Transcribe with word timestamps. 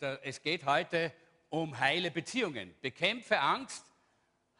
Äh, 0.00 0.18
es 0.22 0.42
geht 0.42 0.64
heute 0.64 1.12
um 1.50 1.78
heile 1.78 2.10
Beziehungen. 2.10 2.74
Bekämpfe 2.80 3.38
Angst, 3.38 3.84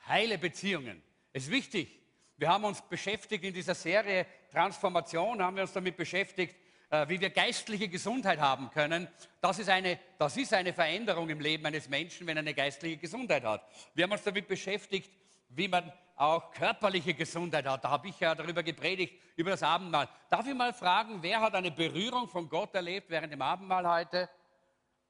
heile 0.07 0.39
Beziehungen. 0.39 1.03
Es 1.33 1.45
ist 1.45 1.51
wichtig. 1.51 1.99
Wir 2.37 2.49
haben 2.49 2.65
uns 2.65 2.83
beschäftigt 2.83 3.45
in 3.45 3.55
dieser 3.55 3.75
Serie 3.75 4.27
Transformation, 4.51 5.43
haben 5.43 5.57
wir 5.57 5.63
uns 5.63 5.73
damit 5.73 5.97
beschäftigt, 5.97 6.57
äh, 6.91 7.09
wie 7.09 7.21
wir 7.21 7.31
geistliche 7.31 7.89
Gesundheit 7.89 8.41
haben 8.41 8.71
können. 8.71 9.09
Das 9.41 9.59
ist, 9.59 9.69
eine, 9.69 9.99
das 10.19 10.37
ist 10.37 10.53
eine 10.53 10.73
Veränderung 10.73 11.29
im 11.29 11.41
Leben 11.41 11.65
eines 11.67 11.89
Menschen, 11.89 12.27
wenn 12.27 12.37
er 12.37 12.41
eine 12.41 12.55
geistliche 12.55 12.97
Gesundheit 12.97 13.45
hat. 13.45 13.65
Wir 13.95 14.05
haben 14.05 14.13
uns 14.13 14.25
damit 14.25 14.49
beschäftigt, 14.49 15.11
wie 15.51 15.69
man 15.69 15.93
auch 16.17 16.51
körperliche 16.53 17.15
Gesundheit 17.15 17.67
hat. 17.67 17.85
Da 17.85 17.91
habe 17.91 18.09
ich 18.09 18.21
ja 18.21 18.35
darüber 18.35 18.63
gepredigt, 18.63 19.15
über 19.37 19.51
das 19.51 19.63
Abendmahl. 19.63 20.09
Darf 20.29 20.47
ich 20.47 20.55
mal 20.55 20.75
fragen, 20.75 21.23
wer 21.23 21.41
hat 21.41 21.55
eine 21.55 21.71
Berührung 21.71 22.29
von 22.29 22.49
Gott 22.49 22.75
erlebt 22.75 23.09
während 23.09 23.33
dem 23.33 23.43
Abendmahl 23.43 23.89
heute? 23.89 24.29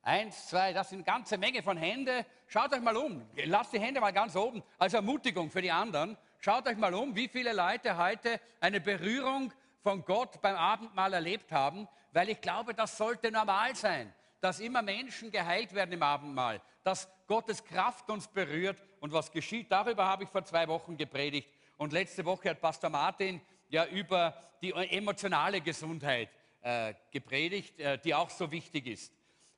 Eins, 0.02 0.48
zwei, 0.48 0.72
das 0.72 0.88
sind 0.88 0.98
eine 0.98 1.04
ganze 1.04 1.36
Menge 1.36 1.62
von 1.62 1.76
Händen. 1.76 2.24
Schaut 2.46 2.72
euch 2.72 2.80
mal 2.80 2.96
um. 2.96 3.22
Lasst 3.44 3.72
die 3.72 3.80
Hände 3.80 4.00
mal 4.00 4.12
ganz 4.12 4.34
oben 4.34 4.62
als 4.78 4.94
Ermutigung 4.94 5.50
für 5.50 5.60
die 5.60 5.70
anderen. 5.70 6.16
Schaut 6.38 6.66
euch 6.66 6.78
mal 6.78 6.94
um, 6.94 7.14
wie 7.14 7.28
viele 7.28 7.52
Leute 7.52 7.98
heute 7.98 8.40
eine 8.60 8.80
Berührung 8.80 9.52
von 9.82 10.02
Gott 10.04 10.40
beim 10.40 10.56
Abendmahl 10.56 11.12
erlebt 11.12 11.52
haben, 11.52 11.86
weil 12.12 12.30
ich 12.30 12.40
glaube, 12.40 12.72
das 12.72 12.96
sollte 12.96 13.30
normal 13.30 13.76
sein, 13.76 14.12
dass 14.40 14.58
immer 14.60 14.80
Menschen 14.80 15.30
geheilt 15.30 15.74
werden 15.74 15.92
im 15.92 16.02
Abendmahl, 16.02 16.62
dass 16.82 17.08
Gottes 17.26 17.62
Kraft 17.62 18.08
uns 18.08 18.26
berührt 18.26 18.82
und 19.00 19.12
was 19.12 19.30
geschieht. 19.30 19.70
Darüber 19.70 20.06
habe 20.06 20.24
ich 20.24 20.30
vor 20.30 20.44
zwei 20.44 20.66
Wochen 20.66 20.96
gepredigt 20.96 21.48
und 21.76 21.92
letzte 21.92 22.24
Woche 22.24 22.50
hat 22.50 22.60
Pastor 22.60 22.88
Martin 22.88 23.40
ja 23.68 23.84
über 23.86 24.34
die 24.62 24.72
emotionale 24.72 25.60
Gesundheit 25.60 26.30
äh, 26.62 26.94
gepredigt, 27.10 27.78
äh, 27.78 27.98
die 27.98 28.14
auch 28.14 28.30
so 28.30 28.50
wichtig 28.50 28.86
ist. 28.86 29.12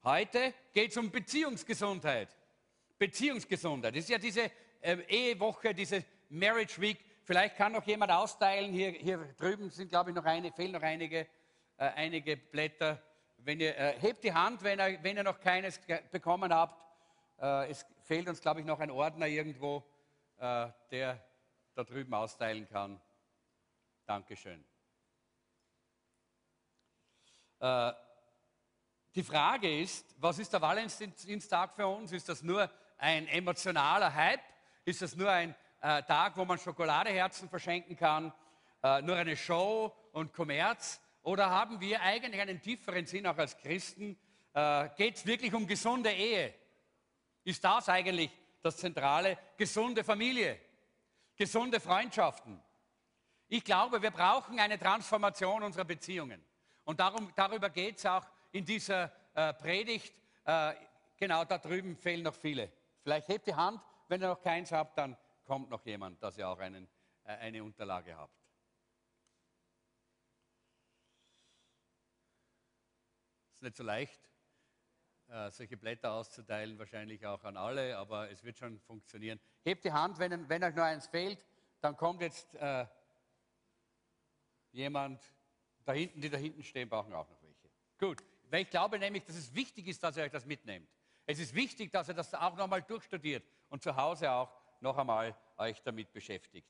Heute 0.05 0.55
geht 0.72 0.91
es 0.91 0.97
um 0.97 1.11
Beziehungsgesundheit. 1.11 2.28
Beziehungsgesundheit. 2.98 3.95
Das 3.95 4.05
ist 4.05 4.11
ja 4.11 4.19
diese 4.19 4.50
äh, 4.81 4.97
Ehewoche, 5.08 5.75
diese 5.75 6.05
Marriage 6.28 6.81
Week, 6.81 6.98
Vielleicht 7.25 7.56
kann 7.56 7.72
noch 7.72 7.86
jemand 7.86 8.11
austeilen. 8.11 8.73
Hier, 8.73 8.91
hier 8.91 9.19
drüben 9.36 9.70
sind, 9.70 9.91
glaube 9.91 10.11
ich, 10.11 10.17
noch 10.17 10.25
eine, 10.25 10.50
fehlen 10.53 10.73
noch 10.73 10.83
einige, 10.83 11.20
äh, 11.20 11.27
einige 11.77 12.36
Blätter. 12.36 13.00
Wenn 13.39 13.61
ihr, 13.61 13.77
äh, 13.77 13.98
hebt 14.00 14.25
die 14.25 14.33
Hand, 14.33 14.62
wenn 14.64 14.80
ihr, 14.80 15.03
wenn 15.03 15.17
ihr 15.17 15.23
noch 15.23 15.39
keines 15.41 15.80
bekommen 16.11 16.53
habt. 16.53 16.80
Äh, 17.41 17.70
es 17.70 17.86
fehlt 18.03 18.28
uns, 18.28 18.41
glaube 18.41 18.61
ich, 18.61 18.67
noch 18.67 18.80
ein 18.80 18.91
Ordner 18.91 19.27
irgendwo, 19.28 19.84
äh, 20.39 20.69
der 20.91 21.25
da 21.75 21.84
drüben 21.84 22.12
austeilen 22.12 22.69
kann. 22.69 23.00
Dankeschön. 24.05 24.64
Äh, 27.61 27.92
die 29.14 29.22
Frage 29.22 29.80
ist, 29.80 30.06
was 30.18 30.38
ist 30.38 30.52
der 30.52 30.62
Valentinstag 30.62 31.74
für 31.74 31.86
uns? 31.86 32.12
Ist 32.12 32.28
das 32.28 32.42
nur 32.42 32.70
ein 32.96 33.28
emotionaler 33.28 34.14
Hype? 34.14 34.41
Ist 34.84 35.02
das 35.02 35.16
nur 35.16 35.30
ein 35.30 35.55
äh, 35.80 36.02
Tag, 36.05 36.36
wo 36.36 36.44
man 36.44 36.58
Schokoladeherzen 36.58 37.48
verschenken 37.48 37.96
kann, 37.96 38.33
äh, 38.83 39.02
nur 39.02 39.16
eine 39.16 39.36
Show 39.36 39.94
und 40.12 40.33
Kommerz? 40.33 41.00
Oder 41.22 41.50
haben 41.50 41.80
wir 41.80 42.00
eigentlich 42.00 42.40
einen 42.40 42.60
tieferen 42.62 43.06
Sinn 43.06 43.27
auch 43.27 43.36
als 43.36 43.56
Christen? 43.58 44.18
Äh, 44.55 44.88
Geht 44.96 45.16
es 45.16 45.27
wirklich 45.27 45.52
um 45.52 45.66
gesunde 45.66 46.10
Ehe? 46.10 46.55
Ist 47.44 47.62
das 47.62 47.88
eigentlich 47.88 48.30
das 48.62 48.77
Zentrale? 48.78 49.36
Gesunde 49.56 50.05
Familie, 50.05 50.58
gesunde 51.36 51.80
Freundschaften. 51.80 52.62
Ich 53.48 53.62
glaube, 53.64 54.01
wir 54.01 54.11
brauchen 54.11 54.58
eine 54.58 54.78
Transformation 54.78 55.62
unserer 55.62 55.84
Beziehungen. 55.84 56.42
Und 56.84 56.98
darum, 56.98 57.30
darüber 57.36 57.68
geht 57.68 57.98
es 57.98 58.06
auch 58.06 58.24
in 58.52 58.64
dieser 58.64 59.11
äh, 59.35 59.52
Predigt. 59.55 60.14
Äh, 60.45 60.74
genau, 61.17 61.45
da 61.45 61.58
drüben 61.58 61.96
fehlen 61.96 62.23
noch 62.23 62.35
viele. 62.35 62.70
Vielleicht 63.02 63.29
hebt 63.29 63.46
die 63.46 63.55
Hand, 63.55 63.80
wenn 64.08 64.23
ihr 64.23 64.29
noch 64.29 64.40
keins 64.40 64.70
habt, 64.70 64.96
dann 64.98 65.17
kommt 65.45 65.70
noch 65.70 65.85
jemand, 65.85 66.23
dass 66.23 66.39
ihr 66.39 66.48
auch 66.48 66.58
einen, 66.58 66.86
äh, 67.24 67.33
eine 67.33 67.64
Unterlage 67.64 68.17
habt. 68.17 68.36
Es 73.48 73.57
ist 73.57 73.63
nicht 73.63 73.77
so 73.77 73.85
leicht, 73.85 74.20
solche 75.51 75.77
Blätter 75.77 76.13
auszuteilen, 76.13 76.79
wahrscheinlich 76.79 77.24
auch 77.24 77.42
an 77.45 77.57
alle, 77.57 77.96
aber 77.96 78.29
es 78.29 78.42
wird 78.42 78.58
schon 78.58 78.80
funktionieren. 78.80 79.40
Hebt 79.63 79.84
die 79.84 79.92
Hand, 79.92 80.19
wenn, 80.19 80.48
wenn 80.48 80.64
euch 80.64 80.74
nur 80.74 80.84
eins 80.84 81.07
fehlt, 81.07 81.46
dann 81.80 81.96
kommt 81.96 82.20
jetzt 82.20 82.58
jemand, 84.73 85.23
da 85.84 85.92
hinten, 85.92 86.20
die 86.20 86.29
da 86.29 86.36
hinten 86.36 86.63
stehen, 86.63 86.89
brauchen 86.89 87.14
auch 87.14 87.29
noch 87.29 87.40
welche. 87.40 87.70
Gut, 87.98 88.23
weil 88.52 88.63
ich 88.63 88.70
glaube 88.70 88.98
nämlich, 88.98 89.24
dass 89.24 89.35
es 89.35 89.55
wichtig 89.55 89.86
ist, 89.89 90.02
dass 90.02 90.14
ihr 90.18 90.24
euch 90.24 90.30
das 90.30 90.45
mitnehmt. 90.45 90.86
Es 91.24 91.39
ist 91.39 91.55
wichtig, 91.55 91.90
dass 91.90 92.08
ihr 92.08 92.14
das 92.14 92.35
auch 92.35 92.55
nochmal 92.55 92.83
durchstudiert 92.83 93.42
und 93.70 93.83
zu 93.83 93.96
Hause 93.96 94.30
auch 94.30 94.52
noch 94.80 94.98
einmal 94.98 95.35
euch 95.57 95.80
damit 95.83 96.13
beschäftigt. 96.13 96.68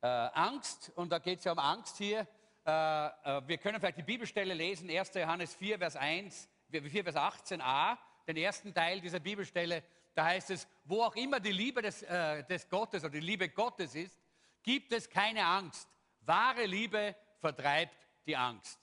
Äh, 0.00 0.08
Angst, 0.08 0.90
und 0.96 1.12
da 1.12 1.20
geht 1.20 1.38
es 1.38 1.44
ja 1.44 1.52
um 1.52 1.60
Angst 1.60 1.98
hier. 1.98 2.26
Äh, 2.66 2.70
äh, 2.72 3.42
wir 3.46 3.58
können 3.58 3.78
vielleicht 3.78 3.98
die 3.98 4.02
Bibelstelle 4.02 4.54
lesen, 4.54 4.90
1. 4.90 5.14
Johannes 5.14 5.54
4, 5.54 5.78
Vers 5.78 5.94
1, 5.94 6.48
4, 6.68 7.04
Vers 7.04 7.14
18a, 7.14 7.96
den 8.26 8.36
ersten 8.36 8.74
Teil 8.74 9.00
dieser 9.00 9.20
Bibelstelle. 9.20 9.84
Da 10.16 10.24
heißt 10.24 10.50
es, 10.50 10.66
wo 10.82 11.04
auch 11.04 11.14
immer 11.14 11.38
die 11.38 11.52
Liebe 11.52 11.80
des, 11.80 12.02
äh, 12.02 12.42
des 12.42 12.68
Gottes 12.68 13.04
oder 13.04 13.12
die 13.12 13.20
Liebe 13.20 13.48
Gottes 13.50 13.94
ist, 13.94 14.18
gibt 14.64 14.92
es 14.92 15.08
keine 15.08 15.46
Angst. 15.46 15.88
Wahre 16.22 16.66
Liebe 16.66 17.14
vertreibt 17.38 18.08
die 18.26 18.36
Angst. 18.36 18.80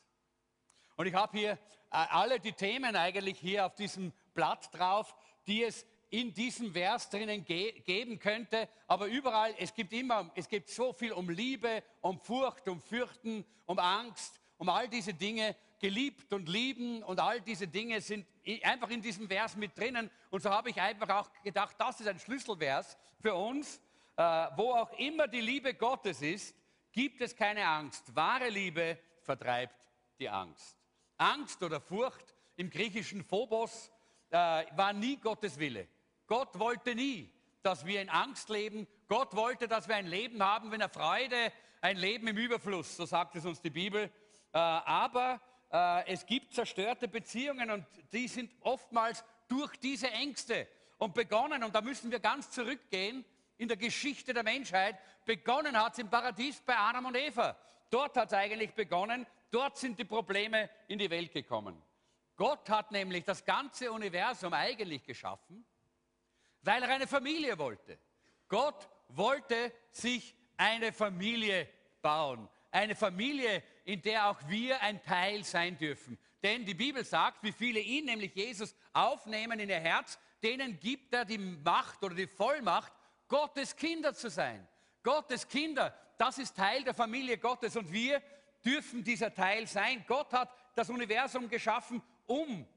Und 0.98 1.06
ich 1.06 1.14
habe 1.14 1.38
hier 1.38 1.52
äh, 1.52 1.58
alle 1.92 2.40
die 2.40 2.52
Themen 2.52 2.96
eigentlich 2.96 3.40
hier 3.40 3.66
auf 3.66 3.76
diesem 3.76 4.12
Blatt 4.34 4.70
drauf, 4.74 5.16
die 5.48 5.64
es 5.64 5.86
in 6.10 6.34
diesem 6.34 6.74
Vers 6.74 7.10
drinnen 7.10 7.46
ge 7.46 7.80
geben 7.82 8.20
könnte. 8.20 8.68
Aber 8.88 9.08
überall, 9.08 9.54
es 9.60 9.74
gibt 9.74 9.94
immer, 9.94 10.32
es 10.36 10.48
gibt 10.50 10.70
so 10.70 10.94
viel 10.94 11.12
um 11.12 11.30
Liebe, 11.30 11.84
um 12.02 12.20
Furcht, 12.20 12.68
um 12.68 12.82
Fürchten, 12.82 13.46
um 13.66 13.78
Angst, 13.78 14.40
um 14.58 14.70
all 14.70 14.88
diese 14.90 15.14
Dinge. 15.14 15.56
Geliebt 15.80 16.34
und 16.34 16.50
lieben 16.50 17.04
und 17.04 17.20
all 17.20 17.40
diese 17.40 17.68
Dinge 17.68 18.02
sind 18.02 18.26
einfach 18.64 18.90
in 18.90 19.00
diesem 19.00 19.28
Vers 19.28 19.56
mit 19.56 19.78
drinnen. 19.78 20.10
Und 20.32 20.42
so 20.42 20.50
habe 20.50 20.72
ich 20.72 20.82
einfach 20.82 21.08
auch 21.10 21.30
gedacht, 21.44 21.76
das 21.78 22.00
ist 22.00 22.08
ein 22.08 22.18
Schlüsselvers 22.18 22.98
für 23.22 23.36
uns. 23.36 23.80
Äh, 24.16 24.24
wo 24.56 24.74
auch 24.74 24.92
immer 24.94 25.28
die 25.28 25.42
Liebe 25.42 25.76
Gottes 25.76 26.24
ist, 26.24 26.56
gibt 26.92 27.22
es 27.22 27.36
keine 27.36 27.64
Angst. 27.68 28.16
Wahre 28.16 28.50
Liebe 28.50 28.98
vertreibt 29.22 29.76
die 30.18 30.28
Angst. 30.28 30.77
Angst 31.18 31.64
oder 31.64 31.82
Furcht 31.82 32.36
im 32.56 32.70
griechischen 32.70 33.24
Phobos 33.24 33.92
äh, 34.30 34.36
war 34.76 34.94
nie 34.94 35.18
Gottes 35.18 35.58
Wille. 35.60 35.88
Gott 36.28 36.58
wollte 36.60 36.96
nie, 36.96 37.32
dass 37.62 37.86
wir 37.86 38.02
in 38.02 38.10
Angst 38.10 38.50
leben. 38.50 38.88
Gott 39.08 39.36
wollte, 39.36 39.68
dass 39.68 39.88
wir 39.88 39.96
ein 39.96 40.08
Leben 40.08 40.44
haben, 40.44 40.72
wenn 40.72 40.82
er 40.82 40.90
Freude, 40.90 41.52
ein 41.82 41.98
Leben 41.98 42.28
im 42.28 42.38
Überfluss, 42.38 42.98
so 42.98 43.06
sagt 43.06 43.36
es 43.36 43.46
uns 43.46 43.62
die 43.62 43.70
Bibel. 43.70 44.12
Äh, 44.54 44.58
aber 44.58 45.42
äh, 45.72 46.08
es 46.08 46.26
gibt 46.26 46.54
zerstörte 46.54 47.08
Beziehungen 47.08 47.72
und 47.72 47.86
die 48.12 48.28
sind 48.28 48.52
oftmals 48.62 49.24
durch 49.48 49.76
diese 49.78 50.12
Ängste 50.12 50.68
und 50.98 51.14
begonnen, 51.14 51.64
und 51.64 51.76
da 51.76 51.82
müssen 51.82 52.12
wir 52.12 52.20
ganz 52.20 52.50
zurückgehen 52.50 53.24
in 53.58 53.68
der 53.68 53.78
Geschichte 53.78 54.34
der 54.34 54.44
Menschheit, 54.44 54.98
begonnen 55.26 55.82
hat 55.82 55.94
es 55.94 56.00
im 56.00 56.10
Paradies 56.10 56.62
bei 56.62 56.78
Adam 56.78 57.06
und 57.06 57.16
Eva. 57.16 57.56
Dort 57.90 58.18
hat 58.18 58.28
es 58.28 58.34
eigentlich 58.34 58.74
begonnen, 58.74 59.26
dort 59.52 59.78
sind 59.78 59.98
die 60.00 60.06
Probleme 60.06 60.70
in 60.88 61.00
die 61.00 61.10
Welt 61.10 61.32
gekommen. 61.32 61.82
Gott 62.36 62.70
hat 62.70 62.92
nämlich 62.92 63.24
das 63.24 63.44
ganze 63.44 63.92
Universum 63.92 64.54
eigentlich 64.54 65.04
geschaffen 65.04 65.66
weil 66.68 66.84
er 66.84 66.90
eine 66.90 67.08
Familie 67.08 67.58
wollte. 67.58 67.98
Gott 68.50 68.90
wollte 69.08 69.72
sich 69.90 70.36
eine 70.58 70.92
Familie 70.92 71.68
bauen. 72.02 72.50
Eine 72.72 72.94
Familie, 72.94 73.64
in 73.86 74.02
der 74.02 74.30
auch 74.30 74.38
wir 74.48 74.82
ein 74.82 75.02
Teil 75.02 75.46
sein 75.46 75.78
dürfen. 75.78 76.20
Denn 76.44 76.66
die 76.66 76.74
Bibel 76.74 77.06
sagt, 77.06 77.42
wie 77.42 77.54
viele 77.54 77.80
ihn, 77.80 78.06
nämlich 78.06 78.36
Jesus, 78.36 78.76
aufnehmen 78.92 79.60
in 79.60 79.70
ihr 79.70 79.80
Herz, 79.80 80.20
denen 80.44 80.78
gibt 80.80 81.14
er 81.14 81.24
die 81.24 81.38
Macht 81.38 82.04
oder 82.04 82.16
die 82.16 82.28
Vollmacht, 82.28 82.92
Gottes 83.30 83.76
Kinder 83.76 84.14
zu 84.14 84.30
sein. 84.30 84.68
Gottes 85.04 85.48
Kinder, 85.48 85.98
das 86.18 86.38
ist 86.38 86.56
Teil 86.56 86.84
der 86.84 86.94
Familie 86.94 87.38
Gottes 87.38 87.78
und 87.78 87.92
wir 87.92 88.22
dürfen 88.68 89.02
dieser 89.04 89.34
Teil 89.34 89.66
sein. 89.66 90.04
Gott 90.06 90.34
hat 90.34 90.52
das 90.76 90.90
Universum 90.90 91.48
geschaffen, 91.48 92.02
um 92.26 92.68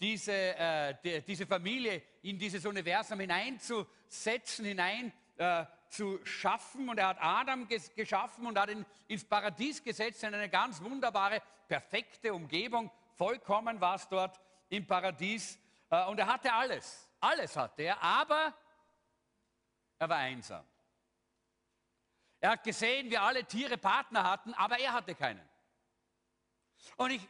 diese, 0.00 0.32
äh, 0.32 0.94
die, 1.02 1.20
diese 1.22 1.46
Familie 1.46 2.02
in 2.22 2.38
dieses 2.38 2.64
Universum 2.64 3.18
hineinzusetzen, 3.18 4.64
hinein 4.64 5.12
äh, 5.36 5.64
zu 5.88 6.24
schaffen. 6.24 6.88
Und 6.88 6.98
er 6.98 7.08
hat 7.08 7.18
Adam 7.20 7.66
ges 7.66 7.92
geschaffen 7.92 8.46
und 8.46 8.56
hat 8.56 8.70
ihn 8.70 8.86
ins 9.08 9.24
Paradies 9.24 9.82
gesetzt, 9.82 10.22
in 10.22 10.32
eine 10.32 10.48
ganz 10.48 10.80
wunderbare, 10.80 11.42
perfekte 11.66 12.32
Umgebung. 12.32 12.90
Vollkommen 13.16 13.80
war 13.80 13.96
es 13.96 14.08
dort 14.08 14.40
im 14.68 14.86
Paradies. 14.86 15.58
Äh, 15.90 16.06
und 16.06 16.20
er 16.20 16.26
hatte 16.26 16.52
alles. 16.52 17.08
Alles 17.20 17.56
hatte 17.56 17.82
er, 17.82 18.00
aber 18.00 18.54
er 19.98 20.08
war 20.08 20.18
einsam. 20.18 20.64
Er 22.42 22.50
hat 22.50 22.64
gesehen, 22.64 23.08
wie 23.08 23.16
alle 23.16 23.44
Tiere 23.44 23.78
Partner 23.78 24.24
hatten, 24.28 24.52
aber 24.54 24.76
er 24.76 24.92
hatte 24.92 25.14
keinen. 25.14 25.48
Und 26.96 27.12
ich, 27.12 27.28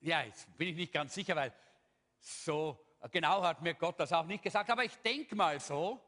ja, 0.00 0.22
jetzt 0.22 0.56
bin 0.56 0.68
ich 0.68 0.76
nicht 0.76 0.94
ganz 0.94 1.12
sicher, 1.12 1.36
weil 1.36 1.52
so 2.18 2.82
genau 3.10 3.42
hat 3.42 3.60
mir 3.60 3.74
Gott 3.74 4.00
das 4.00 4.14
auch 4.14 4.24
nicht 4.24 4.42
gesagt, 4.42 4.70
aber 4.70 4.82
ich 4.82 4.96
denke 5.02 5.36
mal 5.36 5.60
so, 5.60 6.02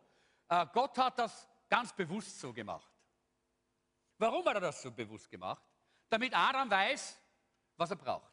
äh, 0.49 0.65
Gott 0.73 0.97
hat 0.97 1.19
das 1.19 1.47
ganz 1.69 1.93
bewusst 1.93 2.41
so 2.41 2.55
gemacht. 2.55 2.91
Warum 4.17 4.47
hat 4.47 4.55
er 4.55 4.61
das 4.63 4.81
so 4.81 4.91
bewusst 4.91 5.31
gemacht? 5.31 5.63
Damit 6.09 6.35
Adam 6.35 6.71
weiß, 6.71 7.21
was 7.77 7.91
er 7.91 7.97
braucht. 7.97 8.33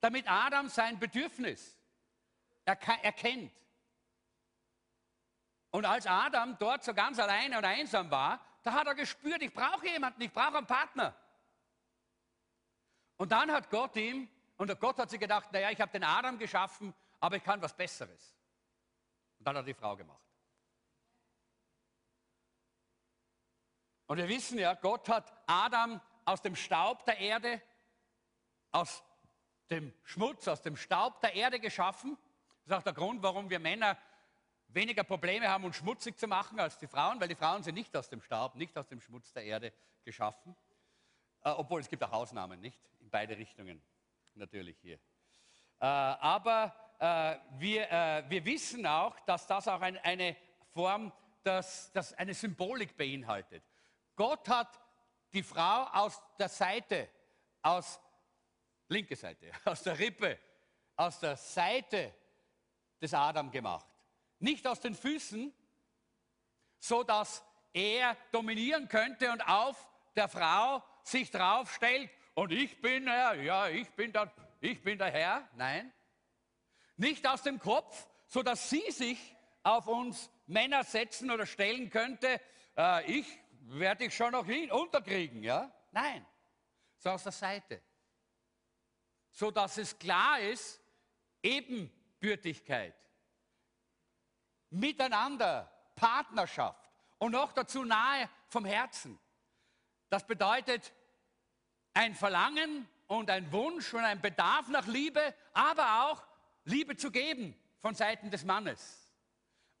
Damit 0.00 0.28
Adam 0.28 0.68
sein 0.68 0.98
Bedürfnis 0.98 1.78
erkennt. 2.64 3.52
Und 5.74 5.86
als 5.86 6.06
Adam 6.06 6.56
dort 6.56 6.84
so 6.84 6.94
ganz 6.94 7.18
alleine 7.18 7.58
und 7.58 7.64
einsam 7.64 8.08
war, 8.08 8.38
da 8.62 8.74
hat 8.74 8.86
er 8.86 8.94
gespürt, 8.94 9.42
ich 9.42 9.52
brauche 9.52 9.84
jemanden, 9.88 10.22
ich 10.22 10.32
brauche 10.32 10.56
einen 10.56 10.68
Partner. 10.68 11.16
Und 13.16 13.32
dann 13.32 13.50
hat 13.50 13.70
Gott 13.70 13.96
ihm, 13.96 14.28
und 14.56 14.78
Gott 14.78 15.00
hat 15.00 15.10
sich 15.10 15.18
gedacht, 15.18 15.50
naja, 15.50 15.70
ich 15.70 15.80
habe 15.80 15.90
den 15.90 16.04
Adam 16.04 16.38
geschaffen, 16.38 16.94
aber 17.18 17.38
ich 17.38 17.42
kann 17.42 17.60
was 17.60 17.74
Besseres. 17.74 18.36
Und 19.40 19.48
dann 19.48 19.56
hat 19.56 19.64
er 19.64 19.66
die 19.66 19.74
Frau 19.74 19.96
gemacht. 19.96 20.22
Und 24.06 24.18
wir 24.18 24.28
wissen 24.28 24.60
ja, 24.60 24.74
Gott 24.74 25.08
hat 25.08 25.32
Adam 25.48 26.00
aus 26.24 26.40
dem 26.40 26.54
Staub 26.54 27.04
der 27.04 27.18
Erde, 27.18 27.60
aus 28.70 29.02
dem 29.70 29.92
Schmutz, 30.04 30.46
aus 30.46 30.62
dem 30.62 30.76
Staub 30.76 31.20
der 31.20 31.34
Erde 31.34 31.58
geschaffen. 31.58 32.16
Das 32.64 32.76
ist 32.76 32.78
auch 32.78 32.84
der 32.84 32.92
Grund, 32.92 33.24
warum 33.24 33.50
wir 33.50 33.58
Männer 33.58 33.98
weniger 34.74 35.04
Probleme 35.04 35.48
haben, 35.48 35.64
uns 35.64 35.76
schmutzig 35.76 36.18
zu 36.18 36.26
machen 36.26 36.58
als 36.58 36.78
die 36.78 36.86
Frauen, 36.86 37.20
weil 37.20 37.28
die 37.28 37.34
Frauen 37.34 37.62
sind 37.62 37.74
nicht 37.74 37.96
aus 37.96 38.08
dem 38.08 38.20
Staub, 38.20 38.54
nicht 38.56 38.76
aus 38.76 38.88
dem 38.88 39.00
Schmutz 39.00 39.32
der 39.32 39.44
Erde 39.44 39.72
geschaffen. 40.04 40.56
Äh, 41.42 41.50
obwohl 41.50 41.80
es 41.80 41.88
gibt 41.88 42.02
auch 42.02 42.12
Ausnahmen, 42.12 42.60
nicht? 42.60 42.80
In 43.00 43.10
beide 43.10 43.36
Richtungen 43.36 43.82
natürlich 44.34 44.78
hier. 44.80 44.98
Äh, 45.80 45.86
aber 45.86 46.74
äh, 46.98 47.36
wir, 47.58 47.90
äh, 47.90 48.24
wir 48.28 48.44
wissen 48.44 48.86
auch, 48.86 49.18
dass 49.20 49.46
das 49.46 49.68
auch 49.68 49.80
ein, 49.80 49.98
eine 49.98 50.36
Form, 50.72 51.12
dass, 51.42 51.92
dass 51.92 52.12
eine 52.14 52.34
Symbolik 52.34 52.96
beinhaltet. 52.96 53.62
Gott 54.16 54.48
hat 54.48 54.80
die 55.32 55.42
Frau 55.42 55.84
aus 55.92 56.22
der 56.38 56.48
Seite, 56.48 57.08
aus 57.62 58.00
linke 58.88 59.16
Seite, 59.16 59.50
aus 59.64 59.82
der 59.82 59.98
Rippe, 59.98 60.38
aus 60.96 61.20
der 61.20 61.36
Seite 61.36 62.14
des 63.00 63.12
Adam 63.12 63.50
gemacht. 63.50 63.93
Nicht 64.38 64.66
aus 64.66 64.80
den 64.80 64.94
Füßen, 64.94 65.52
so 66.78 67.02
dass 67.02 67.44
er 67.72 68.16
dominieren 68.32 68.88
könnte 68.88 69.30
und 69.32 69.40
auf 69.42 69.88
der 70.16 70.28
Frau 70.28 70.82
sich 71.02 71.30
draufstellt 71.30 72.10
und 72.34 72.52
ich 72.52 72.80
bin 72.80 73.06
er, 73.06 73.34
ja, 73.42 73.68
ich 73.68 73.88
bin 73.90 74.12
der, 74.12 74.32
ich 74.60 74.82
bin 74.82 74.98
der 74.98 75.10
Herr. 75.10 75.48
Nein. 75.54 75.92
Nicht 76.96 77.26
aus 77.26 77.42
dem 77.42 77.58
Kopf, 77.58 78.08
so 78.26 78.42
dass 78.42 78.70
sie 78.70 78.90
sich 78.90 79.36
auf 79.62 79.86
uns 79.86 80.30
Männer 80.46 80.84
setzen 80.84 81.30
oder 81.30 81.46
stellen 81.46 81.90
könnte. 81.90 82.40
Äh, 82.76 83.18
ich 83.18 83.38
werde 83.66 84.04
ich 84.04 84.14
schon 84.14 84.32
noch 84.32 84.46
hin, 84.46 84.70
unterkriegen, 84.70 85.42
ja? 85.42 85.72
Nein, 85.92 86.26
so 86.98 87.10
aus 87.10 87.22
der 87.22 87.32
Seite. 87.32 87.80
So 89.30 89.50
dass 89.50 89.78
es 89.78 89.98
klar 89.98 90.40
ist, 90.40 90.80
Ebenbürtigkeit, 91.42 92.94
Miteinander, 94.74 95.70
Partnerschaft 95.94 96.90
und 97.18 97.32
noch 97.32 97.52
dazu 97.52 97.84
nahe 97.84 98.28
vom 98.48 98.64
Herzen. 98.64 99.18
Das 100.10 100.26
bedeutet 100.26 100.92
ein 101.94 102.14
Verlangen 102.14 102.88
und 103.06 103.30
ein 103.30 103.50
Wunsch 103.52 103.94
und 103.94 104.00
ein 104.00 104.20
Bedarf 104.20 104.68
nach 104.68 104.86
Liebe, 104.86 105.34
aber 105.52 106.04
auch 106.04 106.22
Liebe 106.64 106.96
zu 106.96 107.10
geben 107.10 107.54
von 107.80 107.94
Seiten 107.94 108.30
des 108.30 108.44
Mannes. 108.44 109.12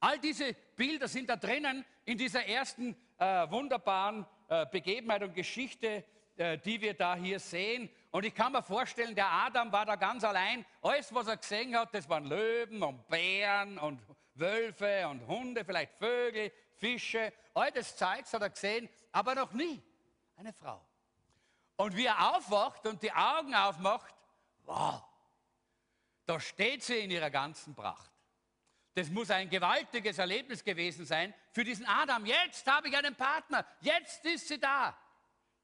All 0.00 0.18
diese 0.18 0.54
Bilder 0.76 1.08
sind 1.08 1.28
da 1.28 1.36
drinnen 1.36 1.84
in 2.04 2.18
dieser 2.18 2.46
ersten 2.46 2.94
äh, 3.18 3.50
wunderbaren 3.50 4.26
äh, 4.48 4.66
Begebenheit 4.66 5.22
und 5.22 5.34
Geschichte, 5.34 6.04
äh, 6.36 6.58
die 6.58 6.80
wir 6.80 6.94
da 6.94 7.16
hier 7.16 7.40
sehen. 7.40 7.88
Und 8.10 8.24
ich 8.24 8.34
kann 8.34 8.52
mir 8.52 8.62
vorstellen, 8.62 9.14
der 9.14 9.30
Adam 9.30 9.72
war 9.72 9.86
da 9.86 9.96
ganz 9.96 10.22
allein. 10.22 10.64
Alles, 10.82 11.12
was 11.14 11.26
er 11.26 11.38
gesehen 11.38 11.76
hat, 11.76 11.94
das 11.94 12.08
waren 12.08 12.26
Löwen 12.26 12.82
und 12.82 13.08
Bären 13.08 13.78
und 13.78 14.00
Wölfe 14.34 15.08
und 15.08 15.26
Hunde, 15.26 15.64
vielleicht 15.64 15.94
Vögel, 15.94 16.52
Fische. 16.76 17.32
All 17.54 17.70
das 17.70 17.96
Zeugs 17.96 18.32
hat 18.32 18.42
er 18.42 18.50
gesehen, 18.50 18.88
aber 19.12 19.34
noch 19.34 19.52
nie 19.52 19.82
eine 20.36 20.52
Frau. 20.52 20.84
Und 21.76 21.96
wie 21.96 22.06
er 22.06 22.34
aufwacht 22.34 22.86
und 22.86 23.02
die 23.02 23.12
Augen 23.12 23.54
aufmacht, 23.54 24.14
wow, 24.64 25.02
da 26.26 26.40
steht 26.40 26.82
sie 26.82 26.98
in 26.98 27.10
ihrer 27.10 27.30
ganzen 27.30 27.74
Pracht. 27.74 28.10
Das 28.94 29.08
muss 29.08 29.30
ein 29.30 29.50
gewaltiges 29.50 30.18
Erlebnis 30.18 30.62
gewesen 30.62 31.04
sein 31.04 31.34
für 31.50 31.64
diesen 31.64 31.86
Adam. 31.86 32.24
Jetzt 32.24 32.66
habe 32.70 32.88
ich 32.88 32.96
einen 32.96 33.16
Partner. 33.16 33.66
Jetzt 33.80 34.24
ist 34.24 34.46
sie 34.46 34.58
da. 34.58 34.96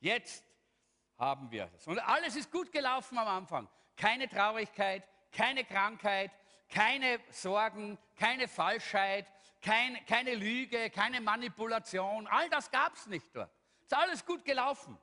Jetzt 0.01 0.45
haben 1.17 1.51
wir 1.51 1.67
das. 1.67 1.87
Und 1.87 2.01
alles 2.01 2.35
ist 2.35 2.51
gut 2.51 2.73
gelaufen 2.73 3.19
am 3.19 3.29
Anfang. 3.29 3.69
Keine 3.97 4.29
Traurigkeit, 4.29 5.07
keine 5.31 5.65
Krankheit, 5.65 6.33
keine 6.71 7.21
Sorgen, 7.31 7.99
keine 8.17 8.49
Falschheit, 8.49 9.31
kein, 9.61 10.05
keine 10.07 10.35
Lüge, 10.35 10.91
keine 10.91 11.21
Manipulation. 11.21 12.27
All 12.29 12.49
das 12.49 12.71
gab 12.71 12.95
es 12.95 13.07
nicht 13.07 13.35
dort. 13.35 13.51
Ist 13.83 13.95
alles 13.95 14.25
gut 14.25 14.45
gelaufen. 14.45 14.99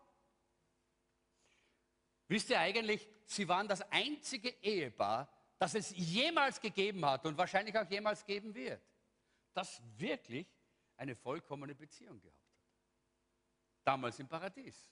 Wisst 2.28 2.50
ihr 2.50 2.60
eigentlich, 2.60 3.08
sie 3.26 3.48
waren 3.48 3.68
das 3.68 3.82
einzige 3.92 4.50
Ehepaar, 4.62 5.30
das 5.60 5.76
es 5.76 5.92
jemals 5.96 6.60
gegeben 6.60 7.06
hat 7.06 7.26
und 7.26 7.38
wahrscheinlich 7.38 7.78
auch 7.78 7.90
jemals 7.90 8.26
geben 8.26 8.54
wird, 8.54 8.82
das 9.54 9.82
wirklich 9.98 10.48
eine 10.98 11.16
vollkommene 11.16 11.76
Beziehung 11.76 12.20
gehabt 12.20 12.36
hat. 12.36 12.62
Damals 13.84 14.20
im 14.20 14.28
Paradies. 14.28 14.92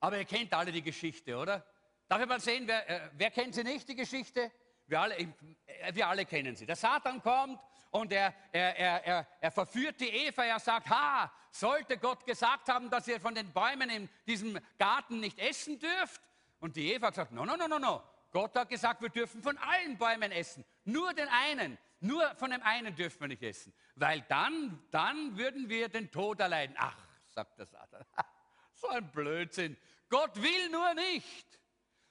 Aber 0.00 0.18
ihr 0.18 0.24
kennt 0.24 0.52
alle 0.52 0.72
die 0.72 0.82
Geschichte, 0.82 1.36
oder? 1.36 1.66
Darf 2.08 2.20
ich 2.20 2.28
mal 2.28 2.40
sehen, 2.40 2.66
wer, 2.66 2.88
äh, 2.88 3.10
wer 3.14 3.30
kennt 3.30 3.54
sie 3.54 3.64
nicht, 3.64 3.88
die 3.88 3.94
Geschichte? 3.94 4.50
Wir 4.90 5.00
alle, 5.00 5.16
äh, 5.18 5.94
wir 5.94 6.08
alle 6.08 6.26
kennen 6.26 6.56
sie. 6.56 6.66
Der 6.66 6.74
Satan 6.74 7.22
kommt 7.22 7.60
und 7.92 8.12
er, 8.12 8.34
er, 8.50 8.76
er, 8.76 9.26
er, 9.40 9.50
verführt 9.52 10.00
die 10.00 10.08
Eva. 10.08 10.42
Er 10.42 10.58
sagt, 10.58 10.90
ha, 10.90 11.32
sollte 11.52 11.96
Gott 11.96 12.26
gesagt 12.26 12.68
haben, 12.68 12.90
dass 12.90 13.06
ihr 13.06 13.20
von 13.20 13.32
den 13.32 13.52
Bäumen 13.52 13.88
in 13.88 14.08
diesem 14.26 14.58
Garten 14.78 15.20
nicht 15.20 15.38
essen 15.38 15.78
dürft? 15.78 16.20
Und 16.58 16.74
die 16.74 16.92
Eva 16.92 17.10
gesagt, 17.10 17.30
no, 17.30 17.44
no, 17.44 17.56
no, 17.56 17.68
no, 17.68 17.78
no. 17.78 18.02
Gott 18.32 18.56
hat 18.56 18.68
gesagt, 18.68 19.00
wir 19.00 19.10
dürfen 19.10 19.42
von 19.42 19.56
allen 19.58 19.96
Bäumen 19.96 20.32
essen, 20.32 20.64
nur 20.84 21.14
den 21.14 21.28
einen. 21.28 21.78
Nur 22.00 22.34
von 22.34 22.50
dem 22.50 22.62
einen 22.62 22.94
dürfen 22.96 23.20
wir 23.20 23.28
nicht 23.28 23.42
essen, 23.42 23.72
weil 23.94 24.22
dann, 24.22 24.82
dann 24.90 25.36
würden 25.36 25.68
wir 25.68 25.88
den 25.88 26.10
Tod 26.10 26.40
erleiden. 26.40 26.74
Ach, 26.78 26.96
sagt 27.28 27.58
der 27.58 27.66
Satan, 27.66 28.04
so 28.74 28.88
ein 28.88 29.08
Blödsinn. 29.12 29.76
Gott 30.08 30.34
will 30.40 30.68
nur 30.70 30.94
nicht, 30.94 31.46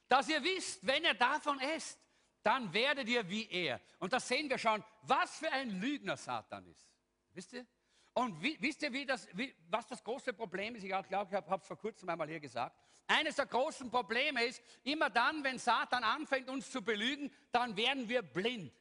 dass 0.08 0.30
ihr 0.30 0.42
wisst, 0.44 0.86
wenn 0.86 1.04
ihr 1.04 1.16
davon 1.16 1.60
esst, 1.60 2.00
dann 2.44 2.74
werdet 2.74 3.08
ihr 3.08 3.28
wie 3.30 3.50
er. 3.50 3.82
Und 4.00 4.14
da 4.14 4.20
sehen 4.20 4.50
wir 4.50 4.58
schon, 4.58 4.84
was 5.04 5.38
für 5.38 5.52
ein 5.52 5.82
Lügner 5.82 6.18
Satan 6.18 6.66
ist. 6.68 6.88
Wisst 7.34 7.54
ihr? 7.54 7.66
Und 8.14 8.42
wie, 8.42 8.60
wisst 8.62 8.82
ihr, 8.82 8.92
wie 8.92 9.06
das, 9.06 9.28
wie, 9.34 9.54
was 9.70 9.88
das 9.88 10.04
große 10.04 10.34
Problem 10.34 10.76
ist? 10.76 10.84
Ich 10.84 10.90
glaube, 10.90 11.08
ich 11.10 11.16
habe 11.16 11.62
es 11.62 11.68
vor 11.68 11.78
kurzem 11.78 12.10
einmal 12.10 12.28
hier 12.28 12.40
gesagt. 12.40 12.76
Eines 13.08 13.36
der 13.36 13.46
großen 13.46 13.90
Probleme 13.90 14.44
ist, 14.44 14.62
immer 14.84 15.10
dann, 15.10 15.44
wenn 15.44 15.58
Satan 15.58 16.04
anfängt, 16.04 16.50
uns 16.50 16.70
zu 16.70 16.82
belügen, 16.82 17.32
dann 17.52 17.78
werden 17.78 18.10
wir 18.10 18.22
blind. 18.22 18.74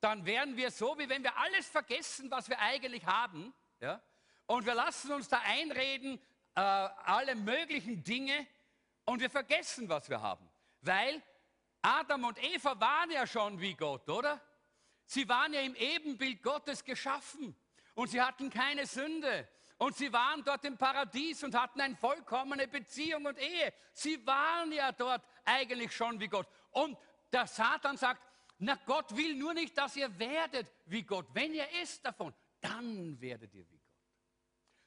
Dann 0.00 0.24
werden 0.24 0.56
wir 0.56 0.70
so, 0.70 0.98
wie 0.98 1.08
wenn 1.08 1.22
wir 1.22 1.36
alles 1.36 1.68
vergessen, 1.68 2.30
was 2.30 2.48
wir 2.48 2.58
eigentlich 2.58 3.04
haben. 3.04 3.52
Ja? 3.80 4.02
Und 4.46 4.66
wir 4.66 4.74
lassen 4.74 5.12
uns 5.12 5.28
da 5.28 5.40
einreden, 5.44 6.18
äh, 6.54 6.60
alle 6.60 7.36
möglichen 7.36 8.02
Dinge, 8.02 8.46
und 9.10 9.20
wir 9.20 9.30
vergessen, 9.30 9.88
was 9.88 10.08
wir 10.08 10.20
haben. 10.20 10.48
Weil 10.82 11.22
Adam 11.82 12.24
und 12.24 12.42
Eva 12.42 12.78
waren 12.78 13.10
ja 13.10 13.26
schon 13.26 13.60
wie 13.60 13.74
Gott, 13.74 14.08
oder? 14.08 14.40
Sie 15.06 15.28
waren 15.28 15.52
ja 15.52 15.60
im 15.60 15.74
Ebenbild 15.74 16.42
Gottes 16.42 16.84
geschaffen 16.84 17.56
und 17.94 18.08
sie 18.08 18.20
hatten 18.20 18.50
keine 18.50 18.86
Sünde. 18.86 19.48
Und 19.78 19.96
sie 19.96 20.12
waren 20.12 20.44
dort 20.44 20.64
im 20.66 20.76
Paradies 20.76 21.42
und 21.42 21.54
hatten 21.54 21.80
eine 21.80 21.96
vollkommene 21.96 22.68
Beziehung 22.68 23.24
und 23.24 23.38
Ehe. 23.38 23.72
Sie 23.94 24.24
waren 24.26 24.70
ja 24.72 24.92
dort 24.92 25.24
eigentlich 25.44 25.96
schon 25.96 26.20
wie 26.20 26.28
Gott. 26.28 26.46
Und 26.72 26.98
der 27.32 27.46
Satan 27.46 27.96
sagt, 27.96 28.22
na 28.58 28.78
Gott 28.84 29.16
will 29.16 29.34
nur 29.36 29.54
nicht, 29.54 29.76
dass 29.78 29.96
ihr 29.96 30.18
werdet 30.18 30.70
wie 30.84 31.02
Gott. 31.02 31.26
Wenn 31.32 31.54
ihr 31.54 31.66
esst 31.80 32.04
davon, 32.04 32.34
dann 32.60 33.18
werdet 33.22 33.54
ihr 33.54 33.66
wie 33.70 33.78
Gott. 33.78 33.90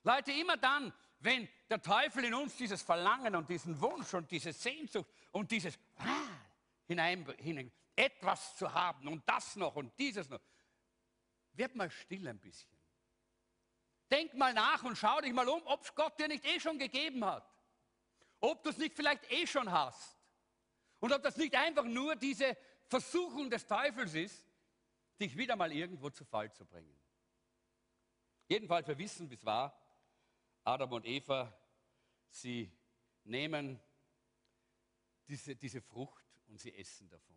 Leute, 0.03 0.31
immer 0.31 0.57
dann, 0.57 0.93
wenn 1.19 1.49
der 1.69 1.81
Teufel 1.81 2.25
in 2.25 2.33
uns 2.35 2.55
dieses 2.55 2.83
Verlangen 2.83 3.35
und 3.35 3.49
diesen 3.49 3.81
Wunsch 3.81 4.13
und 4.13 4.29
diese 4.29 4.53
Sehnsucht 4.53 5.09
und 5.31 5.49
dieses 5.49 5.79
ah, 5.97 6.27
hinein, 6.87 7.71
etwas 7.95 8.55
zu 8.55 8.73
haben 8.73 9.07
und 9.07 9.27
das 9.27 9.55
noch 9.55 9.75
und 9.75 9.97
dieses 9.99 10.29
noch, 10.29 10.41
wird 11.53 11.75
mal 11.75 11.89
still 11.89 12.27
ein 12.27 12.39
bisschen. 12.39 12.71
Denk 14.09 14.33
mal 14.33 14.53
nach 14.53 14.83
und 14.83 14.97
schau 14.97 15.21
dich 15.21 15.33
mal 15.33 15.47
um, 15.47 15.61
ob 15.65 15.95
Gott 15.95 16.19
dir 16.19 16.27
nicht 16.27 16.45
eh 16.45 16.59
schon 16.59 16.77
gegeben 16.77 17.23
hat. 17.25 17.47
Ob 18.39 18.63
du 18.63 18.69
es 18.69 18.77
nicht 18.77 18.95
vielleicht 18.95 19.31
eh 19.31 19.47
schon 19.47 19.71
hast. 19.71 20.17
Und 20.99 21.11
ob 21.11 21.23
das 21.23 21.37
nicht 21.37 21.55
einfach 21.55 21.85
nur 21.85 22.15
diese 22.15 22.57
Versuchung 22.85 23.49
des 23.49 23.65
Teufels 23.65 24.13
ist, 24.13 24.45
dich 25.19 25.35
wieder 25.37 25.55
mal 25.55 25.71
irgendwo 25.71 26.09
zu 26.09 26.25
Fall 26.25 26.51
zu 26.51 26.65
bringen. 26.65 26.95
Jedenfalls, 28.47 28.87
wir 28.87 28.97
wissen, 28.97 29.29
wie 29.29 29.35
es 29.35 29.45
war. 29.45 29.79
Adam 30.63 30.91
und 30.91 31.05
Eva, 31.05 31.57
sie 32.29 32.71
nehmen 33.23 33.79
diese, 35.27 35.55
diese 35.55 35.81
Frucht 35.81 36.22
und 36.53 36.59
sie 36.59 36.73
essen 36.75 37.09
davon. 37.09 37.35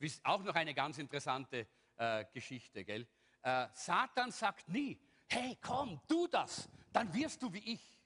Wisst 0.00 0.26
auch 0.26 0.42
noch 0.42 0.56
eine 0.56 0.74
ganz 0.74 0.98
interessante 0.98 1.68
äh, 1.94 2.24
Geschichte, 2.34 2.84
gell? 2.84 3.06
Äh, 3.42 3.68
Satan 3.72 4.32
sagt 4.32 4.68
nie, 4.68 5.00
hey, 5.28 5.56
komm, 5.62 6.00
tu 6.08 6.26
das, 6.26 6.68
dann 6.92 7.14
wirst 7.14 7.40
du 7.40 7.52
wie 7.52 7.74
ich. 7.74 8.00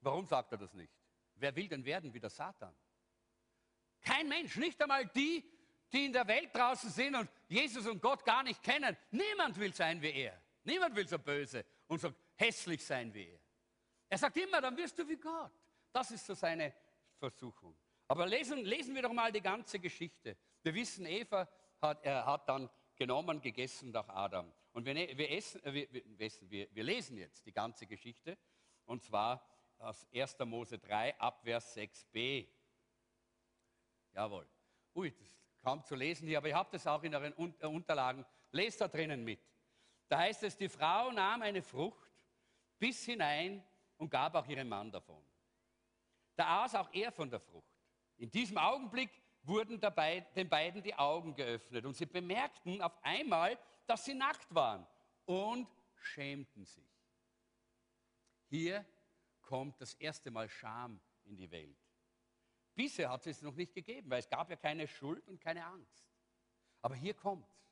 Warum 0.00 0.24
sagt 0.24 0.52
er 0.52 0.58
das 0.58 0.72
nicht? 0.72 0.92
Wer 1.34 1.54
will 1.56 1.66
denn 1.66 1.84
werden 1.84 2.14
wie 2.14 2.20
der 2.20 2.30
Satan? 2.30 2.74
Kein 4.00 4.28
Mensch, 4.28 4.56
nicht 4.56 4.80
einmal 4.80 5.06
die, 5.08 5.44
die 5.92 6.06
in 6.06 6.12
der 6.12 6.28
Welt 6.28 6.54
draußen 6.54 6.90
sind 6.90 7.16
und 7.16 7.28
Jesus 7.48 7.86
und 7.86 8.00
Gott 8.00 8.24
gar 8.24 8.44
nicht 8.44 8.62
kennen. 8.62 8.96
Niemand 9.10 9.58
will 9.58 9.74
sein 9.74 10.00
wie 10.00 10.12
er. 10.12 10.40
Niemand 10.62 10.94
will 10.94 11.08
so 11.08 11.18
böse 11.18 11.64
und 11.88 12.00
so 12.00 12.14
hässlich 12.36 12.86
sein 12.86 13.12
wie 13.12 13.30
er. 13.30 13.40
Er 14.08 14.18
sagt 14.18 14.36
immer, 14.36 14.60
dann 14.60 14.76
wirst 14.76 14.96
du 14.96 15.08
wie 15.08 15.16
Gott. 15.16 15.50
Das 15.92 16.12
ist 16.12 16.24
so 16.24 16.34
seine 16.34 16.72
Versuchung. 17.18 17.76
Aber 18.08 18.26
lesen, 18.26 18.64
lesen 18.64 18.94
wir 18.94 19.02
doch 19.02 19.12
mal 19.12 19.30
die 19.30 19.42
ganze 19.42 19.78
Geschichte. 19.78 20.36
Wir 20.62 20.74
wissen, 20.74 21.04
Eva 21.04 21.46
hat, 21.80 22.02
er 22.02 22.24
hat 22.24 22.48
dann 22.48 22.68
genommen, 22.96 23.40
gegessen 23.40 23.90
nach 23.90 24.08
Adam. 24.08 24.50
Und 24.72 24.86
wir, 24.86 24.94
ne, 24.94 25.16
wir, 25.16 25.30
essen, 25.30 25.62
äh, 25.62 25.72
wir, 25.74 26.30
wir, 26.50 26.68
wir 26.74 26.84
lesen 26.84 27.18
jetzt 27.18 27.44
die 27.44 27.52
ganze 27.52 27.86
Geschichte. 27.86 28.38
Und 28.86 29.02
zwar 29.02 29.46
aus 29.78 30.06
1. 30.12 30.38
Mose 30.46 30.78
3, 30.78 31.20
Abvers 31.20 31.76
6b. 31.76 32.48
Jawohl. 34.14 34.48
Ui, 34.94 35.10
das 35.10 35.20
ist 35.20 35.62
kaum 35.62 35.84
zu 35.84 35.94
lesen 35.94 36.26
hier, 36.26 36.38
aber 36.38 36.48
ihr 36.48 36.56
habt 36.56 36.74
es 36.74 36.86
auch 36.86 37.02
in 37.02 37.14
euren 37.14 37.34
äh, 37.60 37.66
Unterlagen. 37.66 38.24
Lest 38.52 38.80
da 38.80 38.88
drinnen 38.88 39.22
mit. 39.22 39.40
Da 40.08 40.18
heißt 40.18 40.42
es, 40.44 40.56
die 40.56 40.70
Frau 40.70 41.12
nahm 41.12 41.42
eine 41.42 41.62
Frucht 41.62 42.10
bis 42.78 43.04
hinein 43.04 43.62
und 43.98 44.08
gab 44.08 44.34
auch 44.34 44.46
ihrem 44.46 44.70
Mann 44.70 44.90
davon. 44.90 45.22
Da 46.34 46.64
aß 46.64 46.74
auch 46.76 46.88
er 46.94 47.12
von 47.12 47.28
der 47.28 47.40
Frucht. 47.40 47.77
In 48.18 48.30
diesem 48.30 48.58
Augenblick 48.58 49.10
wurden 49.42 49.80
dabei, 49.80 50.20
den 50.36 50.48
beiden 50.48 50.82
die 50.82 50.94
Augen 50.94 51.34
geöffnet 51.34 51.84
und 51.86 51.96
sie 51.96 52.06
bemerkten 52.06 52.82
auf 52.82 52.92
einmal, 53.02 53.58
dass 53.86 54.04
sie 54.04 54.14
nackt 54.14 54.54
waren 54.54 54.86
und 55.24 55.68
schämten 55.94 56.64
sich. 56.64 56.84
Hier 58.48 58.84
kommt 59.40 59.80
das 59.80 59.94
erste 59.94 60.30
Mal 60.30 60.48
Scham 60.48 61.00
in 61.24 61.36
die 61.36 61.50
Welt. 61.50 61.78
Bisher 62.74 63.10
hat 63.10 63.26
es 63.26 63.42
noch 63.42 63.54
nicht 63.54 63.74
gegeben, 63.74 64.10
weil 64.10 64.20
es 64.20 64.28
gab 64.28 64.50
ja 64.50 64.56
keine 64.56 64.86
Schuld 64.86 65.26
und 65.28 65.40
keine 65.40 65.64
Angst. 65.64 66.06
Aber 66.82 66.94
hier 66.94 67.14
kommt's. 67.14 67.66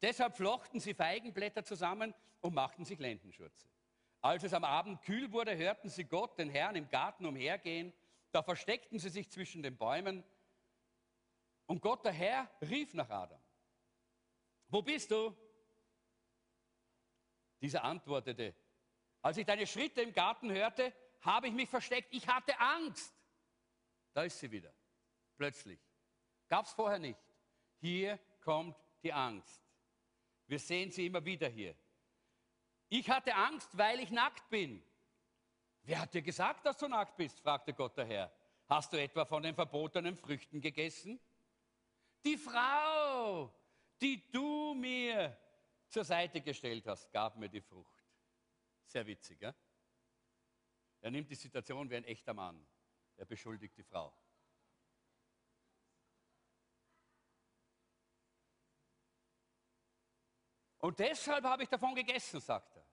Deshalb 0.00 0.36
flochten 0.36 0.80
sie 0.80 0.94
Feigenblätter 0.94 1.64
zusammen 1.64 2.12
und 2.40 2.54
machten 2.54 2.84
sich 2.84 2.98
Lendenschürze. 2.98 3.68
Als 4.20 4.42
es 4.42 4.52
am 4.52 4.64
Abend 4.64 5.02
kühl 5.02 5.30
wurde, 5.32 5.56
hörten 5.56 5.88
sie 5.88 6.04
Gott, 6.04 6.38
den 6.38 6.50
Herrn, 6.50 6.74
im 6.74 6.88
Garten 6.88 7.26
umhergehen. 7.26 7.92
Da 8.32 8.42
versteckten 8.42 8.98
sie 8.98 9.10
sich 9.10 9.30
zwischen 9.30 9.62
den 9.62 9.76
Bäumen. 9.76 10.24
Und 11.66 11.80
Gott, 11.80 12.04
der 12.04 12.12
Herr, 12.12 12.50
rief 12.62 12.94
nach 12.94 13.08
Adam. 13.08 13.40
Wo 14.68 14.82
bist 14.82 15.10
du? 15.10 15.36
Dieser 17.60 17.84
antwortete, 17.84 18.54
als 19.20 19.36
ich 19.36 19.46
deine 19.46 19.66
Schritte 19.66 20.02
im 20.02 20.12
Garten 20.12 20.50
hörte, 20.50 20.92
habe 21.20 21.46
ich 21.46 21.52
mich 21.52 21.68
versteckt. 21.68 22.12
Ich 22.12 22.26
hatte 22.26 22.58
Angst. 22.58 23.14
Da 24.12 24.24
ist 24.24 24.40
sie 24.40 24.50
wieder. 24.50 24.74
Plötzlich. 25.36 25.78
Gab 26.48 26.66
es 26.66 26.72
vorher 26.72 26.98
nicht. 26.98 27.20
Hier 27.78 28.18
kommt 28.40 28.76
die 29.02 29.12
Angst. 29.12 29.62
Wir 30.46 30.58
sehen 30.58 30.90
sie 30.90 31.06
immer 31.06 31.24
wieder 31.24 31.48
hier. 31.48 31.76
Ich 32.88 33.08
hatte 33.08 33.34
Angst, 33.34 33.76
weil 33.78 34.00
ich 34.00 34.10
nackt 34.10 34.48
bin. 34.50 34.84
Wer 35.84 36.00
hat 36.00 36.14
dir 36.14 36.22
gesagt, 36.22 36.64
dass 36.64 36.76
du 36.76 36.88
nackt 36.88 37.16
bist? 37.16 37.40
fragte 37.40 37.72
Gott 37.72 37.96
der 37.96 38.06
Herr. 38.06 38.32
Hast 38.68 38.92
du 38.92 39.00
etwa 39.00 39.24
von 39.24 39.42
den 39.42 39.54
verbotenen 39.54 40.16
Früchten 40.16 40.60
gegessen? 40.60 41.20
Die 42.24 42.36
Frau, 42.36 43.52
die 44.00 44.30
du 44.30 44.74
mir 44.74 45.36
zur 45.88 46.04
Seite 46.04 46.40
gestellt 46.40 46.86
hast, 46.86 47.10
gab 47.10 47.36
mir 47.36 47.48
die 47.48 47.60
Frucht. 47.60 48.02
Sehr 48.84 49.06
witzig, 49.06 49.40
ja? 49.40 49.52
Er 51.00 51.10
nimmt 51.10 51.28
die 51.28 51.34
Situation 51.34 51.90
wie 51.90 51.96
ein 51.96 52.04
echter 52.04 52.32
Mann. 52.32 52.64
Er 53.16 53.26
beschuldigt 53.26 53.76
die 53.76 53.82
Frau. 53.82 54.16
Und 60.78 60.98
deshalb 60.98 61.44
habe 61.44 61.64
ich 61.64 61.68
davon 61.68 61.94
gegessen, 61.94 62.40
sagt 62.40 62.76
er. 62.76 62.86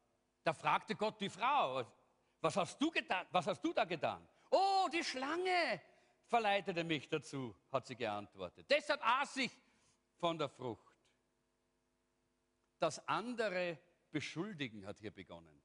Da 0.43 0.53
fragte 0.53 0.96
Gott 0.96 1.19
die 1.22 1.29
Frau, 1.29 1.86
was 2.41 2.55
hast 2.55 2.81
du 2.81 2.89
getan? 2.91 3.25
Was 3.31 3.48
hast 3.48 3.62
du 3.62 3.74
da 3.74 3.86
getan? 3.86 4.27
Oh, 4.50 4.88
die 4.91 5.03
Schlange 5.03 5.81
verleitete 6.25 6.84
mich 6.84 7.08
dazu, 7.10 7.55
hat 7.72 7.86
sie 7.86 7.96
geantwortet. 7.96 8.65
Deshalb 8.69 9.01
aß 9.05 9.38
ich 9.38 9.51
von 10.17 10.38
der 10.38 10.50
Frucht. 10.50 10.96
Das 12.79 13.05
andere 13.08 13.77
beschuldigen 14.12 14.86
hat 14.86 15.00
hier 15.00 15.12
begonnen 15.12 15.60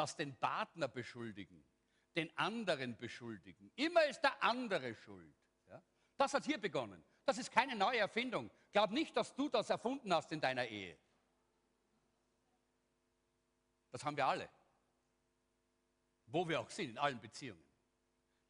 das 0.00 0.16
den 0.16 0.34
Partner 0.36 0.88
beschuldigen, 0.88 1.62
den 2.16 2.34
anderen 2.38 2.96
beschuldigen. 2.96 3.70
Immer 3.76 4.06
ist 4.06 4.22
der 4.22 4.42
andere 4.42 4.94
schuld. 4.94 5.34
Ja? 5.68 5.82
Das 6.16 6.32
hat 6.32 6.46
hier 6.46 6.58
begonnen. 6.58 7.04
Das 7.26 7.36
ist 7.36 7.52
keine 7.52 7.76
neue 7.76 7.98
Erfindung. 7.98 8.50
Glaub 8.72 8.90
nicht, 8.92 9.14
dass 9.16 9.34
du 9.34 9.50
das 9.50 9.68
erfunden 9.68 10.12
hast 10.14 10.32
in 10.32 10.40
deiner 10.40 10.66
Ehe. 10.66 10.96
Das 13.90 14.02
haben 14.04 14.16
wir 14.16 14.26
alle. 14.26 14.48
Wo 16.32 16.48
wir 16.48 16.60
auch 16.60 16.70
sind, 16.70 16.90
in 16.90 16.98
allen 16.98 17.20
Beziehungen. 17.20 17.64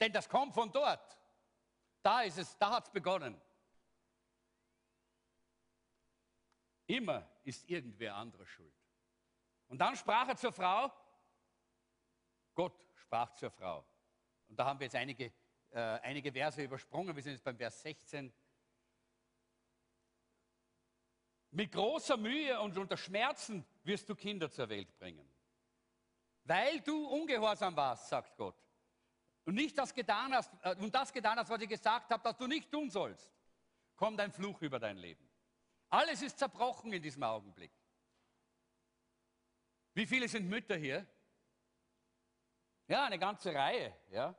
Denn 0.01 0.13
das 0.13 0.29
kommt 0.29 0.55
von 0.55 0.71
dort. 0.71 1.19
Da 2.03 2.23
ist 2.23 2.39
es, 2.39 2.57
da 2.59 2.71
hat 2.71 2.87
es 2.87 2.91
begonnen. 2.91 3.41
Immer 6.87 7.29
ist 7.45 7.69
irgendwer 7.69 8.17
anderer 8.17 8.47
schuld. 8.47 8.75
Und 9.69 9.79
dann 9.79 9.95
sprach 9.95 10.29
er 10.29 10.37
zur 10.37 10.53
Frau, 10.53 10.93
Gott 12.55 12.75
sprach 12.97 13.33
zur 13.35 13.51
Frau. 13.51 13.85
Und 14.49 14.59
da 14.59 14.65
haben 14.65 14.81
wir 14.81 14.87
jetzt 14.87 14.97
einige, 14.97 15.33
äh, 15.71 15.79
einige 15.79 16.33
Verse 16.33 16.63
übersprungen. 16.63 17.15
Wir 17.15 17.23
sind 17.23 17.33
jetzt 17.33 17.45
beim 17.45 17.57
Vers 17.57 17.81
16. 17.83 18.33
Mit 21.53 21.73
großer 21.73 22.17
Mühe 22.17 22.61
und 22.61 22.77
unter 22.79 22.97
Schmerzen 22.97 23.65
wirst 23.85 24.09
du 24.09 24.15
Kinder 24.15 24.51
zur 24.51 24.69
Welt 24.69 24.97
bringen. 24.99 25.29
Weil 26.51 26.81
du 26.81 27.07
ungehorsam 27.07 27.77
warst, 27.77 28.09
sagt 28.09 28.37
Gott. 28.37 28.57
Und 29.45 29.55
nicht 29.55 29.79
das 29.79 29.95
getan 29.95 30.35
hast, 30.35 30.51
äh, 30.65 30.75
und 30.81 30.93
das 30.93 31.13
getan 31.13 31.39
hast, 31.39 31.49
was 31.49 31.63
ich 31.63 31.69
gesagt 31.69 32.11
habe, 32.11 32.25
dass 32.25 32.37
du 32.37 32.49
nicht 32.49 32.73
tun 32.73 32.91
sollst, 32.91 33.31
kommt 33.95 34.21
ein 34.21 34.33
Fluch 34.33 34.61
über 34.61 34.81
dein 34.81 34.97
Leben. 34.97 35.31
Alles 35.91 36.23
ist 36.23 36.41
zerbrochen 36.41 36.93
in 36.93 37.01
diesem 37.01 37.23
Augenblick. 37.23 37.71
Wie 39.95 40.05
viele 40.05 40.27
sind 40.27 40.49
Mütter 40.49 40.75
hier? 40.75 41.07
Ja, 42.89 43.05
eine 43.05 43.21
ganze 43.21 43.55
Reihe. 43.55 43.95
Ja. 44.11 44.35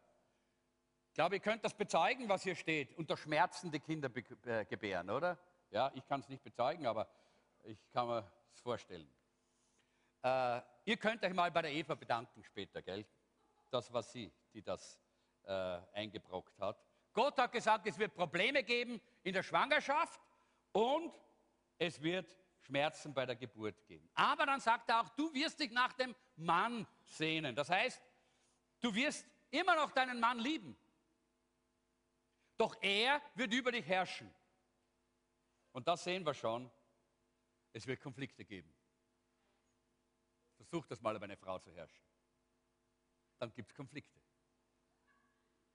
Ich 1.08 1.14
glaube, 1.14 1.36
ihr 1.36 1.42
könnt 1.42 1.64
das 1.64 1.74
bezeugen, 1.74 2.28
was 2.28 2.44
hier 2.44 2.56
steht. 2.56 2.94
Unter 2.98 3.16
Schmerzen 3.16 3.72
die 3.72 3.80
Kinder 3.80 4.10
äh, 4.48 4.66
gebären, 4.66 5.10
oder? 5.10 5.40
Ja, 5.70 5.90
ich 5.96 6.06
kann 6.06 6.20
es 6.20 6.28
nicht 6.28 6.44
bezeugen, 6.44 6.86
aber 6.86 7.08
ich 7.64 7.80
kann 7.94 8.10
mir 8.10 8.30
es 8.54 8.60
vorstellen. 8.60 9.10
Äh, 10.24 10.62
ihr 10.86 10.98
könnt 10.98 11.24
euch 11.24 11.34
mal 11.34 11.52
bei 11.52 11.62
der 11.64 11.72
Eva 11.72 11.96
bedanken 11.96 12.44
später, 12.44 12.82
gell? 12.82 13.06
Das 13.70 13.92
war 13.92 14.04
sie, 14.04 14.32
die 14.54 14.62
das 14.62 15.00
äh, 15.44 15.80
eingebrockt 15.94 16.60
hat. 16.60 16.84
Gott 17.14 17.38
hat 17.38 17.52
gesagt, 17.52 17.88
es 17.88 17.98
wird 17.98 18.14
Probleme 18.14 18.64
geben 18.64 19.02
in 19.24 19.34
der 19.34 19.44
Schwangerschaft 19.44 20.22
und 20.72 21.14
es 21.78 22.02
wird 22.02 22.38
Schmerzen 22.60 23.14
bei 23.14 23.26
der 23.26 23.36
Geburt 23.36 23.86
geben. 23.86 24.10
Aber 24.14 24.46
dann 24.46 24.60
sagt 24.60 24.90
er 24.90 25.02
auch, 25.02 25.10
du 25.10 25.34
wirst 25.34 25.60
dich 25.60 25.72
nach 25.72 25.94
dem 25.94 26.16
Mann 26.36 26.88
sehnen. 27.04 27.56
Das 27.56 27.70
heißt, 27.70 28.02
Du 28.82 28.94
wirst 28.96 29.26
immer 29.52 29.76
noch 29.76 29.92
deinen 29.92 30.20
Mann 30.20 30.40
lieben. 30.40 30.76
Doch 32.58 32.76
er 32.82 33.22
wird 33.36 33.54
über 33.54 33.72
dich 33.72 33.86
herrschen. 33.88 34.34
Und 35.72 35.88
das 35.88 36.04
sehen 36.04 36.26
wir 36.26 36.34
schon. 36.34 36.70
Es 37.72 37.88
wird 37.88 38.02
Konflikte 38.02 38.44
geben. 38.44 38.74
Versuch 40.72 40.88
das 40.88 41.02
mal 41.02 41.14
über 41.14 41.26
eine 41.26 41.36
Frau 41.36 41.60
zu 41.60 41.70
herrschen. 41.74 42.02
Dann 43.40 43.54
gibt 43.54 43.70
es 43.70 43.76
Konflikte. 43.76 44.18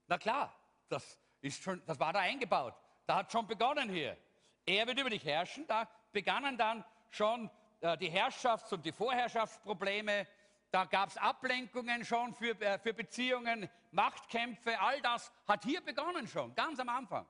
Na 0.06 0.16
klar, 0.16 0.58
das, 0.88 1.18
ist 1.42 1.62
schon, 1.62 1.84
das 1.84 2.00
war 2.00 2.14
da 2.14 2.20
eingebaut. 2.20 2.74
Da 3.04 3.16
hat 3.16 3.30
schon 3.30 3.46
begonnen 3.46 3.90
hier. 3.90 4.16
Er 4.64 4.86
wird 4.86 4.98
über 4.98 5.10
dich 5.10 5.22
herrschen. 5.22 5.66
Da 5.66 5.86
begannen 6.12 6.56
dann 6.56 6.82
schon 7.10 7.50
äh, 7.82 7.98
die 7.98 8.10
Herrschafts- 8.10 8.72
und 8.72 8.86
die 8.86 8.92
Vorherrschaftsprobleme 8.92 10.26
da 10.70 10.84
gab 10.84 11.10
es 11.10 11.16
Ablenkungen 11.16 12.04
schon 12.04 12.34
für, 12.34 12.58
äh, 12.60 12.78
für 12.78 12.92
Beziehungen, 12.92 13.68
Machtkämpfe, 13.92 14.78
all 14.80 15.00
das 15.02 15.32
hat 15.46 15.64
hier 15.64 15.80
begonnen 15.80 16.26
schon, 16.26 16.54
ganz 16.54 16.80
am 16.80 16.88
Anfang. 16.88 17.26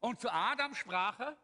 Und 0.00 0.20
zu 0.20 0.32
Adam 0.32 0.74
sprach 0.74 1.20
er, 1.20 1.36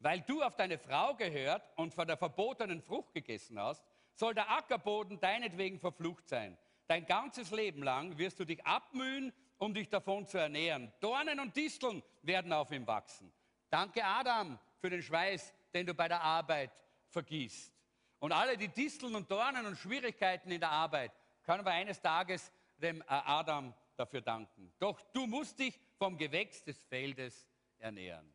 weil 0.00 0.22
du 0.22 0.42
auf 0.42 0.56
deine 0.56 0.78
Frau 0.78 1.14
gehört 1.14 1.62
und 1.76 1.94
von 1.94 2.06
der 2.06 2.16
verbotenen 2.16 2.82
Frucht 2.82 3.12
gegessen 3.14 3.58
hast, 3.58 3.84
soll 4.14 4.34
der 4.34 4.50
Ackerboden 4.50 5.20
deinetwegen 5.20 5.78
verflucht 5.78 6.28
sein. 6.28 6.58
Dein 6.88 7.06
ganzes 7.06 7.50
Leben 7.52 7.82
lang 7.82 8.18
wirst 8.18 8.40
du 8.40 8.44
dich 8.44 8.64
abmühen, 8.66 9.32
um 9.58 9.74
dich 9.74 9.88
davon 9.88 10.26
zu 10.26 10.38
ernähren. 10.38 10.92
Dornen 11.00 11.38
und 11.38 11.54
Disteln 11.54 12.02
werden 12.22 12.52
auf 12.52 12.72
ihm 12.72 12.86
wachsen. 12.86 13.32
Danke 13.68 14.04
Adam 14.04 14.58
für 14.80 14.90
den 14.90 15.02
Schweiß, 15.02 15.54
den 15.72 15.86
du 15.86 15.94
bei 15.94 16.08
der 16.08 16.22
Arbeit 16.22 16.72
vergießt. 17.08 17.72
Und 18.18 18.32
alle 18.32 18.56
die 18.56 18.68
Disteln 18.68 19.14
und 19.14 19.30
Dornen 19.30 19.66
und 19.66 19.76
Schwierigkeiten 19.76 20.50
in 20.50 20.60
der 20.60 20.70
Arbeit 20.70 21.12
können 21.42 21.64
wir 21.64 21.72
eines 21.72 22.00
Tages 22.00 22.52
dem 22.78 23.02
äh, 23.02 23.04
Adam 23.08 23.74
dafür 23.96 24.22
danken. 24.22 24.72
Doch 24.78 25.00
du 25.12 25.26
musst 25.26 25.58
dich 25.58 25.78
vom 25.96 26.16
Gewächs 26.16 26.64
des 26.64 26.80
Feldes 26.84 27.46
ernähren. 27.78 28.34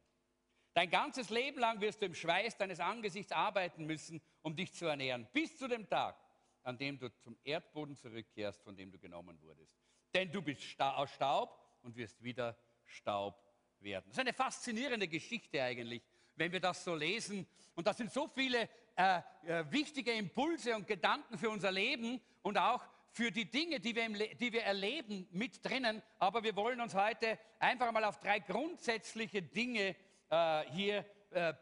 Dein 0.76 0.90
ganzes 0.90 1.30
Leben 1.30 1.58
lang 1.58 1.80
wirst 1.80 2.02
du 2.02 2.06
im 2.06 2.14
Schweiß 2.14 2.58
deines 2.58 2.82
Angesichts 2.82 3.32
arbeiten 3.32 3.86
müssen, 3.86 4.22
um 4.42 4.58
dich 4.58 4.74
zu 4.74 4.86
ernähren, 4.88 5.26
bis 5.32 5.58
zu 5.58 5.70
dem 5.70 5.88
Tag, 5.88 6.18
an 6.64 6.78
dem 6.78 7.00
du 7.00 7.10
zum 7.22 7.38
Erdboden 7.46 7.96
zurückkehrst, 7.96 8.62
von 8.62 8.76
dem 8.76 8.92
du 8.92 9.00
genommen 9.00 9.42
wurdest. 9.42 9.74
Denn 10.14 10.30
du 10.30 10.42
bist 10.42 10.78
aus 10.82 11.10
Staub 11.12 11.58
und 11.82 11.96
wirst 11.96 12.22
wieder 12.22 12.58
Staub 12.84 13.42
werden. 13.80 14.04
Das 14.08 14.18
ist 14.18 14.20
eine 14.20 14.34
faszinierende 14.34 15.08
Geschichte 15.08 15.64
eigentlich, 15.64 16.04
wenn 16.36 16.52
wir 16.52 16.60
das 16.60 16.84
so 16.84 16.94
lesen. 16.94 17.48
Und 17.74 17.88
da 17.88 17.94
sind 17.94 18.12
so 18.12 18.28
viele 18.28 18.68
äh, 18.98 19.22
äh, 19.46 19.72
wichtige 19.72 20.12
Impulse 20.12 20.76
und 20.76 20.88
Gedanken 20.88 21.38
für 21.38 21.50
unser 21.50 21.72
Leben 21.72 22.20
und 22.42 22.58
auch 22.58 22.84
für 23.12 23.32
die 23.32 23.50
Dinge, 23.50 23.80
die 23.80 23.96
wir, 23.96 24.10
die 24.36 24.52
wir 24.52 24.64
erleben, 24.64 25.26
mit 25.32 25.64
drinnen. 25.64 26.02
Aber 26.20 26.44
wir 26.44 26.54
wollen 26.58 26.82
uns 26.82 26.94
heute 26.96 27.40
einfach 27.60 27.94
mal 27.94 28.04
auf 28.04 28.20
drei 28.20 28.40
grundsätzliche 28.40 29.42
Dinge 29.42 29.96
äh, 30.30 30.64
hier 30.72 31.06
äh, 31.32 31.54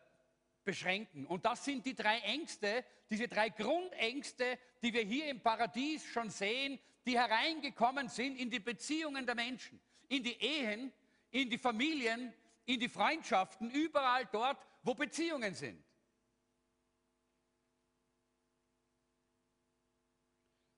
beschränken. 0.63 1.25
Und 1.25 1.45
das 1.45 1.65
sind 1.65 1.85
die 1.85 1.95
drei 1.95 2.19
Ängste, 2.19 2.85
diese 3.09 3.27
drei 3.27 3.49
Grundängste, 3.49 4.57
die 4.81 4.93
wir 4.93 5.03
hier 5.03 5.29
im 5.29 5.41
Paradies 5.41 6.05
schon 6.05 6.29
sehen, 6.29 6.79
die 7.05 7.19
hereingekommen 7.19 8.07
sind 8.07 8.37
in 8.37 8.49
die 8.49 8.59
Beziehungen 8.59 9.25
der 9.25 9.35
Menschen, 9.35 9.79
in 10.07 10.23
die 10.23 10.41
Ehen, 10.41 10.93
in 11.31 11.49
die 11.49 11.57
Familien, 11.57 12.33
in 12.65 12.79
die 12.79 12.89
Freundschaften, 12.89 13.69
überall 13.71 14.25
dort, 14.31 14.57
wo 14.83 14.93
Beziehungen 14.93 15.53
sind. 15.53 15.83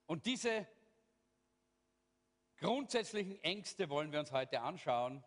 Und 0.08 0.26
diese 0.26 0.68
grundsätzlichen 2.58 3.44
Ängste 3.44 3.90
wollen 3.90 4.12
wir 4.12 4.20
uns 4.20 4.32
heute 4.32 4.62
anschauen. 4.62 5.24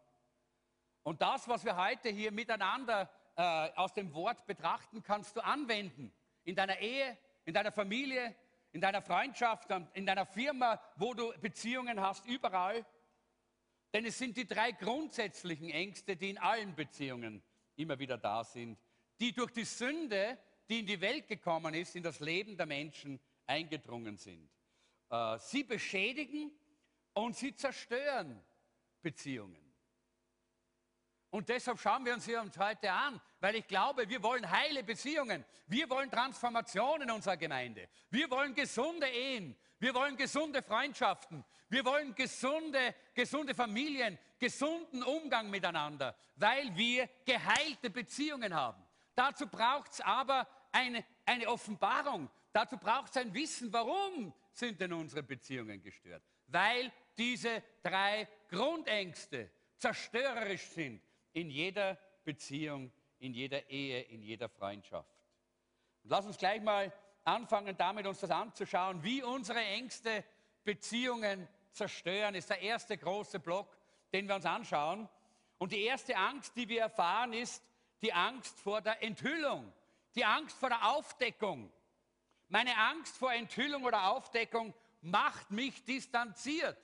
Und 1.08 1.22
das, 1.22 1.48
was 1.48 1.64
wir 1.64 1.74
heute 1.74 2.10
hier 2.10 2.30
miteinander 2.30 3.08
äh, 3.34 3.40
aus 3.76 3.94
dem 3.94 4.12
Wort 4.12 4.44
betrachten, 4.46 5.02
kannst 5.02 5.34
du 5.36 5.40
anwenden. 5.42 6.12
In 6.44 6.54
deiner 6.54 6.78
Ehe, 6.80 7.16
in 7.46 7.54
deiner 7.54 7.72
Familie, 7.72 8.36
in 8.72 8.82
deiner 8.82 9.00
Freundschaft, 9.00 9.70
in 9.94 10.04
deiner 10.04 10.26
Firma, 10.26 10.78
wo 10.96 11.14
du 11.14 11.32
Beziehungen 11.40 11.98
hast, 11.98 12.26
überall. 12.26 12.84
Denn 13.94 14.04
es 14.04 14.18
sind 14.18 14.36
die 14.36 14.46
drei 14.46 14.72
grundsätzlichen 14.72 15.70
Ängste, 15.70 16.14
die 16.14 16.28
in 16.28 16.36
allen 16.36 16.74
Beziehungen 16.74 17.42
immer 17.76 17.98
wieder 17.98 18.18
da 18.18 18.44
sind, 18.44 18.78
die 19.18 19.32
durch 19.32 19.52
die 19.52 19.64
Sünde, 19.64 20.36
die 20.68 20.80
in 20.80 20.86
die 20.86 21.00
Welt 21.00 21.26
gekommen 21.26 21.72
ist, 21.72 21.96
in 21.96 22.02
das 22.02 22.20
Leben 22.20 22.58
der 22.58 22.66
Menschen 22.66 23.18
eingedrungen 23.46 24.18
sind. 24.18 24.50
Äh, 25.08 25.38
sie 25.38 25.64
beschädigen 25.64 26.52
und 27.14 27.34
sie 27.34 27.54
zerstören 27.54 28.44
Beziehungen. 29.00 29.67
Und 31.30 31.48
deshalb 31.50 31.78
schauen 31.78 32.06
wir 32.06 32.14
uns 32.14 32.24
hier 32.24 32.40
uns 32.40 32.56
heute 32.56 32.90
an, 32.90 33.20
weil 33.40 33.56
ich 33.56 33.66
glaube, 33.66 34.08
wir 34.08 34.22
wollen 34.22 34.50
heile 34.50 34.82
Beziehungen. 34.82 35.44
Wir 35.66 35.88
wollen 35.90 36.10
Transformation 36.10 37.02
in 37.02 37.10
unserer 37.10 37.36
Gemeinde. 37.36 37.88
Wir 38.10 38.30
wollen 38.30 38.54
gesunde 38.54 39.06
Ehen. 39.06 39.54
Wir 39.78 39.94
wollen 39.94 40.16
gesunde 40.16 40.62
Freundschaften. 40.62 41.44
Wir 41.68 41.84
wollen 41.84 42.14
gesunde, 42.14 42.94
gesunde 43.12 43.54
Familien, 43.54 44.18
gesunden 44.38 45.02
Umgang 45.02 45.50
miteinander, 45.50 46.16
weil 46.36 46.74
wir 46.74 47.08
geheilte 47.26 47.90
Beziehungen 47.90 48.54
haben. 48.54 48.82
Dazu 49.14 49.46
braucht 49.46 49.92
es 49.92 50.00
aber 50.00 50.48
eine, 50.72 51.04
eine 51.26 51.46
Offenbarung. 51.48 52.30
Dazu 52.52 52.78
braucht 52.78 53.10
es 53.10 53.18
ein 53.18 53.34
Wissen, 53.34 53.70
warum 53.72 54.32
sind 54.50 54.80
denn 54.80 54.94
unsere 54.94 55.22
Beziehungen 55.22 55.82
gestört? 55.82 56.22
Weil 56.46 56.90
diese 57.18 57.62
drei 57.82 58.26
Grundängste 58.48 59.50
zerstörerisch 59.76 60.66
sind 60.68 61.02
in 61.40 61.50
jeder 61.50 61.96
Beziehung, 62.24 62.92
in 63.18 63.32
jeder 63.32 63.70
Ehe, 63.70 64.02
in 64.02 64.22
jeder 64.22 64.48
Freundschaft. 64.48 65.14
Und 66.02 66.10
lass 66.10 66.26
uns 66.26 66.36
gleich 66.36 66.60
mal 66.62 66.92
anfangen, 67.24 67.76
damit 67.76 68.06
uns 68.06 68.20
das 68.20 68.30
anzuschauen, 68.30 69.02
wie 69.02 69.22
unsere 69.22 69.60
Ängste 69.60 70.24
Beziehungen 70.64 71.48
zerstören, 71.70 72.34
ist 72.34 72.50
der 72.50 72.60
erste 72.60 72.96
große 72.96 73.38
Block, 73.38 73.76
den 74.12 74.26
wir 74.26 74.34
uns 74.34 74.46
anschauen. 74.46 75.08
Und 75.58 75.72
die 75.72 75.82
erste 75.82 76.16
Angst, 76.16 76.56
die 76.56 76.68
wir 76.68 76.82
erfahren, 76.82 77.32
ist 77.32 77.62
die 78.02 78.12
Angst 78.12 78.58
vor 78.60 78.80
der 78.80 79.02
Enthüllung, 79.02 79.72
die 80.14 80.24
Angst 80.24 80.56
vor 80.58 80.68
der 80.68 80.90
Aufdeckung. 80.90 81.72
Meine 82.48 82.76
Angst 82.76 83.16
vor 83.16 83.32
Enthüllung 83.32 83.84
oder 83.84 84.10
Aufdeckung 84.10 84.74
macht 85.02 85.50
mich 85.50 85.84
distanziert. 85.84 86.76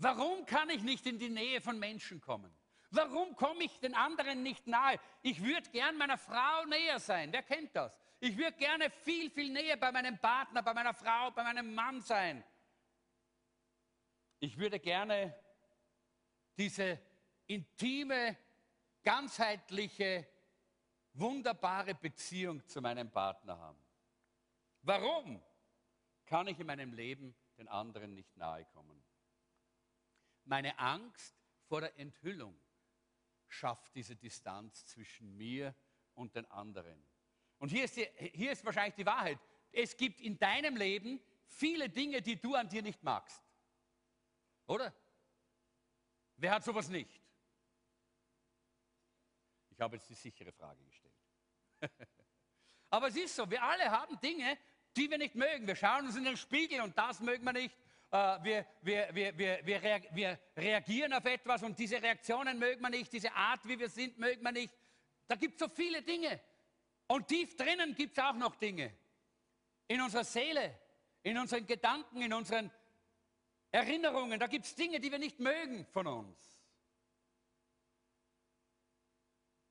Warum 0.00 0.46
kann 0.46 0.70
ich 0.70 0.82
nicht 0.82 1.06
in 1.06 1.18
die 1.18 1.28
Nähe 1.28 1.60
von 1.60 1.78
Menschen 1.78 2.22
kommen? 2.22 2.50
Warum 2.90 3.36
komme 3.36 3.64
ich 3.64 3.80
den 3.80 3.94
anderen 3.94 4.42
nicht 4.42 4.66
nahe? 4.66 4.98
Ich 5.22 5.44
würde 5.44 5.68
gern 5.70 5.98
meiner 5.98 6.16
Frau 6.16 6.64
näher 6.64 6.98
sein. 6.98 7.30
Wer 7.32 7.42
kennt 7.42 7.76
das? 7.76 7.94
Ich 8.18 8.36
würde 8.36 8.56
gerne 8.56 8.88
viel, 8.90 9.30
viel 9.30 9.52
näher 9.52 9.76
bei 9.76 9.92
meinem 9.92 10.18
Partner, 10.18 10.62
bei 10.62 10.72
meiner 10.72 10.94
Frau, 10.94 11.30
bei 11.32 11.44
meinem 11.44 11.74
Mann 11.74 12.00
sein. 12.00 12.42
Ich 14.38 14.56
würde 14.56 14.80
gerne 14.80 15.38
diese 16.56 16.98
intime, 17.46 18.38
ganzheitliche, 19.02 20.26
wunderbare 21.12 21.94
Beziehung 21.94 22.66
zu 22.66 22.80
meinem 22.80 23.10
Partner 23.10 23.58
haben. 23.58 23.84
Warum 24.80 25.42
kann 26.24 26.46
ich 26.46 26.58
in 26.58 26.66
meinem 26.66 26.94
Leben 26.94 27.34
den 27.58 27.68
anderen 27.68 28.14
nicht 28.14 28.34
nahe 28.38 28.64
kommen? 28.64 29.04
Meine 30.44 30.78
Angst 30.78 31.34
vor 31.66 31.80
der 31.80 31.98
Enthüllung 31.98 32.58
schafft 33.48 33.94
diese 33.94 34.16
Distanz 34.16 34.86
zwischen 34.86 35.36
mir 35.36 35.74
und 36.14 36.34
den 36.34 36.46
anderen. 36.50 37.02
Und 37.58 37.68
hier 37.68 37.84
ist, 37.84 37.96
die, 37.96 38.08
hier 38.32 38.52
ist 38.52 38.64
wahrscheinlich 38.64 38.94
die 38.94 39.06
Wahrheit. 39.06 39.38
Es 39.72 39.96
gibt 39.96 40.20
in 40.20 40.38
deinem 40.38 40.76
Leben 40.76 41.20
viele 41.46 41.88
Dinge, 41.88 42.22
die 42.22 42.40
du 42.40 42.54
an 42.54 42.68
dir 42.68 42.82
nicht 42.82 43.02
magst. 43.02 43.42
Oder? 44.66 44.94
Wer 46.36 46.52
hat 46.52 46.64
sowas 46.64 46.88
nicht? 46.88 47.20
Ich 49.70 49.80
habe 49.80 49.96
jetzt 49.96 50.08
die 50.08 50.14
sichere 50.14 50.52
Frage 50.52 50.82
gestellt. 50.84 51.14
Aber 52.90 53.08
es 53.08 53.16
ist 53.16 53.36
so, 53.36 53.48
wir 53.50 53.62
alle 53.62 53.90
haben 53.90 54.18
Dinge, 54.20 54.58
die 54.96 55.10
wir 55.10 55.18
nicht 55.18 55.34
mögen. 55.34 55.66
Wir 55.66 55.76
schauen 55.76 56.06
uns 56.06 56.16
in 56.16 56.24
den 56.24 56.36
Spiegel 56.36 56.80
und 56.80 56.96
das 56.96 57.20
mögen 57.20 57.44
wir 57.44 57.52
nicht. 57.52 57.76
Äh, 58.10 58.42
wir, 58.42 58.66
wir, 58.82 59.14
wir, 59.14 59.38
wir, 59.38 59.64
wir, 59.64 60.10
wir 60.12 60.38
reagieren 60.56 61.12
auf 61.12 61.24
etwas 61.24 61.62
und 61.62 61.78
diese 61.78 62.02
Reaktionen 62.02 62.58
mögen 62.58 62.82
wir 62.82 62.90
nicht, 62.90 63.12
diese 63.12 63.32
Art, 63.32 63.66
wie 63.68 63.78
wir 63.78 63.88
sind, 63.88 64.18
mögen 64.18 64.42
wir 64.42 64.52
nicht. 64.52 64.74
Da 65.28 65.36
gibt 65.36 65.54
es 65.54 65.60
so 65.60 65.68
viele 65.68 66.02
Dinge. 66.02 66.40
Und 67.06 67.28
tief 67.28 67.56
drinnen 67.56 67.94
gibt 67.94 68.18
es 68.18 68.24
auch 68.24 68.34
noch 68.34 68.56
Dinge. 68.56 68.92
In 69.86 70.00
unserer 70.00 70.24
Seele, 70.24 70.78
in 71.22 71.38
unseren 71.38 71.66
Gedanken, 71.66 72.22
in 72.22 72.32
unseren 72.32 72.70
Erinnerungen, 73.70 74.40
da 74.40 74.48
gibt 74.48 74.64
es 74.64 74.74
Dinge, 74.74 74.98
die 74.98 75.10
wir 75.10 75.18
nicht 75.18 75.38
mögen 75.38 75.86
von 75.86 76.06
uns. 76.06 76.60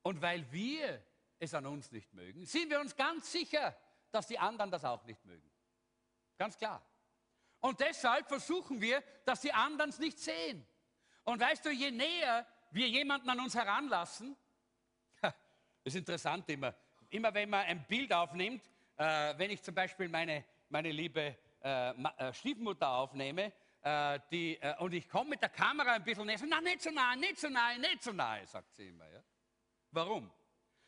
Und 0.02 0.22
weil 0.22 0.50
wir 0.52 1.04
es 1.40 1.54
an 1.54 1.66
uns 1.66 1.92
nicht 1.92 2.14
mögen, 2.14 2.46
sind 2.46 2.70
wir 2.70 2.80
uns 2.80 2.96
ganz 2.96 3.32
sicher, 3.32 3.76
dass 4.12 4.28
die 4.28 4.40
anderen 4.40 4.72
das 4.72 4.86
auch 4.86 5.04
nicht 5.06 5.24
mögen. 5.26 5.50
Ganz 6.38 6.58
klar. 6.58 6.89
Und 7.62 7.80
deshalb 7.80 8.28
versuchen 8.28 8.80
wir, 8.80 9.04
dass 9.26 9.42
die 9.42 9.52
anderen 9.52 9.90
es 9.90 10.00
nicht 10.00 10.20
sehen. 10.20 10.66
Und 11.24 11.40
weißt 11.40 11.66
du, 11.66 11.70
je 11.70 11.92
näher 11.92 12.46
wir 12.72 12.88
jemanden 12.88 13.30
an 13.30 13.40
uns 13.40 13.56
heranlassen, 13.56 14.36
ist 15.84 15.96
interessant 15.96 16.48
immer, 16.50 16.74
immer 17.10 17.34
wenn 17.34 17.50
man 17.50 17.66
ein 17.66 17.86
Bild 17.86 18.14
aufnimmt, 18.14 18.64
äh, 18.98 19.38
wenn 19.38 19.52
ich 19.52 19.62
zum 19.62 19.76
Beispiel 19.76 20.08
meine, 20.08 20.46
meine 20.70 20.92
liebe 20.92 21.38
äh, 21.62 21.90
äh 21.90 22.34
Stiefmutter 22.34 22.90
aufnehme, 22.90 23.52
äh, 23.82 24.20
die, 24.32 24.58
äh, 24.62 24.76
und 24.80 24.94
ich 24.94 25.08
komme 25.10 25.32
mit 25.32 25.42
der 25.42 25.50
Kamera 25.50 25.94
ein 25.94 26.04
bisschen 26.04 26.26
näher, 26.26 26.40
na, 26.48 26.62
nicht 26.62 26.82
so 26.82 26.92
nahe, 26.92 27.18
nicht 27.18 27.40
so 27.40 27.50
nahe, 27.50 27.80
nicht 27.80 28.04
so 28.04 28.12
nahe, 28.12 28.46
sagt 28.46 28.76
sie 28.76 28.90
immer. 28.90 29.10
Ja? 29.10 29.22
Warum? 29.92 30.32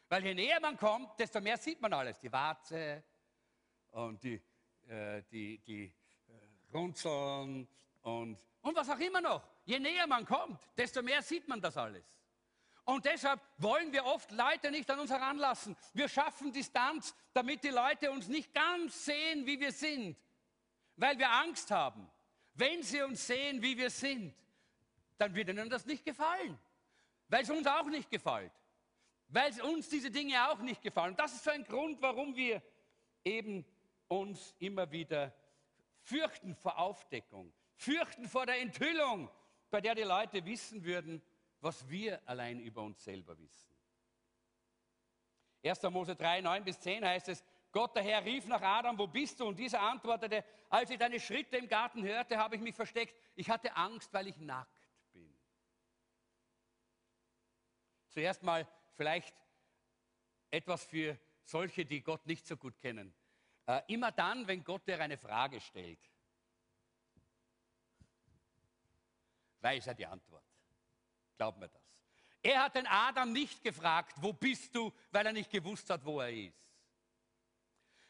Weil 0.07 0.25
je 0.25 0.34
näher 0.34 0.60
man 0.60 0.77
kommt, 0.77 1.17
desto 1.19 1.39
mehr 1.39 1.57
sieht 1.57 1.81
man 1.81 1.93
alles. 1.93 2.19
Die 2.19 2.31
Warze 2.31 3.03
und 3.91 4.21
die, 4.23 4.41
äh, 4.88 5.23
die, 5.31 5.57
die 5.60 5.93
Runzeln, 6.73 7.67
und, 8.03 8.38
und 8.62 8.75
was 8.75 8.89
auch 8.89 8.99
immer 8.99 9.21
noch. 9.21 9.43
Je 9.65 9.79
näher 9.79 10.07
man 10.07 10.25
kommt, 10.25 10.60
desto 10.77 11.01
mehr 11.01 11.21
sieht 11.21 11.47
man 11.47 11.62
das 11.62 11.77
alles. 11.77 12.05
Und 12.84 13.05
deshalb 13.05 13.39
wollen 13.57 13.93
wir 13.93 14.05
oft 14.05 14.31
Leute 14.31 14.71
nicht 14.71 14.89
an 14.89 14.99
uns 14.99 15.12
heranlassen. 15.12 15.77
Wir 15.93 16.10
schaffen 16.10 16.51
Distanz, 16.51 17.15
damit 17.34 17.63
die 17.63 17.69
Leute 17.69 18.12
uns 18.12 18.27
nicht 18.27 18.53
ganz 18.53 19.05
sehen, 19.05 19.45
wie 19.45 19.60
wir 19.60 19.71
sind, 19.71 20.17
weil 20.95 21.17
wir 21.17 21.31
Angst 21.31 21.69
haben. 21.69 22.10
Wenn 22.53 22.81
sie 22.81 23.01
uns 23.01 23.25
sehen, 23.25 23.62
wie 23.62 23.77
wir 23.77 23.89
sind, 23.89 24.34
dann 25.17 25.34
wird 25.36 25.49
ihnen 25.49 25.69
das 25.69 25.86
nicht 25.86 26.03
gefallen, 26.03 26.57
weil 27.29 27.43
es 27.43 27.49
uns 27.49 27.67
auch 27.67 27.86
nicht 27.86 28.10
gefällt, 28.10 28.51
weil 29.27 29.62
uns 29.62 29.88
diese 29.88 30.10
Dinge 30.10 30.49
auch 30.49 30.60
nicht 30.60 30.81
gefallen. 30.81 31.15
Das 31.15 31.34
ist 31.34 31.43
so 31.43 31.51
ein 31.51 31.63
Grund, 31.63 32.01
warum 32.01 32.36
wir 32.36 32.62
eben 33.23 33.63
uns 34.07 34.55
immer 34.57 34.91
wieder 34.91 35.31
fürchten 36.02 36.56
vor 36.56 36.78
Aufdeckung, 36.78 37.54
fürchten 37.76 38.28
vor 38.28 38.46
der 38.46 38.60
Enthüllung, 38.60 39.30
bei 39.70 39.82
der 39.82 39.96
die 39.96 40.04
Leute 40.04 40.46
wissen 40.46 40.84
würden, 40.84 41.22
was 41.62 41.88
wir 41.90 42.22
allein 42.28 42.60
über 42.60 42.82
uns 42.82 43.04
selber 43.04 43.38
wissen. 43.38 43.76
1. 45.64 45.84
Mose 45.84 46.16
3, 46.16 46.42
9 46.42 46.64
bis 46.64 46.80
10 46.80 47.06
heißt 47.06 47.30
es, 47.30 47.44
Gott 47.72 47.96
der 47.96 48.04
Herr 48.04 48.26
rief 48.26 48.46
nach 48.48 48.62
Adam, 48.62 48.98
wo 48.98 49.08
bist 49.08 49.40
du? 49.40 49.46
Und 49.46 49.58
dieser 49.58 49.80
antwortete, 49.82 50.44
als 50.70 50.90
ich 50.90 50.98
deine 50.98 51.20
Schritte 51.20 51.58
im 51.58 51.68
Garten 51.68 52.04
hörte, 52.04 52.38
habe 52.38 52.56
ich 52.56 52.62
mich 52.62 52.76
versteckt. 52.76 53.16
Ich 53.36 53.50
hatte 53.50 53.76
Angst, 53.76 54.12
weil 54.14 54.28
ich 54.28 54.38
nackt 54.38 54.90
bin. 55.14 55.34
Zuerst 58.10 58.44
mal 58.44 58.68
vielleicht 58.96 59.36
etwas 60.50 60.84
für 60.84 61.18
solche, 61.44 61.86
die 61.86 62.02
Gott 62.02 62.26
nicht 62.26 62.46
so 62.46 62.58
gut 62.58 62.78
kennen. 62.80 63.14
Äh, 63.71 63.84
immer 63.88 64.12
dann, 64.12 64.45
wenn 64.47 64.65
Gott 64.65 64.86
dir 64.86 64.99
eine 64.99 65.17
Frage 65.17 65.62
stellt, 65.62 65.99
weiß 69.62 69.88
er 69.88 69.93
die 69.93 70.05
Antwort. 70.05 70.43
Glaub 71.38 71.57
mir 71.57 71.69
das. 71.69 71.81
Er 72.43 72.63
hat 72.63 72.75
den 72.75 72.86
Adam 72.86 73.31
nicht 73.31 73.63
gefragt, 73.63 74.15
wo 74.17 74.34
bist 74.34 74.75
du, 74.75 74.91
weil 75.12 75.25
er 75.25 75.31
nicht 75.31 75.49
gewusst 75.49 75.89
hat, 75.89 76.03
wo 76.03 76.19
er 76.19 76.34
ist. 76.34 76.60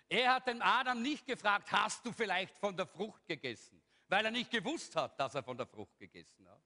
Er 0.10 0.34
hat 0.34 0.48
den 0.48 0.64
Adam 0.64 1.02
nicht 1.02 1.28
gefragt, 1.28 1.72
hast 1.72 2.04
du 2.06 2.12
vielleicht 2.12 2.58
von 2.58 2.76
der 2.76 2.88
Frucht 2.88 3.28
gegessen, 3.28 3.84
weil 4.08 4.26
er 4.26 4.32
nicht 4.32 4.50
gewusst 4.50 4.96
hat, 4.96 5.20
dass 5.20 5.36
er 5.36 5.44
von 5.44 5.58
der 5.58 5.68
Frucht 5.68 6.00
gegessen 6.00 6.50
hat. 6.50 6.64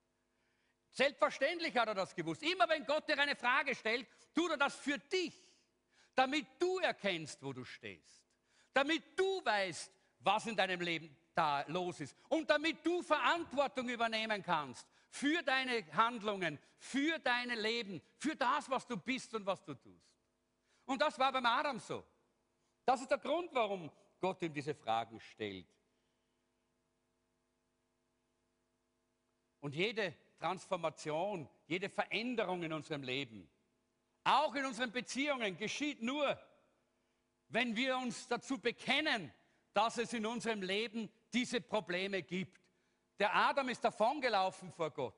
Selbstverständlich 0.92 1.76
hat 1.76 1.90
er 1.90 1.96
das 1.96 2.16
gewusst. 2.16 2.44
Immer 2.44 2.70
wenn 2.70 2.86
Gott 2.86 3.10
dir 3.10 3.20
eine 3.20 3.36
Frage 3.36 3.76
stellt, 3.76 4.08
tut 4.34 4.52
er 4.52 4.58
das 4.58 4.76
für 4.76 4.98
dich, 4.98 5.36
damit 6.16 6.48
du 6.60 6.78
erkennst, 6.80 7.44
wo 7.44 7.52
du 7.52 7.66
stehst, 7.66 8.25
damit 8.76 9.18
du 9.18 9.44
weißt, 9.46 9.92
was 10.20 10.46
in 10.48 10.56
deinem 10.56 10.82
Leben 10.82 11.16
da 11.34 11.64
los 11.68 12.02
ist 12.02 12.16
und 12.28 12.50
damit 12.50 12.86
du 12.86 13.02
Verantwortung 13.02 13.88
übernehmen 13.88 14.44
kannst 14.44 14.86
für 15.10 15.42
deine 15.44 15.86
Handlungen, 15.94 16.60
für 16.78 17.18
dein 17.20 17.50
Leben, 17.52 18.02
für 18.18 18.36
das, 18.36 18.70
was 18.70 18.86
du 18.86 18.98
bist 18.98 19.34
und 19.34 19.46
was 19.46 19.64
du 19.64 19.74
tust. 19.76 20.14
Und 20.86 21.02
das 21.02 21.18
war 21.18 21.32
beim 21.32 21.46
Adam 21.46 21.80
so. 21.80 22.04
Das 22.84 23.02
ist 23.02 23.10
der 23.10 23.18
Grund, 23.18 23.50
warum 23.54 23.90
Gott 24.20 24.42
ihm 24.42 24.54
diese 24.54 24.76
Fragen 24.76 25.20
stellt. 25.22 25.68
Und 29.62 29.74
jede 29.74 30.14
Transformation, 30.38 31.50
jede 31.66 31.90
Veränderung 31.90 32.62
in 32.62 32.74
unserem 32.74 33.04
Leben, 33.04 33.50
auch 34.26 34.54
in 34.54 34.66
unseren 34.66 34.92
Beziehungen, 34.92 35.58
geschieht 35.58 36.02
nur, 36.02 36.38
wenn 37.50 37.76
wir 37.76 37.98
uns 37.98 38.28
dazu 38.28 38.60
bekennen, 38.60 39.34
dass 39.74 39.98
es 39.98 40.14
in 40.14 40.26
unserem 40.26 40.62
Leben 40.62 41.10
diese 41.34 41.62
Probleme 41.62 42.24
gibt. 42.24 42.62
Der 43.20 43.36
Adam 43.36 43.70
ist 43.70 43.84
davongelaufen 43.84 44.72
vor 44.72 44.92
Gott. 44.92 45.16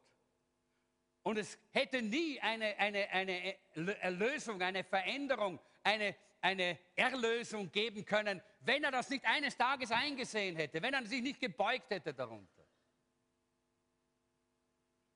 Und 1.23 1.37
es 1.37 1.57
hätte 1.71 2.01
nie 2.01 2.39
eine, 2.39 2.77
eine, 2.77 3.09
eine 3.09 3.57
Erlösung, 4.01 4.61
eine 4.61 4.83
Veränderung, 4.83 5.59
eine 5.83 6.15
eine 6.41 6.79
Erlösung 6.95 7.71
geben 7.71 8.05
können, 8.05 8.41
wenn 8.61 8.83
er 8.83 8.91
das 8.91 9.09
nicht 9.09 9.25
eines 9.25 9.57
Tages 9.57 9.91
eingesehen 9.91 10.55
hätte, 10.55 10.81
wenn 10.81 10.93
er 10.93 11.05
sich 11.05 11.21
nicht 11.21 11.39
gebeugt 11.39 11.89
hätte 11.89 12.13
darunter. 12.13 12.65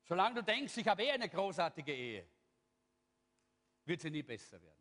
Solange 0.03 0.35
du 0.35 0.43
denkst, 0.43 0.75
ich 0.77 0.87
habe 0.87 1.03
eh 1.03 1.11
eine 1.11 1.29
großartige 1.29 1.93
Ehe, 1.93 2.27
wird 3.85 4.01
sie 4.01 4.09
nie 4.09 4.23
besser 4.23 4.61
werden. 4.61 4.80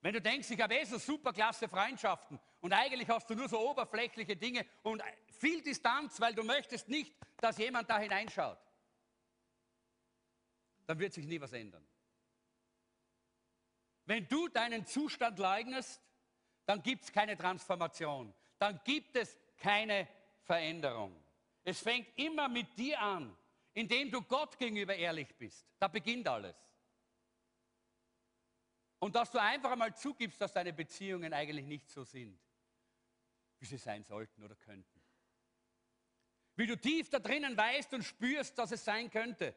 Wenn 0.00 0.14
du 0.14 0.20
denkst, 0.20 0.50
ich 0.50 0.60
habe 0.60 0.76
eh 0.76 0.84
so 0.84 0.98
superklasse 0.98 1.68
Freundschaften 1.68 2.38
und 2.60 2.72
eigentlich 2.72 3.08
hast 3.08 3.28
du 3.28 3.34
nur 3.34 3.48
so 3.48 3.58
oberflächliche 3.58 4.36
Dinge 4.36 4.64
und 4.82 5.02
viel 5.38 5.62
Distanz, 5.62 6.20
weil 6.20 6.34
du 6.34 6.44
möchtest 6.44 6.88
nicht, 6.88 7.14
dass 7.40 7.58
jemand 7.58 7.90
da 7.90 7.98
hineinschaut, 7.98 8.58
dann 10.86 10.98
wird 10.98 11.12
sich 11.12 11.26
nie 11.26 11.40
was 11.40 11.52
ändern. 11.52 11.86
Wenn 14.06 14.26
du 14.28 14.48
deinen 14.48 14.86
Zustand 14.86 15.38
leugnest, 15.38 16.00
dann 16.64 16.82
gibt 16.82 17.04
es 17.04 17.12
keine 17.12 17.36
Transformation, 17.36 18.32
dann 18.58 18.80
gibt 18.84 19.16
es 19.16 19.36
keine 19.58 20.08
Veränderung. 20.42 21.14
Es 21.64 21.80
fängt 21.80 22.06
immer 22.16 22.48
mit 22.48 22.78
dir 22.78 23.00
an, 23.00 23.36
indem 23.74 24.10
du 24.10 24.22
Gott 24.22 24.58
gegenüber 24.58 24.94
ehrlich 24.94 25.28
bist. 25.36 25.66
Da 25.78 25.88
beginnt 25.88 26.26
alles. 26.26 26.56
Und 28.98 29.14
dass 29.14 29.30
du 29.30 29.40
einfach 29.40 29.70
einmal 29.70 29.94
zugibst, 29.94 30.40
dass 30.40 30.52
deine 30.52 30.72
Beziehungen 30.72 31.32
eigentlich 31.32 31.66
nicht 31.66 31.88
so 31.88 32.04
sind, 32.04 32.38
wie 33.58 33.66
sie 33.66 33.78
sein 33.78 34.04
sollten 34.04 34.42
oder 34.42 34.56
könnten. 34.56 35.00
Wie 36.56 36.66
du 36.66 36.76
tief 36.76 37.08
da 37.08 37.20
drinnen 37.20 37.56
weißt 37.56 37.94
und 37.94 38.02
spürst, 38.02 38.58
dass 38.58 38.72
es 38.72 38.84
sein 38.84 39.10
könnte. 39.10 39.54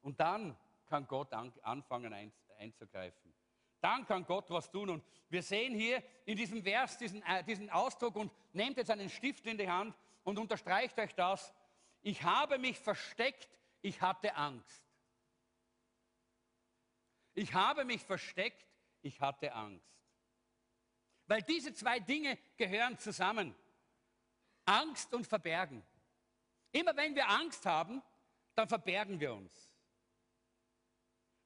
Und 0.00 0.18
dann 0.18 0.56
kann 0.86 1.06
Gott 1.06 1.32
anfangen 1.32 2.32
einzugreifen. 2.58 3.32
Dann 3.80 4.04
kann 4.06 4.24
Gott 4.24 4.50
was 4.50 4.70
tun. 4.70 4.90
Und 4.90 5.04
wir 5.28 5.42
sehen 5.42 5.74
hier 5.74 6.02
in 6.24 6.36
diesem 6.36 6.62
Vers 6.62 6.98
diesen, 6.98 7.22
äh, 7.22 7.44
diesen 7.44 7.70
Ausdruck 7.70 8.16
und 8.16 8.32
nehmt 8.52 8.76
jetzt 8.76 8.90
einen 8.90 9.08
Stift 9.08 9.46
in 9.46 9.56
die 9.56 9.70
Hand 9.70 9.96
und 10.24 10.38
unterstreicht 10.38 10.98
euch 10.98 11.14
das. 11.14 11.54
Ich 12.02 12.22
habe 12.22 12.58
mich 12.58 12.78
versteckt, 12.78 13.48
ich 13.80 14.00
hatte 14.00 14.34
Angst. 14.34 14.87
Ich 17.38 17.54
habe 17.54 17.84
mich 17.84 18.02
versteckt, 18.02 18.66
ich 19.00 19.20
hatte 19.20 19.52
Angst. 19.52 19.88
Weil 21.28 21.40
diese 21.42 21.72
zwei 21.72 22.00
Dinge 22.00 22.36
gehören 22.56 22.98
zusammen. 22.98 23.54
Angst 24.64 25.14
und 25.14 25.24
Verbergen. 25.24 25.86
Immer 26.72 26.96
wenn 26.96 27.14
wir 27.14 27.28
Angst 27.28 27.64
haben, 27.64 28.02
dann 28.56 28.66
verbergen 28.68 29.20
wir 29.20 29.32
uns. 29.32 29.70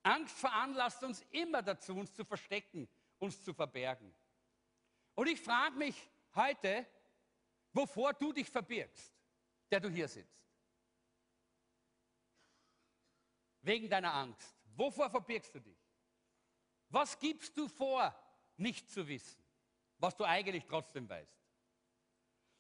Angst 0.02 0.34
veranlasst 0.38 1.04
uns 1.04 1.20
immer 1.30 1.62
dazu, 1.62 1.94
uns 1.94 2.14
zu 2.14 2.24
verstecken, 2.24 2.88
uns 3.18 3.44
zu 3.44 3.52
verbergen. 3.52 4.14
Und 5.14 5.28
ich 5.28 5.42
frage 5.42 5.76
mich 5.76 6.10
heute, 6.34 6.86
wovor 7.74 8.14
du 8.14 8.32
dich 8.32 8.48
verbirgst, 8.48 9.12
der 9.70 9.80
du 9.80 9.90
hier 9.90 10.08
sitzt. 10.08 10.42
Wegen 13.60 13.90
deiner 13.90 14.14
Angst. 14.14 14.56
Wovor 14.74 15.10
verbirgst 15.10 15.54
du 15.54 15.60
dich? 15.60 15.81
Was 16.92 17.18
gibst 17.18 17.56
du 17.56 17.68
vor, 17.68 18.14
nicht 18.58 18.90
zu 18.90 19.08
wissen, 19.08 19.42
was 19.98 20.14
du 20.14 20.24
eigentlich 20.24 20.66
trotzdem 20.66 21.08
weißt? 21.08 21.42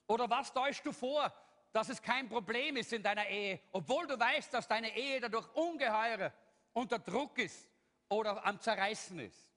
Oder 0.06 0.28
was 0.28 0.52
täuschst 0.52 0.86
du 0.86 0.92
vor, 0.92 1.32
dass 1.70 1.90
es 1.90 2.00
kein 2.00 2.30
Problem 2.30 2.76
ist 2.76 2.94
in 2.94 3.02
deiner 3.02 3.28
Ehe, 3.28 3.60
obwohl 3.72 4.06
du 4.06 4.18
weißt, 4.18 4.52
dass 4.54 4.66
deine 4.66 4.96
Ehe 4.96 5.20
dadurch 5.20 5.46
ungeheure 5.54 6.32
unter 6.72 6.98
Druck 6.98 7.38
ist 7.38 7.68
oder 8.08 8.44
am 8.44 8.58
Zerreißen 8.58 9.18
ist? 9.20 9.50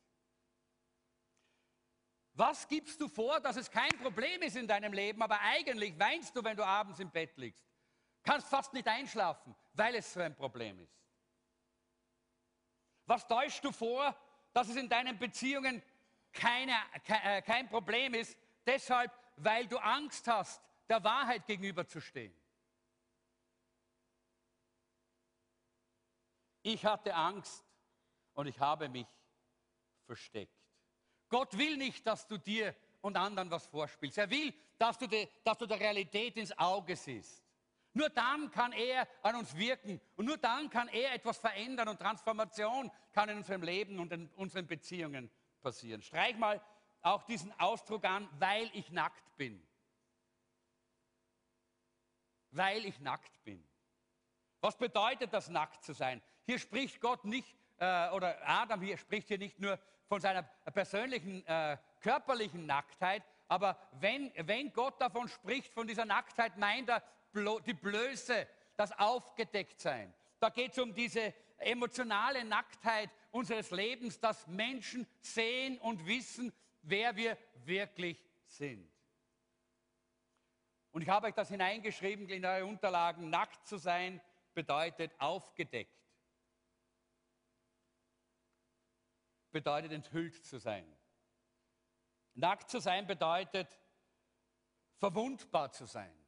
Was 2.33 2.67
gibst 2.67 2.99
du 2.99 3.07
vor, 3.07 3.39
dass 3.39 3.55
es 3.55 3.71
kein 3.71 3.97
Problem 4.01 4.41
ist 4.41 4.57
in 4.57 4.67
deinem 4.67 4.91
Leben, 4.91 5.21
aber 5.21 5.39
eigentlich 5.39 5.97
weinst 5.97 6.35
du, 6.35 6.43
wenn 6.43 6.57
du 6.57 6.65
abends 6.65 6.99
im 6.99 7.09
Bett 7.09 7.37
liegst? 7.37 7.65
Kannst 8.23 8.49
fast 8.49 8.73
nicht 8.73 8.89
einschlafen, 8.89 9.55
weil 9.71 9.95
es 9.95 10.11
so 10.11 10.19
ein 10.19 10.35
Problem 10.35 10.81
ist. 10.81 10.99
Was 13.05 13.25
täuschst 13.25 13.63
du 13.63 13.71
vor, 13.71 14.13
dass 14.55 14.69
es 14.69 14.77
in 14.77 14.87
deinen 14.87 15.19
Beziehungen 15.19 15.83
keine, 16.31 16.71
äh, 17.07 17.41
kein 17.41 17.67
Problem 17.67 18.13
ist, 18.13 18.37
deshalb, 18.65 19.11
weil 19.35 19.67
du 19.67 19.77
Angst 19.77 20.25
hast, 20.29 20.61
der 20.87 21.03
Wahrheit 21.03 21.45
gegenüberzustehen? 21.45 22.33
Ich 26.63 26.85
hatte 26.85 27.13
Angst 27.13 27.65
und 28.33 28.47
ich 28.47 28.57
habe 28.57 28.87
mich 28.87 29.07
versteckt. 30.05 30.55
Gott 31.27 31.57
will 31.57 31.75
nicht, 31.75 32.07
dass 32.07 32.25
du 32.25 32.37
dir 32.37 32.73
und 33.01 33.17
anderen 33.17 33.51
was 33.51 33.67
vorspielst. 33.67 34.19
Er 34.19 34.29
will, 34.29 34.53
dass 34.77 34.97
du, 34.97 35.05
die, 35.05 35.27
dass 35.43 35.57
du 35.57 35.65
der 35.65 35.81
Realität 35.81 36.37
ins 36.37 36.57
Auge 36.57 36.95
siehst. 36.95 37.44
Nur 37.95 38.09
dann 38.09 38.51
kann 38.51 38.71
er 38.73 39.07
an 39.23 39.35
uns 39.37 39.55
wirken 39.55 39.99
und 40.15 40.25
nur 40.25 40.37
dann 40.37 40.69
kann 40.69 40.87
er 40.89 41.13
etwas 41.13 41.39
verändern 41.39 41.87
und 41.87 41.99
Transformation 41.99 42.91
kann 43.11 43.29
in 43.29 43.37
unserem 43.37 43.63
Leben 43.63 43.99
und 43.99 44.11
in 44.13 44.29
unseren 44.35 44.67
Beziehungen 44.67 45.31
passieren. 45.61 46.03
Streich 46.03 46.37
mal 46.37 46.61
auch 47.01 47.23
diesen 47.23 47.51
Ausdruck 47.59 48.05
an, 48.05 48.29
weil 48.37 48.69
ich 48.73 48.91
nackt 48.91 49.35
bin. 49.37 49.65
weil 52.55 52.85
ich 52.85 52.99
nackt 52.99 53.43
bin. 53.43 53.63
Was 54.61 54.77
bedeutet 54.77 55.33
das, 55.33 55.49
nackt 55.49 55.83
zu 55.83 55.93
sein? 55.93 56.21
Hier 56.45 56.57
spricht 56.57 57.01
Gott 57.01 57.25
nicht, 57.25 57.55
äh, 57.77 58.09
oder 58.11 58.37
Adam 58.47 58.81
hier 58.81 58.97
spricht 58.97 59.27
hier 59.27 59.37
nicht 59.37 59.59
nur 59.59 59.77
von 60.07 60.21
seiner 60.21 60.43
persönlichen, 60.73 61.45
äh, 61.45 61.77
körperlichen 61.99 62.65
Nacktheit, 62.65 63.23
aber 63.47 63.77
wenn, 63.93 64.31
wenn 64.35 64.71
Gott 64.73 64.99
davon 64.99 65.27
spricht, 65.27 65.73
von 65.73 65.85
dieser 65.87 66.05
Nacktheit, 66.05 66.57
meint 66.57 66.89
er 66.89 67.03
die 67.35 67.73
Blöße, 67.73 68.47
das 68.75 68.91
Aufgedecktsein. 68.93 70.13
Da 70.39 70.49
geht 70.49 70.71
es 70.71 70.79
um 70.79 70.93
diese 70.93 71.33
emotionale 71.57 72.43
Nacktheit 72.43 73.09
unseres 73.31 73.71
Lebens, 73.71 74.19
dass 74.19 74.47
Menschen 74.47 75.07
sehen 75.21 75.77
und 75.79 76.05
wissen, 76.05 76.53
wer 76.81 77.15
wir 77.15 77.37
wirklich 77.65 78.23
sind. 78.45 78.89
Und 80.91 81.01
ich 81.01 81.09
habe 81.09 81.27
euch 81.27 81.33
das 81.33 81.49
hineingeschrieben 81.49 82.29
in 82.29 82.45
eure 82.45 82.65
Unterlagen. 82.65 83.29
Nackt 83.29 83.67
zu 83.67 83.77
sein 83.77 84.21
bedeutet 84.53 85.11
aufgedeckt. 85.19 85.91
Bedeutet 89.51 89.91
enthüllt 89.91 90.45
zu 90.45 90.57
sein. 90.57 90.85
Nackt 92.33 92.69
zu 92.69 92.79
sein 92.79 93.07
bedeutet 93.07 93.79
verwundbar 94.97 95.71
zu 95.71 95.85
sein. 95.85 96.24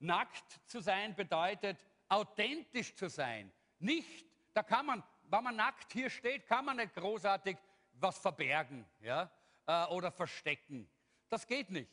Nackt 0.00 0.60
zu 0.66 0.80
sein 0.80 1.14
bedeutet 1.14 1.84
authentisch 2.08 2.94
zu 2.94 3.08
sein. 3.08 3.52
Nicht, 3.78 4.26
da 4.52 4.62
kann 4.62 4.86
man, 4.86 5.02
wenn 5.28 5.44
man 5.44 5.56
nackt 5.56 5.92
hier 5.92 6.10
steht, 6.10 6.46
kann 6.46 6.64
man 6.64 6.76
nicht 6.76 6.94
großartig 6.94 7.56
was 7.92 8.18
verbergen 8.18 8.86
ja, 9.00 9.30
äh, 9.66 9.86
oder 9.86 10.10
verstecken. 10.10 10.90
Das 11.28 11.46
geht 11.46 11.70
nicht. 11.70 11.90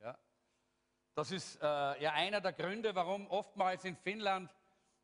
Ja. 0.00 0.16
Das 1.14 1.30
ist 1.30 1.56
äh, 1.56 2.02
ja 2.02 2.12
einer 2.12 2.40
der 2.40 2.52
Gründe, 2.52 2.94
warum 2.94 3.26
oftmals 3.28 3.84
in 3.84 3.96
Finnland 3.96 4.54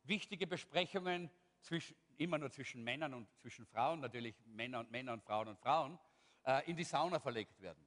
wichtige 0.03 0.47
Besprechungen 0.47 1.29
zwischen, 1.59 1.95
immer 2.17 2.37
nur 2.37 2.51
zwischen 2.51 2.83
Männern 2.83 3.13
und 3.13 3.27
zwischen 3.39 3.65
Frauen, 3.65 3.99
natürlich 3.99 4.35
Männer 4.45 4.79
und 4.79 4.91
Männer 4.91 5.13
und 5.13 5.23
Frauen 5.23 5.47
und 5.49 5.59
Frauen, 5.59 5.99
äh, 6.43 6.69
in 6.69 6.75
die 6.75 6.83
Sauna 6.83 7.19
verlegt 7.19 7.59
werden. 7.61 7.85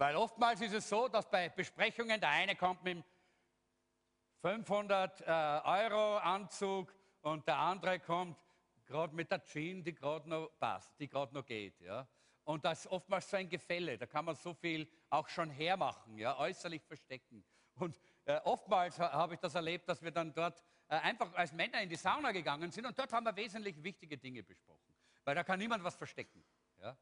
Weil 0.00 0.16
oftmals 0.16 0.62
ist 0.62 0.72
es 0.72 0.88
so, 0.88 1.08
dass 1.08 1.28
bei 1.28 1.50
Besprechungen 1.50 2.18
der 2.18 2.30
eine 2.30 2.56
kommt 2.56 2.82
mit 2.82 2.94
dem 2.94 3.04
500 4.40 5.20
äh, 5.20 5.24
Euro 5.26 6.16
Anzug 6.16 6.94
und 7.20 7.46
der 7.46 7.58
andere 7.58 8.00
kommt 8.00 8.38
gerade 8.86 9.14
mit 9.14 9.30
der 9.30 9.44
Jeans, 9.44 9.84
die 9.84 9.94
gerade 9.94 10.26
noch 10.26 10.58
passt, 10.58 10.98
die 10.98 11.06
gerade 11.06 11.34
noch 11.34 11.44
geht. 11.44 11.78
Ja? 11.82 12.08
Und 12.44 12.64
das 12.64 12.86
ist 12.86 12.90
oftmals 12.90 13.28
so 13.28 13.36
ein 13.36 13.50
Gefälle, 13.50 13.98
da 13.98 14.06
kann 14.06 14.24
man 14.24 14.36
so 14.36 14.54
viel 14.54 14.90
auch 15.10 15.28
schon 15.28 15.50
hermachen, 15.50 16.16
ja? 16.16 16.38
äußerlich 16.38 16.82
verstecken. 16.82 17.44
Und 17.74 18.00
äh, 18.24 18.40
oftmals 18.44 18.98
habe 18.98 19.34
ich 19.34 19.40
das 19.40 19.54
erlebt, 19.54 19.86
dass 19.86 20.00
wir 20.00 20.12
dann 20.12 20.32
dort 20.32 20.64
äh, 20.88 20.94
einfach 20.94 21.30
als 21.34 21.52
Männer 21.52 21.82
in 21.82 21.90
die 21.90 21.96
Sauna 21.96 22.32
gegangen 22.32 22.70
sind 22.70 22.86
und 22.86 22.98
dort 22.98 23.12
haben 23.12 23.26
wir 23.26 23.36
wesentlich 23.36 23.82
wichtige 23.82 24.16
Dinge 24.16 24.42
besprochen, 24.42 24.94
weil 25.24 25.34
da 25.34 25.44
kann 25.44 25.58
niemand 25.58 25.84
was 25.84 25.94
verstecken. 25.94 26.42
Ja? 26.80 26.96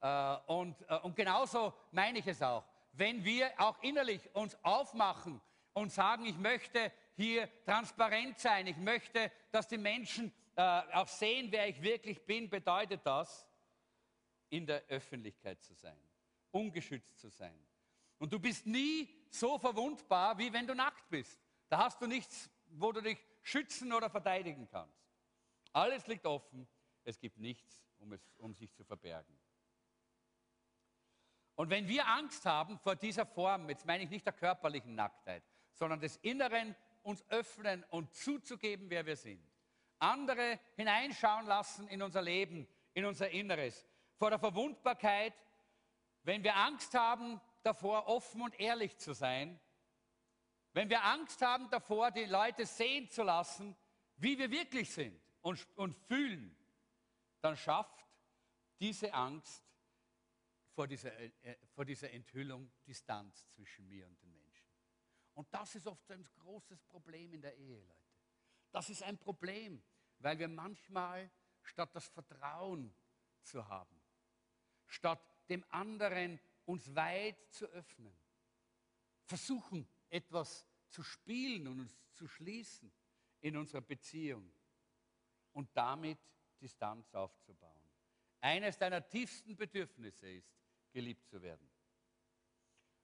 Äh, 0.00 0.36
und, 0.46 0.76
äh, 0.88 0.96
und 0.98 1.14
genauso 1.14 1.74
meine 1.92 2.18
ich 2.18 2.26
es 2.26 2.42
auch. 2.42 2.64
Wenn 2.92 3.24
wir 3.24 3.52
auch 3.58 3.80
innerlich 3.82 4.34
uns 4.34 4.56
aufmachen 4.64 5.40
und 5.72 5.92
sagen, 5.92 6.26
ich 6.26 6.36
möchte 6.36 6.92
hier 7.16 7.48
transparent 7.64 8.38
sein, 8.38 8.66
ich 8.66 8.76
möchte, 8.76 9.30
dass 9.52 9.68
die 9.68 9.78
Menschen 9.78 10.32
äh, 10.56 10.62
auch 10.62 11.08
sehen, 11.08 11.48
wer 11.50 11.68
ich 11.68 11.80
wirklich 11.80 12.24
bin, 12.24 12.48
bedeutet 12.48 13.00
das, 13.04 13.46
in 14.48 14.66
der 14.66 14.82
Öffentlichkeit 14.88 15.62
zu 15.62 15.74
sein, 15.74 15.96
ungeschützt 16.50 17.20
zu 17.20 17.28
sein. 17.28 17.54
Und 18.18 18.32
du 18.32 18.40
bist 18.40 18.66
nie 18.66 19.08
so 19.30 19.58
verwundbar, 19.58 20.36
wie 20.36 20.52
wenn 20.52 20.66
du 20.66 20.74
nackt 20.74 21.08
bist. 21.08 21.40
Da 21.68 21.78
hast 21.84 22.02
du 22.02 22.06
nichts, 22.06 22.50
wo 22.66 22.90
du 22.92 23.00
dich 23.00 23.18
schützen 23.42 23.92
oder 23.92 24.10
verteidigen 24.10 24.68
kannst. 24.68 25.00
Alles 25.72 26.06
liegt 26.08 26.26
offen, 26.26 26.66
es 27.04 27.18
gibt 27.18 27.38
nichts, 27.38 27.86
um, 27.98 28.12
es, 28.12 28.20
um 28.38 28.54
sich 28.54 28.74
zu 28.74 28.84
verbergen. 28.84 29.39
Und 31.60 31.68
wenn 31.68 31.86
wir 31.88 32.08
Angst 32.08 32.46
haben 32.46 32.78
vor 32.78 32.96
dieser 32.96 33.26
Form, 33.26 33.68
jetzt 33.68 33.84
meine 33.84 34.02
ich 34.02 34.08
nicht 34.08 34.24
der 34.24 34.32
körperlichen 34.32 34.94
Nacktheit, 34.94 35.42
sondern 35.74 36.00
des 36.00 36.16
Inneren 36.22 36.74
uns 37.02 37.22
öffnen 37.28 37.84
und 37.90 38.14
zuzugeben, 38.14 38.88
wer 38.88 39.04
wir 39.04 39.14
sind, 39.14 39.46
andere 39.98 40.58
hineinschauen 40.76 41.44
lassen 41.44 41.86
in 41.88 42.00
unser 42.00 42.22
Leben, 42.22 42.66
in 42.94 43.04
unser 43.04 43.28
Inneres, 43.28 43.86
vor 44.16 44.30
der 44.30 44.38
Verwundbarkeit, 44.38 45.34
wenn 46.22 46.42
wir 46.42 46.56
Angst 46.56 46.94
haben 46.94 47.38
davor, 47.62 48.06
offen 48.08 48.40
und 48.40 48.58
ehrlich 48.58 48.96
zu 48.96 49.12
sein, 49.12 49.60
wenn 50.72 50.88
wir 50.88 51.04
Angst 51.04 51.42
haben 51.42 51.68
davor, 51.68 52.10
die 52.10 52.24
Leute 52.24 52.64
sehen 52.64 53.10
zu 53.10 53.22
lassen, 53.22 53.76
wie 54.16 54.38
wir 54.38 54.50
wirklich 54.50 54.90
sind 54.90 55.20
und, 55.42 55.68
und 55.76 55.94
fühlen, 55.94 56.56
dann 57.42 57.54
schafft 57.54 58.06
diese 58.78 59.12
Angst 59.12 59.69
vor 60.72 60.86
dieser, 60.86 61.12
äh, 61.18 61.32
äh, 61.42 61.56
vor 61.74 61.84
dieser 61.84 62.10
Enthüllung 62.10 62.70
Distanz 62.86 63.48
zwischen 63.50 63.88
mir 63.88 64.06
und 64.06 64.20
den 64.22 64.32
Menschen. 64.32 64.66
Und 65.34 65.52
das 65.52 65.74
ist 65.74 65.86
oft 65.86 66.10
ein 66.10 66.24
großes 66.38 66.82
Problem 66.82 67.32
in 67.32 67.40
der 67.40 67.56
Ehe, 67.56 67.80
Leute. 67.80 68.00
Das 68.70 68.90
ist 68.90 69.02
ein 69.02 69.18
Problem, 69.18 69.82
weil 70.18 70.38
wir 70.38 70.48
manchmal 70.48 71.30
statt 71.62 71.94
das 71.94 72.08
Vertrauen 72.08 72.94
zu 73.42 73.66
haben, 73.66 74.00
statt 74.86 75.20
dem 75.48 75.64
anderen 75.70 76.38
uns 76.64 76.94
weit 76.94 77.52
zu 77.52 77.66
öffnen, 77.66 78.16
versuchen 79.24 79.88
etwas 80.08 80.66
zu 80.88 81.02
spielen 81.02 81.66
und 81.66 81.80
uns 81.80 81.98
zu 82.12 82.28
schließen 82.28 82.92
in 83.40 83.56
unserer 83.56 83.80
Beziehung 83.80 84.52
und 85.52 85.74
damit 85.76 86.18
Distanz 86.60 87.14
aufzubauen. 87.14 87.80
Eines 88.40 88.78
deiner 88.78 89.06
tiefsten 89.06 89.56
Bedürfnisse 89.56 90.28
ist, 90.28 90.59
geliebt 90.92 91.26
zu 91.28 91.40
werden. 91.42 91.70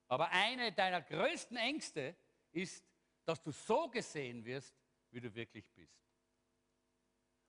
Aber 0.08 0.30
eine 0.30 0.72
deiner 0.72 1.02
größten 1.02 1.56
Ängste 1.56 2.16
ist, 2.52 2.84
dass 3.24 3.42
du 3.42 3.50
so 3.50 3.88
gesehen 3.88 4.44
wirst, 4.44 4.76
wie 5.10 5.20
du 5.20 5.34
wirklich 5.34 5.68
bist. 5.72 6.00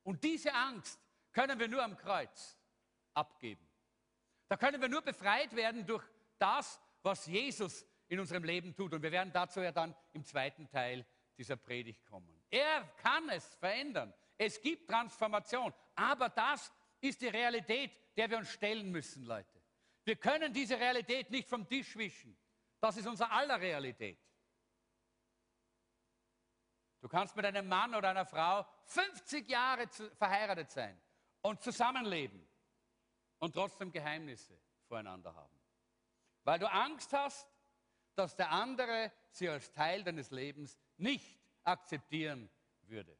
Und 0.03 0.23
diese 0.23 0.53
Angst 0.53 0.99
können 1.31 1.59
wir 1.59 1.67
nur 1.67 1.83
am 1.83 1.97
Kreuz 1.97 2.57
abgeben. 3.13 3.67
Da 4.47 4.57
können 4.57 4.81
wir 4.81 4.89
nur 4.89 5.01
befreit 5.01 5.55
werden 5.55 5.85
durch 5.85 6.03
das, 6.37 6.79
was 7.03 7.25
Jesus 7.27 7.85
in 8.07 8.19
unserem 8.19 8.43
Leben 8.43 8.75
tut. 8.75 8.93
Und 8.93 9.03
wir 9.03 9.11
werden 9.11 9.31
dazu 9.33 9.59
ja 9.61 9.71
dann 9.71 9.93
im 10.13 10.23
zweiten 10.23 10.69
Teil 10.69 11.05
dieser 11.37 11.57
Predigt 11.57 12.05
kommen. 12.05 12.41
Er 12.49 12.83
kann 12.97 13.29
es 13.29 13.45
verändern. 13.55 14.13
Es 14.37 14.61
gibt 14.61 14.89
Transformation. 14.89 15.73
Aber 15.95 16.29
das 16.29 16.71
ist 17.01 17.21
die 17.21 17.27
Realität, 17.27 17.91
der 18.15 18.29
wir 18.29 18.37
uns 18.37 18.51
stellen 18.51 18.91
müssen, 18.91 19.23
Leute. 19.23 19.56
Wir 20.07 20.15
können 20.15 20.53
diese 20.53 20.79
Realität 20.79 21.29
nicht 21.31 21.49
vom 21.49 21.67
Tisch 21.67 21.97
wischen. 21.97 22.37
Das 22.79 22.95
ist 22.95 23.05
unser 23.05 23.29
aller 23.29 23.59
Realität. 23.59 24.17
Du 27.01 27.09
kannst 27.09 27.35
mit 27.35 27.45
einem 27.45 27.67
Mann 27.67 27.93
oder 27.93 28.11
einer 28.11 28.25
Frau 28.25 28.65
50 28.85 29.49
Jahre 29.49 29.85
verheiratet 30.15 30.71
sein 30.71 30.97
und 31.41 31.61
zusammenleben 31.61 32.47
und 33.39 33.53
trotzdem 33.53 33.91
Geheimnisse 33.91 34.57
voreinander 34.87 35.35
haben. 35.35 35.59
Weil 36.45 36.59
du 36.59 36.71
Angst 36.71 37.11
hast, 37.11 37.45
dass 38.15 38.33
der 38.37 38.49
andere 38.49 39.11
sie 39.31 39.49
als 39.49 39.73
Teil 39.73 40.05
deines 40.05 40.31
Lebens 40.31 40.79
nicht 40.95 41.37
akzeptieren 41.65 42.49
würde. 42.83 43.17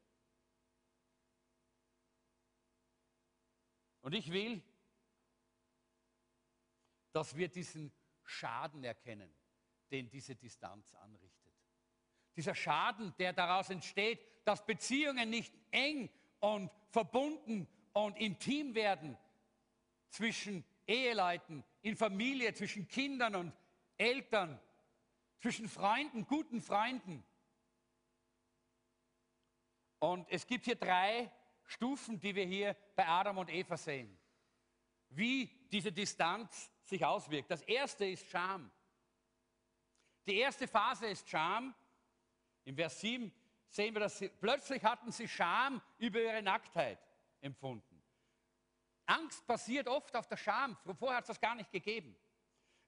Und 4.00 4.14
ich 4.14 4.32
will, 4.32 4.62
dass 7.18 7.36
wir 7.36 7.48
diesen 7.48 7.92
Schaden 8.22 8.84
erkennen, 8.84 9.28
den 9.90 10.08
diese 10.08 10.36
Distanz 10.36 10.94
anrichtet. 10.94 11.52
Dieser 12.36 12.54
Schaden, 12.54 13.12
der 13.18 13.32
daraus 13.32 13.70
entsteht, 13.70 14.24
dass 14.44 14.64
Beziehungen 14.64 15.28
nicht 15.28 15.52
eng 15.72 16.08
und 16.38 16.70
verbunden 16.90 17.66
und 17.92 18.16
intim 18.16 18.76
werden 18.76 19.18
zwischen 20.10 20.64
Eheleuten, 20.86 21.64
in 21.82 21.96
Familie, 21.96 22.54
zwischen 22.54 22.86
Kindern 22.86 23.34
und 23.34 23.52
Eltern, 23.96 24.60
zwischen 25.40 25.68
Freunden, 25.68 26.24
guten 26.24 26.62
Freunden. 26.62 27.24
Und 29.98 30.24
es 30.30 30.46
gibt 30.46 30.66
hier 30.66 30.76
drei 30.76 31.32
Stufen, 31.64 32.20
die 32.20 32.36
wir 32.36 32.46
hier 32.46 32.76
bei 32.94 33.08
Adam 33.08 33.38
und 33.38 33.50
Eva 33.50 33.76
sehen. 33.76 34.16
Wie 35.08 35.46
diese 35.72 35.90
Distanz 35.90 36.70
sich 36.88 37.04
auswirkt. 37.04 37.50
Das 37.50 37.62
erste 37.62 38.06
ist 38.06 38.28
Scham. 38.30 38.70
Die 40.26 40.38
erste 40.38 40.66
Phase 40.66 41.06
ist 41.06 41.28
Scham. 41.28 41.74
Im 42.64 42.76
Vers 42.76 43.00
7 43.00 43.32
sehen 43.68 43.94
wir, 43.94 44.00
dass 44.00 44.18
sie, 44.18 44.28
plötzlich 44.28 44.82
hatten 44.84 45.12
sie 45.12 45.28
Scham 45.28 45.80
über 45.98 46.20
ihre 46.20 46.42
Nacktheit 46.42 46.98
empfunden. 47.40 48.02
Angst 49.06 49.46
basiert 49.46 49.88
oft 49.88 50.14
auf 50.16 50.26
der 50.26 50.36
Scham. 50.36 50.76
Vorher 50.98 51.18
hat 51.18 51.24
es 51.24 51.28
das 51.28 51.40
gar 51.40 51.54
nicht 51.54 51.70
gegeben. 51.70 52.14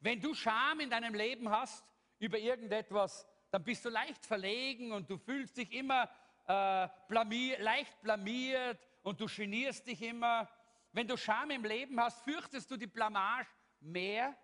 Wenn 0.00 0.20
du 0.20 0.34
Scham 0.34 0.80
in 0.80 0.90
deinem 0.90 1.14
Leben 1.14 1.48
hast 1.48 1.84
über 2.18 2.38
irgendetwas, 2.38 3.26
dann 3.50 3.64
bist 3.64 3.84
du 3.84 3.88
leicht 3.88 4.24
verlegen 4.24 4.92
und 4.92 5.08
du 5.08 5.16
fühlst 5.16 5.56
dich 5.56 5.72
immer 5.72 6.10
äh, 6.46 6.88
blamier, 7.08 7.58
leicht 7.60 8.00
blamiert 8.02 8.78
und 9.02 9.20
du 9.20 9.26
genierst 9.26 9.86
dich 9.86 10.02
immer. 10.02 10.48
Wenn 10.92 11.06
du 11.06 11.16
Scham 11.16 11.50
im 11.50 11.64
Leben 11.64 11.98
hast, 12.00 12.22
fürchtest 12.22 12.70
du 12.70 12.76
die 12.76 12.86
Blamage 12.86 13.46
mehr 13.80 14.36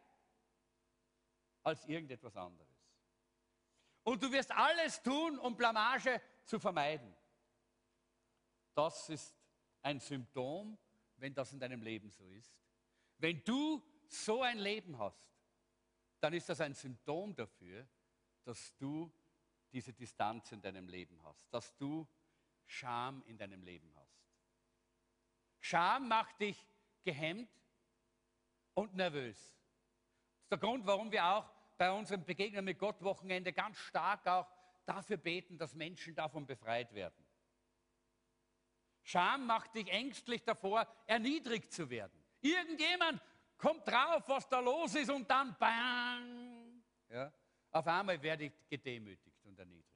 als 1.62 1.84
irgendetwas 1.86 2.36
anderes. 2.36 2.68
Und 4.04 4.22
du 4.22 4.30
wirst 4.30 4.52
alles 4.52 5.02
tun, 5.02 5.38
um 5.38 5.56
Blamage 5.56 6.20
zu 6.44 6.60
vermeiden. 6.60 7.14
Das 8.74 9.08
ist 9.08 9.34
ein 9.82 9.98
Symptom, 9.98 10.78
wenn 11.16 11.34
das 11.34 11.52
in 11.52 11.58
deinem 11.58 11.82
Leben 11.82 12.10
so 12.10 12.28
ist. 12.30 12.56
Wenn 13.18 13.42
du 13.42 13.82
so 14.06 14.42
ein 14.42 14.58
Leben 14.58 14.98
hast, 14.98 15.26
dann 16.20 16.34
ist 16.34 16.48
das 16.48 16.60
ein 16.60 16.74
Symptom 16.74 17.34
dafür, 17.34 17.88
dass 18.44 18.76
du 18.76 19.12
diese 19.72 19.92
Distanz 19.92 20.52
in 20.52 20.60
deinem 20.60 20.88
Leben 20.88 21.22
hast, 21.24 21.52
dass 21.52 21.76
du 21.76 22.06
Scham 22.64 23.22
in 23.26 23.38
deinem 23.38 23.62
Leben 23.62 23.92
hast. 23.96 24.24
Scham 25.60 26.08
macht 26.08 26.40
dich 26.40 26.66
gehemmt 27.02 27.50
und 28.76 28.94
nervös. 28.94 29.36
Das 29.36 30.42
ist 30.44 30.52
der 30.52 30.58
Grund, 30.58 30.86
warum 30.86 31.10
wir 31.10 31.24
auch 31.24 31.50
bei 31.76 31.90
unserem 31.90 32.24
Begegnen 32.24 32.64
mit 32.64 32.78
Gott 32.78 33.02
Wochenende 33.02 33.52
ganz 33.52 33.76
stark 33.78 34.26
auch 34.26 34.46
dafür 34.84 35.16
beten, 35.16 35.58
dass 35.58 35.74
Menschen 35.74 36.14
davon 36.14 36.46
befreit 36.46 36.94
werden. 36.94 37.26
Scham 39.02 39.46
macht 39.46 39.74
dich 39.74 39.88
ängstlich 39.88 40.44
davor, 40.44 40.86
erniedrigt 41.06 41.72
zu 41.72 41.88
werden. 41.90 42.22
Irgendjemand 42.40 43.20
kommt 43.56 43.86
drauf, 43.86 44.22
was 44.26 44.48
da 44.48 44.60
los 44.60 44.94
ist 44.94 45.10
und 45.10 45.28
dann 45.30 45.56
bang. 45.58 46.82
Ja, 47.08 47.32
auf 47.70 47.86
einmal 47.86 48.20
werde 48.20 48.44
ich 48.44 48.52
gedemütigt 48.68 49.44
und 49.44 49.58
erniedrigt. 49.58 49.86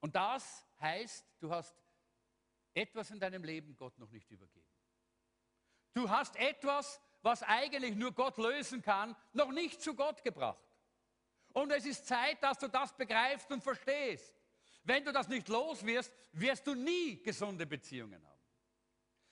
Und 0.00 0.14
das 0.14 0.66
heißt, 0.80 1.26
du 1.40 1.50
hast 1.50 1.74
etwas 2.74 3.10
in 3.10 3.18
deinem 3.18 3.42
Leben 3.42 3.76
Gott 3.76 3.98
noch 3.98 4.10
nicht 4.10 4.30
übergeben. 4.30 4.75
Du 5.96 6.10
hast 6.10 6.36
etwas, 6.36 7.00
was 7.22 7.42
eigentlich 7.42 7.96
nur 7.96 8.12
Gott 8.12 8.36
lösen 8.36 8.82
kann, 8.82 9.16
noch 9.32 9.50
nicht 9.50 9.80
zu 9.80 9.94
Gott 9.94 10.22
gebracht. 10.22 10.62
Und 11.54 11.72
es 11.72 11.86
ist 11.86 12.06
Zeit, 12.06 12.42
dass 12.42 12.58
du 12.58 12.68
das 12.68 12.94
begreifst 12.94 13.50
und 13.50 13.62
verstehst. 13.62 14.34
Wenn 14.84 15.06
du 15.06 15.10
das 15.10 15.26
nicht 15.26 15.48
los 15.48 15.86
wirst, 15.86 16.12
wirst 16.32 16.66
du 16.66 16.74
nie 16.74 17.22
gesunde 17.22 17.64
Beziehungen 17.64 18.22
haben. 18.22 18.42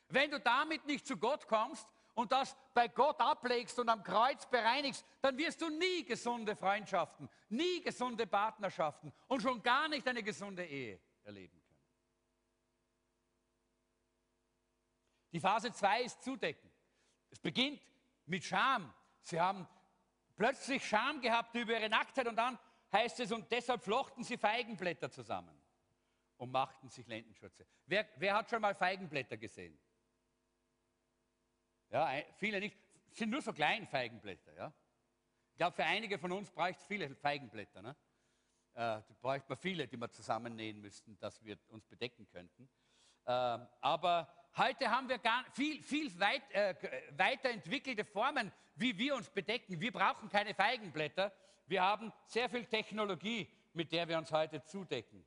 Wenn 0.09 0.31
du 0.31 0.41
damit 0.41 0.87
nicht 0.87 1.07
zu 1.07 1.19
Gott 1.19 1.47
kommst 1.47 1.87
und 2.15 2.33
das 2.33 2.57
bei 2.73 2.89
Gott 2.89 3.21
ablegst 3.21 3.79
und 3.79 3.91
am 3.91 4.03
Kreuz 4.03 4.47
bereinigst, 4.47 5.05
dann 5.21 5.37
wirst 5.37 5.61
du 5.61 5.69
nie 5.69 6.03
gesunde 6.03 6.57
Freundschaften, 6.57 7.29
nie 7.51 7.83
gesunde 7.83 8.27
Partnerschaften 8.27 9.13
und 9.27 9.43
schon 9.43 9.63
gar 9.63 9.87
nicht 9.89 10.09
eine 10.09 10.23
gesunde 10.23 10.65
Ehe 10.65 10.99
erleben 11.25 11.61
können. 11.61 11.65
Die 15.35 15.41
Phase 15.41 15.73
2 15.73 16.03
ist 16.03 16.23
zudecken. 16.23 16.71
Es 17.29 17.41
beginnt 17.41 17.83
mit 18.25 18.45
Scham. 18.45 18.95
Sie 19.21 19.41
haben 19.41 19.67
plötzlich 20.37 20.87
Scham 20.87 21.21
gehabt 21.21 21.57
über 21.57 21.73
ihre 21.73 21.89
Nacktheit 21.89 22.29
und 22.29 22.37
dann 22.37 22.57
heißt 22.93 23.19
es, 23.19 23.33
und 23.33 23.51
deshalb 23.51 23.83
flochten 23.83 24.23
sie 24.23 24.39
Feigenblätter 24.39 25.11
zusammen 25.11 25.61
und 26.37 26.53
machten 26.53 26.89
sich 26.89 27.09
Lendenschürze. 27.09 27.67
Wer, 27.87 28.09
wer 28.17 28.37
hat 28.37 28.49
schon 28.49 28.63
mal 28.63 28.77
Feigenblätter 28.77 29.37
gesehen? 29.37 29.77
Ja, 31.91 32.13
viele 32.37 32.61
nicht. 32.61 32.79
Sind 33.11 33.31
nur 33.31 33.43
so 33.43 33.53
kleine 33.53 33.89
Feigenblätter. 33.89 34.55
Ja? 34.55 34.73
Ich 35.51 35.57
glaube, 35.57 35.75
für 35.75 35.85
einige 35.85 36.17
von 36.17 36.31
uns 36.31 36.49
braucht 36.53 36.79
es 36.79 36.85
viele 36.85 37.13
Feigenblätter. 37.17 37.83
Ne? 37.83 37.97
Äh, 38.75 39.01
bräuchte 39.21 39.49
man 39.49 39.59
viele, 39.59 39.89
die 39.89 39.97
wir 39.97 40.11
zusammennähen 40.11 40.81
müssten, 40.81 41.19
dass 41.19 41.45
wir 41.45 41.59
uns 41.71 41.87
bedecken 41.87 42.29
könnten. 42.29 42.69
Äh, 43.25 43.59
aber 43.81 44.44
heute 44.57 44.91
haben 44.91 45.09
wir 45.09 45.21
viel, 45.53 45.83
viel 45.83 46.21
weit, 46.21 46.51
äh, 46.53 46.75
weiterentwickelte 47.17 48.05
Formen, 48.05 48.53
wie 48.77 48.97
wir 48.97 49.15
uns 49.17 49.31
bedecken. 49.31 49.81
Wir 49.81 49.93
brauchen 49.93 50.29
keine 50.29 50.55
Feigenblätter. 50.55 51.33
Wir 51.67 51.83
haben 51.83 52.13
sehr 52.27 52.49
viel 52.49 52.67
Technologie, 52.67 53.51
mit 53.73 53.93
der 53.93 54.09
wir 54.09 54.19
uns 54.19 54.31
heute 54.31 54.63
zudecken. 54.65 55.25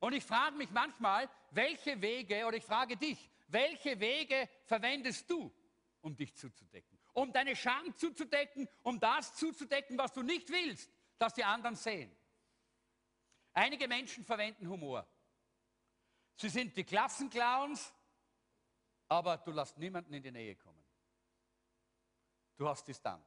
Und 0.00 0.14
ich 0.14 0.24
frage 0.24 0.56
mich 0.56 0.70
manchmal, 0.70 1.28
welche 1.50 2.00
Wege, 2.00 2.44
oder 2.46 2.56
ich 2.56 2.64
frage 2.64 2.96
dich, 2.96 3.30
welche 3.46 4.00
Wege 4.00 4.48
verwendest 4.64 5.30
du, 5.30 5.52
um 6.00 6.16
dich 6.16 6.34
zuzudecken. 6.34 6.98
Um 7.12 7.32
deine 7.32 7.54
Scham 7.54 7.94
zuzudecken, 7.96 8.68
um 8.82 8.98
das 8.98 9.36
zuzudecken, 9.36 9.98
was 9.98 10.12
du 10.12 10.22
nicht 10.22 10.50
willst, 10.50 10.90
dass 11.18 11.34
die 11.34 11.44
anderen 11.44 11.76
sehen. 11.76 12.10
Einige 13.52 13.86
Menschen 13.86 14.24
verwenden 14.24 14.68
Humor. 14.68 15.06
Sie 16.34 16.48
sind 16.48 16.76
die 16.76 16.84
Klassenclowns, 16.84 17.92
aber 19.12 19.36
du 19.36 19.50
lässt 19.50 19.76
niemanden 19.76 20.14
in 20.14 20.22
die 20.22 20.30
Nähe 20.30 20.56
kommen. 20.56 20.82
Du 22.56 22.66
hast 22.66 22.86
Distanz. 22.88 23.26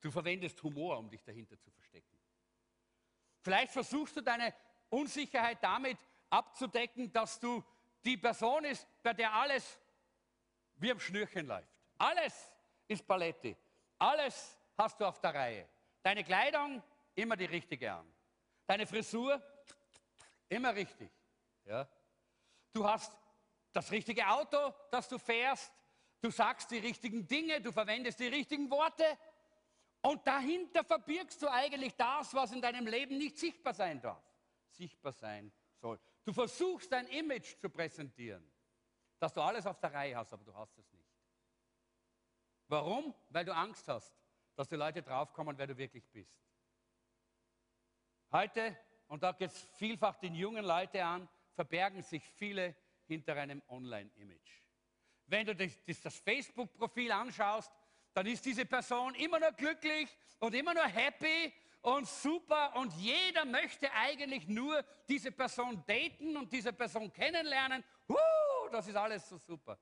Du 0.00 0.10
verwendest 0.10 0.60
Humor, 0.62 0.98
um 0.98 1.08
dich 1.08 1.22
dahinter 1.22 1.58
zu 1.60 1.70
verstecken. 1.70 2.18
Vielleicht 3.40 3.72
versuchst 3.72 4.16
du 4.16 4.20
deine 4.20 4.52
Unsicherheit 4.90 5.62
damit 5.62 5.98
abzudecken, 6.28 7.12
dass 7.12 7.38
du 7.38 7.62
die 8.04 8.16
Person 8.16 8.64
ist, 8.64 8.86
bei 9.02 9.14
der 9.14 9.32
alles 9.32 9.78
wie 10.76 10.90
am 10.90 10.98
Schnürchen 10.98 11.46
läuft. 11.46 11.68
Alles 11.98 12.52
ist 12.88 13.06
Paletti. 13.06 13.56
Alles 13.98 14.58
hast 14.76 15.00
du 15.00 15.06
auf 15.06 15.20
der 15.20 15.34
Reihe. 15.34 15.68
Deine 16.02 16.24
Kleidung, 16.24 16.82
immer 17.14 17.36
die 17.36 17.44
richtige 17.44 17.92
an. 17.92 18.12
Deine 18.66 18.86
Frisur, 18.86 19.40
immer 20.48 20.74
richtig. 20.74 21.10
Ja? 21.64 21.88
Du 22.72 22.86
hast 22.86 23.16
das 23.74 23.90
richtige 23.90 24.26
Auto, 24.28 24.72
das 24.90 25.08
du 25.08 25.18
fährst. 25.18 25.72
Du 26.20 26.30
sagst 26.30 26.70
die 26.70 26.78
richtigen 26.78 27.26
Dinge, 27.26 27.60
du 27.60 27.70
verwendest 27.70 28.18
die 28.18 28.28
richtigen 28.28 28.70
Worte. 28.70 29.04
Und 30.00 30.26
dahinter 30.26 30.84
verbirgst 30.84 31.42
du 31.42 31.50
eigentlich 31.50 31.94
das, 31.96 32.32
was 32.32 32.52
in 32.52 32.62
deinem 32.62 32.86
Leben 32.86 33.18
nicht 33.18 33.38
sichtbar 33.38 33.74
sein 33.74 34.00
darf. 34.00 34.22
Sichtbar 34.70 35.12
sein 35.12 35.52
soll. 35.80 36.00
Du 36.24 36.32
versuchst 36.32 36.90
dein 36.90 37.06
Image 37.08 37.58
zu 37.60 37.68
präsentieren 37.68 38.50
dass 39.24 39.32
du 39.32 39.40
alles 39.40 39.66
auf 39.66 39.80
der 39.80 39.90
Reihe 39.90 40.14
hast, 40.16 40.34
aber 40.34 40.44
du 40.44 40.54
hast 40.54 40.76
es 40.76 40.92
nicht. 40.92 41.08
Warum? 42.68 43.14
Weil 43.30 43.46
du 43.46 43.54
Angst 43.54 43.88
hast, 43.88 44.14
dass 44.54 44.68
die 44.68 44.76
Leute 44.76 45.02
draufkommen, 45.02 45.56
wer 45.56 45.66
du 45.66 45.78
wirklich 45.78 46.06
bist. 46.10 46.36
Heute, 48.32 48.76
und 49.08 49.22
da 49.22 49.32
geht 49.32 49.50
es 49.50 49.62
vielfach 49.76 50.16
den 50.16 50.34
jungen 50.34 50.62
Leuten 50.62 50.98
an, 50.98 51.28
verbergen 51.54 52.02
sich 52.02 52.22
viele 52.32 52.76
hinter 53.06 53.36
einem 53.36 53.62
Online-Image. 53.68 54.62
Wenn 55.26 55.46
du 55.46 55.54
das, 55.54 56.18
Facebook-Profil 56.18 57.12
anschaust, 57.12 57.72
dann 58.12 58.26
ist 58.26 58.44
diese 58.44 58.66
Person 58.66 59.14
immer 59.14 59.40
nur 59.40 59.52
glücklich 59.52 60.08
und 60.38 60.54
immer 60.54 60.74
nur 60.74 60.84
happy 60.84 61.52
und 61.82 62.06
super 62.06 62.74
und 62.76 62.92
jeder 62.94 63.44
möchte 63.44 63.90
eigentlich 63.92 64.46
nur 64.48 64.82
diese 65.08 65.32
Person 65.32 65.84
daten 65.86 66.36
und 66.36 66.52
diese 66.52 66.72
Person 66.72 67.12
kennenlernen. 67.12 67.84
Uh, 68.08 68.68
das 68.70 68.86
ist 68.86 68.96
alles 68.96 69.28
so 69.28 69.38
super. 69.38 69.78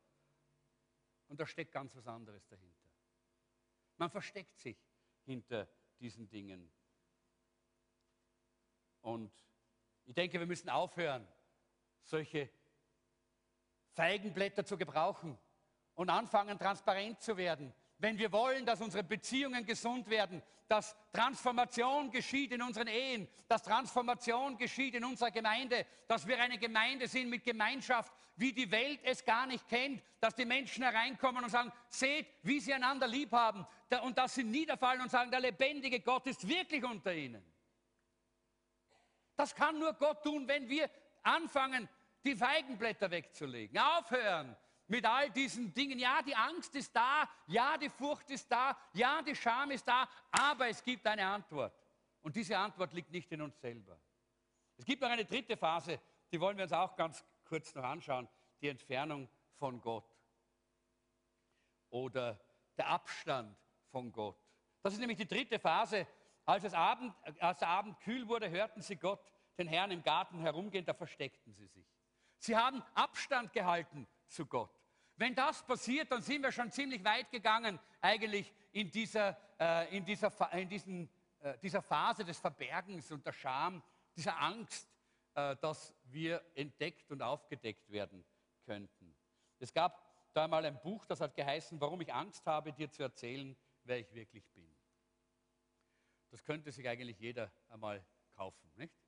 Und 1.28 1.38
da 1.38 1.46
steckt 1.46 1.72
ganz 1.72 1.94
was 1.96 2.06
anderes 2.06 2.46
dahinter. 2.46 2.90
Man 3.96 4.10
versteckt 4.10 4.58
sich 4.58 4.76
hinter 5.24 5.68
diesen 5.98 6.28
Dingen. 6.28 6.72
Und 9.00 9.32
ich 10.04 10.14
denke, 10.14 10.38
wir 10.38 10.46
müssen 10.46 10.68
aufhören, 10.68 11.26
solche 12.02 12.50
Feigenblätter 13.94 14.64
zu 14.64 14.76
gebrauchen 14.76 15.38
und 15.94 16.10
anfangen, 16.10 16.58
transparent 16.58 17.20
zu 17.20 17.36
werden 17.36 17.72
wenn 18.02 18.18
wir 18.18 18.32
wollen, 18.32 18.66
dass 18.66 18.80
unsere 18.80 19.04
Beziehungen 19.04 19.64
gesund 19.64 20.10
werden, 20.10 20.42
dass 20.66 20.96
Transformation 21.12 22.10
geschieht 22.10 22.50
in 22.50 22.60
unseren 22.60 22.88
Ehen, 22.88 23.28
dass 23.46 23.62
Transformation 23.62 24.58
geschieht 24.58 24.96
in 24.96 25.04
unserer 25.04 25.30
Gemeinde, 25.30 25.86
dass 26.08 26.26
wir 26.26 26.40
eine 26.40 26.58
Gemeinde 26.58 27.06
sind 27.06 27.30
mit 27.30 27.44
Gemeinschaft, 27.44 28.12
wie 28.34 28.52
die 28.52 28.70
Welt 28.72 28.98
es 29.04 29.24
gar 29.24 29.46
nicht 29.46 29.68
kennt, 29.68 30.02
dass 30.18 30.34
die 30.34 30.44
Menschen 30.44 30.82
hereinkommen 30.82 31.44
und 31.44 31.50
sagen, 31.50 31.70
seht, 31.88 32.26
wie 32.42 32.58
sie 32.58 32.74
einander 32.74 33.06
lieb 33.06 33.30
haben 33.30 33.64
und 34.02 34.18
dass 34.18 34.34
sie 34.34 34.44
niederfallen 34.44 35.02
und 35.02 35.10
sagen, 35.10 35.30
der 35.30 35.40
lebendige 35.40 36.00
Gott 36.00 36.26
ist 36.26 36.48
wirklich 36.48 36.82
unter 36.82 37.14
ihnen. 37.14 37.44
Das 39.36 39.54
kann 39.54 39.78
nur 39.78 39.92
Gott 39.92 40.24
tun, 40.24 40.48
wenn 40.48 40.68
wir 40.68 40.90
anfangen, 41.22 41.88
die 42.24 42.36
Feigenblätter 42.36 43.10
wegzulegen, 43.10 43.78
aufhören, 43.78 44.56
mit 44.86 45.04
all 45.06 45.30
diesen 45.30 45.72
Dingen. 45.72 45.98
Ja, 45.98 46.20
die 46.22 46.34
Angst 46.34 46.74
ist 46.74 46.94
da, 46.94 47.28
ja, 47.46 47.76
die 47.78 47.88
Furcht 47.88 48.30
ist 48.30 48.50
da, 48.50 48.76
ja, 48.92 49.22
die 49.22 49.34
Scham 49.34 49.70
ist 49.70 49.86
da, 49.86 50.08
aber 50.30 50.68
es 50.68 50.82
gibt 50.82 51.06
eine 51.06 51.26
Antwort. 51.26 51.74
Und 52.20 52.36
diese 52.36 52.56
Antwort 52.56 52.92
liegt 52.92 53.10
nicht 53.10 53.30
in 53.32 53.42
uns 53.42 53.58
selber. 53.60 53.98
Es 54.76 54.84
gibt 54.84 55.02
noch 55.02 55.10
eine 55.10 55.24
dritte 55.24 55.56
Phase, 55.56 56.00
die 56.30 56.40
wollen 56.40 56.56
wir 56.56 56.64
uns 56.64 56.72
auch 56.72 56.94
ganz 56.96 57.24
kurz 57.44 57.74
noch 57.74 57.84
anschauen, 57.84 58.28
die 58.60 58.68
Entfernung 58.68 59.28
von 59.58 59.80
Gott 59.80 60.04
oder 61.90 62.40
der 62.76 62.88
Abstand 62.88 63.56
von 63.90 64.12
Gott. 64.12 64.38
Das 64.82 64.92
ist 64.94 64.98
nämlich 64.98 65.18
die 65.18 65.26
dritte 65.26 65.58
Phase. 65.58 66.06
Als, 66.44 66.64
es 66.64 66.74
Abend, 66.74 67.14
als 67.38 67.60
der 67.60 67.68
Abend 67.68 68.00
kühl 68.00 68.26
wurde, 68.26 68.50
hörten 68.50 68.82
sie 68.82 68.96
Gott, 68.96 69.30
den 69.58 69.68
Herrn 69.68 69.90
im 69.90 70.02
Garten 70.02 70.40
herumgehen, 70.40 70.84
da 70.84 70.94
versteckten 70.94 71.52
sie 71.52 71.66
sich. 71.66 71.86
Sie 72.42 72.56
haben 72.56 72.82
Abstand 72.94 73.52
gehalten 73.52 74.08
zu 74.26 74.46
Gott. 74.46 74.76
Wenn 75.14 75.32
das 75.32 75.64
passiert, 75.64 76.10
dann 76.10 76.22
sind 76.22 76.42
wir 76.42 76.50
schon 76.50 76.72
ziemlich 76.72 77.04
weit 77.04 77.30
gegangen, 77.30 77.78
eigentlich 78.00 78.52
in 78.72 78.90
dieser, 78.90 79.38
äh, 79.60 79.96
in 79.96 80.04
dieser, 80.04 80.52
in 80.52 80.68
diesen, 80.68 81.08
äh, 81.38 81.56
dieser 81.58 81.82
Phase 81.82 82.24
des 82.24 82.40
Verbergens 82.40 83.12
und 83.12 83.24
der 83.24 83.32
Scham, 83.32 83.80
dieser 84.16 84.36
Angst, 84.40 84.88
äh, 85.34 85.54
dass 85.58 85.94
wir 86.06 86.42
entdeckt 86.56 87.12
und 87.12 87.22
aufgedeckt 87.22 87.88
werden 87.92 88.24
könnten. 88.64 89.14
Es 89.60 89.72
gab 89.72 90.32
da 90.32 90.48
mal 90.48 90.64
ein 90.64 90.80
Buch, 90.80 91.06
das 91.06 91.20
hat 91.20 91.36
geheißen, 91.36 91.80
warum 91.80 92.00
ich 92.00 92.12
Angst 92.12 92.44
habe, 92.46 92.72
dir 92.72 92.90
zu 92.90 93.04
erzählen, 93.04 93.56
wer 93.84 94.00
ich 94.00 94.12
wirklich 94.12 94.44
bin. 94.48 94.68
Das 96.30 96.42
könnte 96.42 96.72
sich 96.72 96.88
eigentlich 96.88 97.20
jeder 97.20 97.52
einmal 97.68 98.04
kaufen, 98.34 98.68
nicht? 98.74 98.98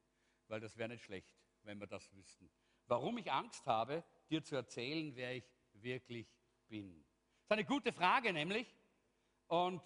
Weil 0.46 0.60
das 0.60 0.76
wäre 0.76 0.90
nicht 0.90 1.02
schlecht, 1.02 1.34
wenn 1.64 1.80
wir 1.80 1.88
das 1.88 2.12
wüssten. 2.12 2.48
Warum 2.86 3.18
ich 3.18 3.30
Angst 3.30 3.66
habe, 3.66 4.04
dir 4.28 4.42
zu 4.42 4.56
erzählen, 4.56 5.14
wer 5.16 5.36
ich 5.36 5.44
wirklich 5.72 6.26
bin. 6.68 7.04
Das 7.46 7.46
ist 7.46 7.52
eine 7.52 7.64
gute 7.64 7.92
Frage 7.92 8.32
nämlich. 8.32 8.72
Und 9.46 9.82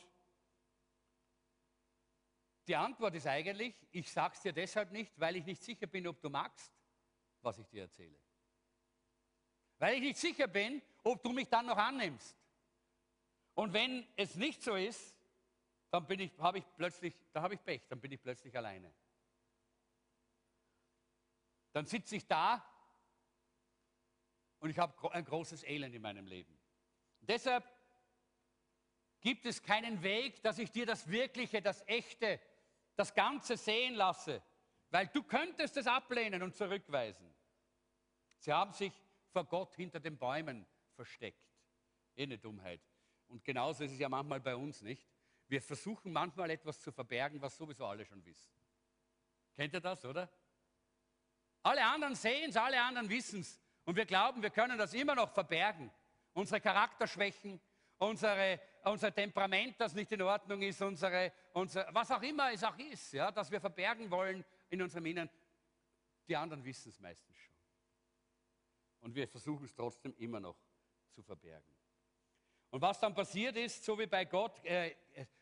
die 2.66 2.76
Antwort 2.76 3.14
ist 3.14 3.26
eigentlich, 3.26 3.74
ich 3.90 4.10
sage 4.10 4.34
es 4.34 4.42
dir 4.42 4.52
deshalb 4.52 4.92
nicht, 4.92 5.18
weil 5.18 5.36
ich 5.36 5.44
nicht 5.44 5.62
sicher 5.62 5.86
bin, 5.86 6.06
ob 6.06 6.20
du 6.20 6.28
magst, 6.28 6.72
was 7.40 7.58
ich 7.58 7.66
dir 7.68 7.82
erzähle. 7.82 8.18
Weil 9.78 9.94
ich 9.94 10.00
nicht 10.02 10.18
sicher 10.18 10.48
bin, 10.48 10.82
ob 11.02 11.22
du 11.22 11.32
mich 11.32 11.48
dann 11.48 11.66
noch 11.66 11.76
annimmst. 11.76 12.36
Und 13.54 13.72
wenn 13.72 14.06
es 14.16 14.34
nicht 14.34 14.62
so 14.62 14.74
ist, 14.74 15.16
dann 15.90 16.06
bin 16.06 16.20
ich, 16.20 16.38
habe 16.38 16.58
ich 16.58 16.64
plötzlich, 16.76 17.14
da 17.32 17.42
habe 17.42 17.54
ich 17.54 17.64
Pech, 17.64 17.82
dann 17.88 18.00
bin 18.00 18.12
ich 18.12 18.20
plötzlich 18.20 18.56
alleine. 18.56 18.92
Dann 21.72 21.86
sitze 21.86 22.16
ich 22.16 22.26
da 22.26 22.64
und 24.60 24.70
ich 24.70 24.78
habe 24.78 25.12
ein 25.12 25.24
großes 25.24 25.62
Elend 25.64 25.94
in 25.94 26.02
meinem 26.02 26.26
Leben. 26.26 26.58
Deshalb 27.20 27.64
gibt 29.20 29.46
es 29.46 29.62
keinen 29.62 30.02
Weg, 30.02 30.42
dass 30.42 30.58
ich 30.58 30.70
dir 30.70 30.86
das 30.86 31.08
Wirkliche, 31.08 31.60
das 31.60 31.86
Echte, 31.86 32.40
das 32.96 33.14
Ganze 33.14 33.56
sehen 33.56 33.94
lasse, 33.94 34.42
weil 34.90 35.06
du 35.08 35.22
könntest 35.22 35.76
es 35.76 35.86
ablehnen 35.86 36.42
und 36.42 36.56
zurückweisen. 36.56 37.32
Sie 38.38 38.52
haben 38.52 38.72
sich 38.72 38.92
vor 39.30 39.44
Gott 39.44 39.74
hinter 39.74 40.00
den 40.00 40.16
Bäumen 40.16 40.66
versteckt. 40.94 41.44
Eh 42.16 42.22
eine 42.22 42.38
Dummheit. 42.38 42.80
Und 43.28 43.44
genauso 43.44 43.84
ist 43.84 43.92
es 43.92 43.98
ja 43.98 44.08
manchmal 44.08 44.40
bei 44.40 44.56
uns 44.56 44.82
nicht. 44.82 45.06
Wir 45.48 45.62
versuchen 45.62 46.12
manchmal 46.12 46.50
etwas 46.50 46.80
zu 46.80 46.92
verbergen, 46.92 47.40
was 47.40 47.56
sowieso 47.56 47.86
alle 47.86 48.04
schon 48.04 48.24
wissen. 48.24 48.52
Kennt 49.54 49.74
ihr 49.74 49.80
das, 49.80 50.04
oder? 50.04 50.30
Alle 51.62 51.84
anderen 51.84 52.14
sehen 52.14 52.50
es, 52.50 52.56
alle 52.56 52.80
anderen 52.80 53.08
wissen 53.08 53.40
es. 53.40 53.60
Und 53.88 53.96
wir 53.96 54.04
glauben, 54.04 54.42
wir 54.42 54.50
können 54.50 54.76
das 54.76 54.92
immer 54.92 55.14
noch 55.14 55.32
verbergen. 55.32 55.90
Unsere 56.34 56.60
Charakterschwächen, 56.60 57.58
unsere, 57.96 58.60
unser 58.84 59.14
Temperament, 59.14 59.80
das 59.80 59.94
nicht 59.94 60.12
in 60.12 60.20
Ordnung 60.20 60.60
ist, 60.60 60.82
unsere, 60.82 61.32
unser, 61.54 61.88
was 61.94 62.10
auch 62.10 62.20
immer 62.20 62.52
es 62.52 62.62
auch 62.62 62.76
ist, 62.76 63.14
ja, 63.14 63.32
das 63.32 63.50
wir 63.50 63.62
verbergen 63.62 64.10
wollen 64.10 64.44
in 64.68 64.82
unserem 64.82 65.06
Inneren. 65.06 65.30
Die 66.28 66.36
anderen 66.36 66.62
wissen 66.66 66.90
es 66.90 67.00
meistens 67.00 67.34
schon. 67.34 67.54
Und 69.00 69.14
wir 69.14 69.26
versuchen 69.26 69.64
es 69.64 69.74
trotzdem 69.74 70.14
immer 70.18 70.38
noch 70.38 70.58
zu 71.08 71.22
verbergen. 71.22 71.72
Und 72.68 72.82
was 72.82 73.00
dann 73.00 73.14
passiert 73.14 73.56
ist, 73.56 73.82
so 73.82 73.98
wie 73.98 74.06
bei 74.06 74.26
Gott, 74.26 74.62
äh, 74.66 74.96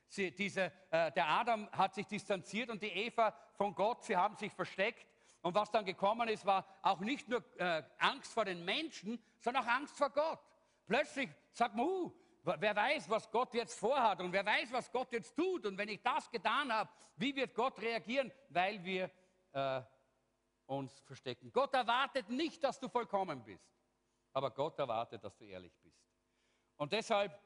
sie, 0.07 0.31
diese, 0.31 0.73
äh, 0.93 1.11
der 1.11 1.27
Adam 1.27 1.69
hat 1.73 1.97
sich 1.97 2.07
distanziert 2.07 2.71
und 2.71 2.81
die 2.81 2.93
Eva 2.93 3.37
von 3.55 3.75
Gott, 3.75 4.05
sie 4.05 4.17
haben 4.17 4.37
sich 4.37 4.53
versteckt. 4.53 5.05
Und 5.43 5.55
was 5.55 5.71
dann 5.71 5.85
gekommen 5.85 6.29
ist, 6.29 6.45
war 6.45 6.67
auch 6.83 7.01
nicht 7.01 7.29
nur 7.29 7.45
äh, 7.59 7.83
Angst 7.99 8.33
vor 8.33 8.45
den 8.45 8.65
Menschen, 8.65 9.23
sondern 9.41 9.65
auch 9.65 9.69
Angst 9.69 9.97
vor 9.97 10.11
Gott. 10.11 10.41
Plötzlich 10.87 11.31
sagt 11.53 11.75
man, 11.75 11.87
uh, 11.87 12.13
wer 12.43 12.77
weiß, 12.77 13.09
was 13.09 13.31
Gott 13.31 13.55
jetzt 13.55 13.79
vorhat 13.79 14.21
und 14.21 14.33
wer 14.33 14.45
weiß, 14.45 14.73
was 14.73 14.91
Gott 14.91 15.13
jetzt 15.13 15.37
tut. 15.37 15.67
Und 15.67 15.77
wenn 15.79 15.89
ich 15.89 16.03
das 16.03 16.31
getan 16.31 16.73
habe, 16.73 16.91
wie 17.17 17.35
wird 17.35 17.55
Gott 17.55 17.81
reagieren? 17.81 18.33
Weil 18.49 18.83
wir 18.85 19.11
äh, 19.53 19.83
uns 20.67 21.01
verstecken. 21.01 21.53
Gott 21.53 21.75
erwartet 21.75 22.29
nicht, 22.29 22.63
dass 22.63 22.79
du 22.79 22.89
vollkommen 22.89 23.43
bist, 23.45 23.69
aber 24.33 24.51
Gott 24.51 24.79
erwartet, 24.79 25.23
dass 25.25 25.37
du 25.37 25.45
ehrlich 25.45 25.73
bist. 25.83 25.97
Und 26.77 26.93
deshalb 26.93 27.41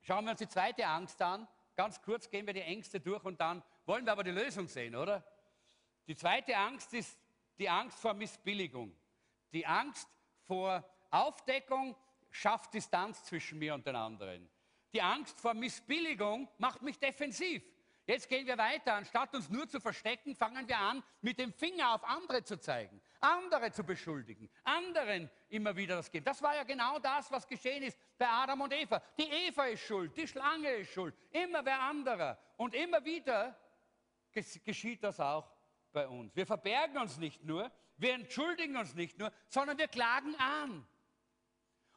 schauen 0.00 0.24
wir 0.24 0.32
uns 0.32 0.40
die 0.40 0.48
zweite 0.48 0.86
Angst 0.86 1.20
an. 1.22 1.48
Ganz 1.76 2.00
kurz 2.02 2.28
gehen 2.28 2.46
wir 2.46 2.54
die 2.54 2.60
Ängste 2.60 3.00
durch 3.00 3.24
und 3.24 3.40
dann 3.40 3.62
wollen 3.86 4.04
wir 4.04 4.12
aber 4.12 4.22
die 4.22 4.30
Lösung 4.30 4.68
sehen, 4.68 4.94
oder? 4.94 5.24
Die 6.06 6.16
zweite 6.16 6.56
Angst 6.56 6.92
ist 6.92 7.18
die 7.58 7.68
Angst 7.68 7.98
vor 7.98 8.14
Missbilligung. 8.14 8.94
Die 9.52 9.66
Angst 9.66 10.08
vor 10.42 10.84
Aufdeckung 11.10 11.96
schafft 12.30 12.74
Distanz 12.74 13.24
zwischen 13.24 13.58
mir 13.58 13.74
und 13.74 13.86
den 13.86 13.96
anderen. 13.96 14.50
Die 14.92 15.00
Angst 15.00 15.40
vor 15.40 15.54
Missbilligung 15.54 16.48
macht 16.58 16.82
mich 16.82 16.98
defensiv. 16.98 17.62
Jetzt 18.06 18.28
gehen 18.28 18.46
wir 18.46 18.58
weiter. 18.58 18.94
Anstatt 18.94 19.34
uns 19.34 19.48
nur 19.48 19.66
zu 19.66 19.80
verstecken, 19.80 20.36
fangen 20.36 20.68
wir 20.68 20.78
an, 20.78 21.02
mit 21.22 21.38
dem 21.38 21.52
Finger 21.52 21.94
auf 21.94 22.04
andere 22.04 22.44
zu 22.44 22.60
zeigen, 22.60 23.00
andere 23.20 23.72
zu 23.72 23.82
beschuldigen, 23.82 24.50
anderen 24.62 25.30
immer 25.48 25.74
wieder 25.74 25.96
das 25.96 26.10
geben. 26.10 26.24
Das 26.24 26.42
war 26.42 26.54
ja 26.54 26.64
genau 26.64 26.98
das, 26.98 27.30
was 27.30 27.46
geschehen 27.46 27.82
ist 27.82 27.98
bei 28.18 28.28
Adam 28.28 28.60
und 28.60 28.74
Eva. 28.74 29.00
Die 29.16 29.30
Eva 29.30 29.64
ist 29.66 29.80
schuld, 29.80 30.14
die 30.16 30.28
Schlange 30.28 30.68
ist 30.74 30.92
schuld, 30.92 31.14
immer 31.30 31.64
wer 31.64 31.80
anderer. 31.80 32.38
Und 32.58 32.74
immer 32.74 33.02
wieder 33.04 33.58
geschieht 34.64 35.02
das 35.02 35.18
auch 35.18 35.53
bei 35.94 36.06
uns. 36.06 36.36
Wir 36.36 36.44
verbergen 36.44 36.98
uns 36.98 37.16
nicht 37.16 37.42
nur, 37.42 37.72
wir 37.96 38.12
entschuldigen 38.12 38.76
uns 38.76 38.94
nicht 38.94 39.18
nur, 39.18 39.32
sondern 39.48 39.78
wir 39.78 39.88
klagen 39.88 40.34
an. 40.36 40.86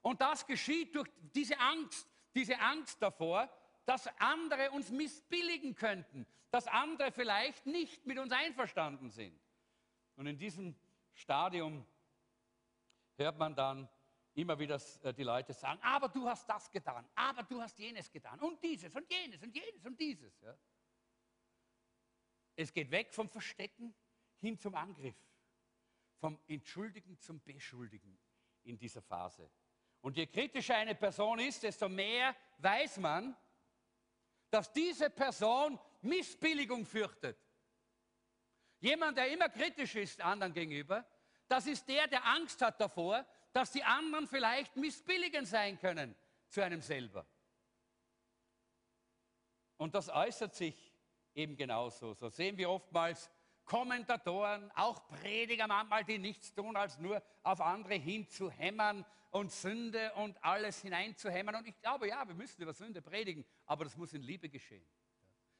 Und 0.02 0.22
das 0.22 0.46
geschieht 0.46 0.96
durch 0.96 1.10
diese 1.36 1.60
Angst, 1.60 2.08
diese 2.34 2.58
Angst 2.60 3.02
davor, 3.02 3.50
dass 3.86 4.08
andere 4.20 4.72
uns 4.72 4.90
missbilligen 4.92 5.76
könnten, 5.76 6.26
dass 6.52 6.68
andere 6.68 7.12
vielleicht 7.12 7.66
nicht 7.66 8.06
mit 8.06 8.18
uns 8.20 8.32
einverstanden 8.32 9.10
sind. 9.10 9.38
Und 10.16 10.28
in 10.28 10.38
diesem 10.38 10.76
Stadium 11.14 11.86
hört 13.18 13.38
man 13.38 13.56
dann 13.56 13.90
immer 14.34 14.58
wieder 14.60 14.80
äh, 15.04 15.14
die 15.14 15.24
Leute 15.24 15.54
sagen, 15.54 15.80
aber 15.82 16.10
du 16.10 16.28
hast 16.28 16.48
das 16.48 16.70
getan, 16.72 17.08
aber 17.16 17.44
du 17.44 17.62
hast 17.62 17.78
jenes 17.80 18.12
getan 18.12 18.40
und 18.40 18.64
dieses 18.64 18.96
und 18.96 19.12
jenes 19.12 19.42
und 19.42 19.56
jenes 19.56 19.86
und 19.86 20.00
dieses. 20.00 20.40
Ja. 20.42 20.56
Es 22.58 22.74
geht 22.74 22.90
weg 22.90 23.14
vom 23.14 23.30
Verstecken 23.30 23.94
hin 24.40 24.58
zum 24.58 24.74
Angriff, 24.74 25.16
vom 26.18 26.40
Entschuldigen 26.48 27.20
zum 27.20 27.40
Beschuldigen 27.44 28.18
in 28.64 28.80
dieser 28.80 29.04
Phase. 29.04 29.50
Und 30.02 30.18
je 30.18 30.26
kritischer 30.26 30.76
eine 30.76 30.96
Person 30.96 31.38
ist, 31.38 31.62
desto 31.62 31.88
mehr 31.88 32.36
weiß 32.58 32.98
man, 32.98 33.38
dass 34.50 34.74
diese 34.74 35.12
Person 35.12 35.80
Missbilligung 36.02 36.84
fürchtet. 36.84 37.38
Jemand, 38.80 39.18
der 39.18 39.32
immer 39.32 39.50
kritisch 39.50 39.96
ist 39.96 40.20
anderen 40.20 40.54
gegenüber, 40.54 41.06
das 41.48 41.68
ist 41.68 41.88
der, 41.88 42.08
der 42.08 42.26
Angst 42.26 42.60
hat 42.64 42.82
davor, 42.82 43.24
dass 43.54 43.72
die 43.72 43.84
anderen 43.84 44.28
vielleicht 44.28 44.76
missbilligend 44.76 45.48
sein 45.48 45.78
können 45.78 46.16
zu 46.48 46.62
einem 46.62 46.82
selber. 46.82 47.28
Und 49.78 49.94
das 49.94 50.10
äußert 50.10 50.56
sich 50.56 50.87
eben 51.38 51.56
genauso. 51.56 52.14
So 52.14 52.30
sehen 52.30 52.58
wir 52.58 52.70
oftmals 52.70 53.30
Kommentatoren, 53.64 54.72
auch 54.76 55.08
Prediger 55.08 55.68
manchmal, 55.68 56.04
die 56.04 56.18
nichts 56.18 56.54
tun, 56.54 56.76
als 56.76 56.98
nur 56.98 57.22
auf 57.44 57.62
andere 57.62 57.96
hinzuhämmern 57.96 59.06
und 59.32 59.52
Sünde 59.52 60.14
und 60.14 60.42
alles 60.44 60.82
hineinzuhämmern. 60.82 61.56
Und 61.56 61.68
ich 61.68 61.80
glaube, 61.80 62.08
ja, 62.08 62.28
wir 62.28 62.34
müssen 62.34 62.62
über 62.62 62.74
Sünde 62.74 63.02
predigen, 63.02 63.46
aber 63.66 63.84
das 63.84 63.96
muss 63.98 64.14
in 64.14 64.22
Liebe 64.22 64.50
geschehen, 64.50 64.88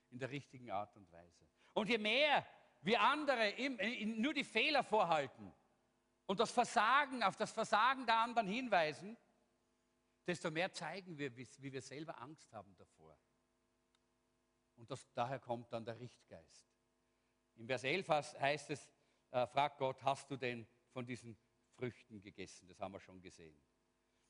in 0.10 0.20
der 0.20 0.30
richtigen 0.30 0.72
Art 0.72 0.96
und 0.96 1.12
Weise. 1.12 1.46
Und 1.74 1.90
je 1.90 1.98
mehr 1.98 2.46
wir 2.82 3.02
andere 3.02 3.54
nur 4.06 4.34
die 4.34 4.46
Fehler 4.46 4.84
vorhalten 4.84 5.54
und 6.26 6.40
das 6.40 6.52
Versagen, 6.52 7.24
auf 7.24 7.36
das 7.36 7.52
Versagen 7.52 8.06
der 8.06 8.18
anderen 8.18 8.48
hinweisen, 8.48 9.18
desto 10.26 10.50
mehr 10.50 10.72
zeigen 10.72 11.18
wir, 11.18 11.36
wie 11.36 11.74
wir 11.74 11.82
selber 11.82 12.20
Angst 12.22 12.52
haben 12.54 12.74
davor. 12.78 13.18
Und 14.78 14.90
das, 14.90 15.12
daher 15.14 15.40
kommt 15.40 15.72
dann 15.74 15.84
der 15.84 16.00
Richtgeist. 16.00 16.68
Im 17.56 17.68
Vers 17.68 17.84
11 17.84 18.08
heißt 18.10 18.70
es, 18.70 18.90
äh, 19.32 19.46
fragt 19.48 19.80
Gott, 19.80 20.02
hast 20.04 20.30
du 20.30 20.38
denn 20.38 20.68
von 20.92 21.06
diesen 21.06 21.38
Früchten 21.76 22.22
gegessen? 22.22 22.68
Das 22.68 22.80
haben 22.80 22.94
wir 22.94 23.00
schon 23.00 23.22
gesehen. 23.22 23.60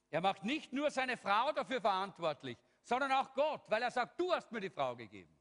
Er 0.09 0.21
macht 0.21 0.43
nicht 0.43 0.71
nur 0.71 0.89
seine 0.89 1.17
Frau 1.17 1.51
dafür 1.51 1.81
verantwortlich, 1.81 2.57
sondern 2.81 3.11
auch 3.11 3.33
Gott, 3.33 3.63
weil 3.67 3.81
er 3.81 3.91
sagt, 3.91 4.19
du 4.19 4.31
hast 4.31 4.51
mir 4.51 4.61
die 4.61 4.69
Frau 4.69 4.95
gegeben. 4.95 5.37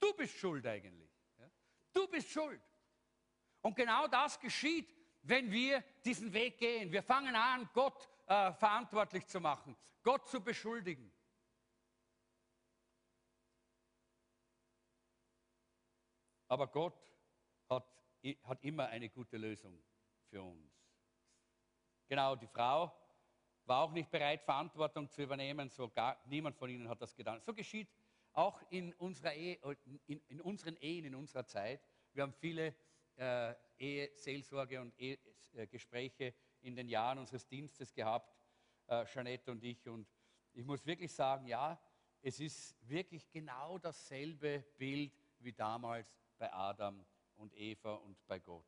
Du 0.00 0.14
bist 0.14 0.34
schuld 0.38 0.66
eigentlich. 0.66 1.10
Ja? 1.38 1.50
Du 1.92 2.08
bist 2.08 2.30
schuld. 2.30 2.60
Und 3.60 3.76
genau 3.76 4.06
das 4.06 4.40
geschieht, 4.40 4.94
wenn 5.22 5.50
wir 5.50 5.82
diesen 6.04 6.32
Weg 6.32 6.58
gehen. 6.58 6.90
Wir 6.90 7.02
fangen 7.02 7.34
an, 7.34 7.68
Gott 7.74 8.08
äh, 8.26 8.52
verantwortlich 8.52 9.26
zu 9.26 9.40
machen, 9.40 9.76
Gott 10.02 10.26
zu 10.28 10.40
beschuldigen. 10.40 11.12
Aber 16.48 16.68
Gott 16.68 16.98
hat, 17.68 17.86
hat 18.44 18.62
immer 18.62 18.86
eine 18.86 19.08
gute 19.08 19.36
Lösung 19.36 19.82
für 20.28 20.42
uns. 20.42 20.72
Genau, 22.08 22.36
die 22.36 22.46
Frau 22.46 22.92
war 23.64 23.82
auch 23.82 23.90
nicht 23.90 24.10
bereit, 24.10 24.42
Verantwortung 24.42 25.10
zu 25.10 25.22
übernehmen. 25.22 25.68
So 25.68 25.88
gar, 25.88 26.20
niemand 26.26 26.56
von 26.56 26.70
ihnen 26.70 26.88
hat 26.88 27.02
das 27.02 27.14
getan. 27.14 27.40
So 27.40 27.52
geschieht 27.52 27.88
auch 28.32 28.62
in, 28.70 28.92
unserer 28.94 29.34
Ehe, 29.34 29.58
in, 30.06 30.20
in 30.28 30.40
unseren 30.40 30.76
Ehen, 30.76 31.04
in 31.04 31.14
unserer 31.14 31.46
Zeit. 31.46 31.80
Wir 32.12 32.22
haben 32.22 32.34
viele 32.34 32.74
äh, 33.16 33.54
Eheseelsorge 33.78 34.80
und 34.80 34.94
Ehegespräche 34.98 36.34
in 36.60 36.76
den 36.76 36.88
Jahren 36.88 37.18
unseres 37.18 37.46
Dienstes 37.46 37.92
gehabt, 37.92 38.36
äh, 38.86 39.04
Jeanette 39.06 39.50
und 39.50 39.64
ich. 39.64 39.88
Und 39.88 40.06
ich 40.52 40.64
muss 40.64 40.84
wirklich 40.86 41.12
sagen, 41.12 41.46
ja, 41.46 41.80
es 42.22 42.40
ist 42.40 42.76
wirklich 42.88 43.30
genau 43.30 43.78
dasselbe 43.78 44.64
Bild 44.76 45.12
wie 45.38 45.52
damals 45.52 46.14
bei 46.38 46.52
Adam 46.52 47.04
und 47.36 47.54
Eva 47.54 47.94
und 47.94 48.24
bei 48.26 48.38
Gott. 48.38 48.66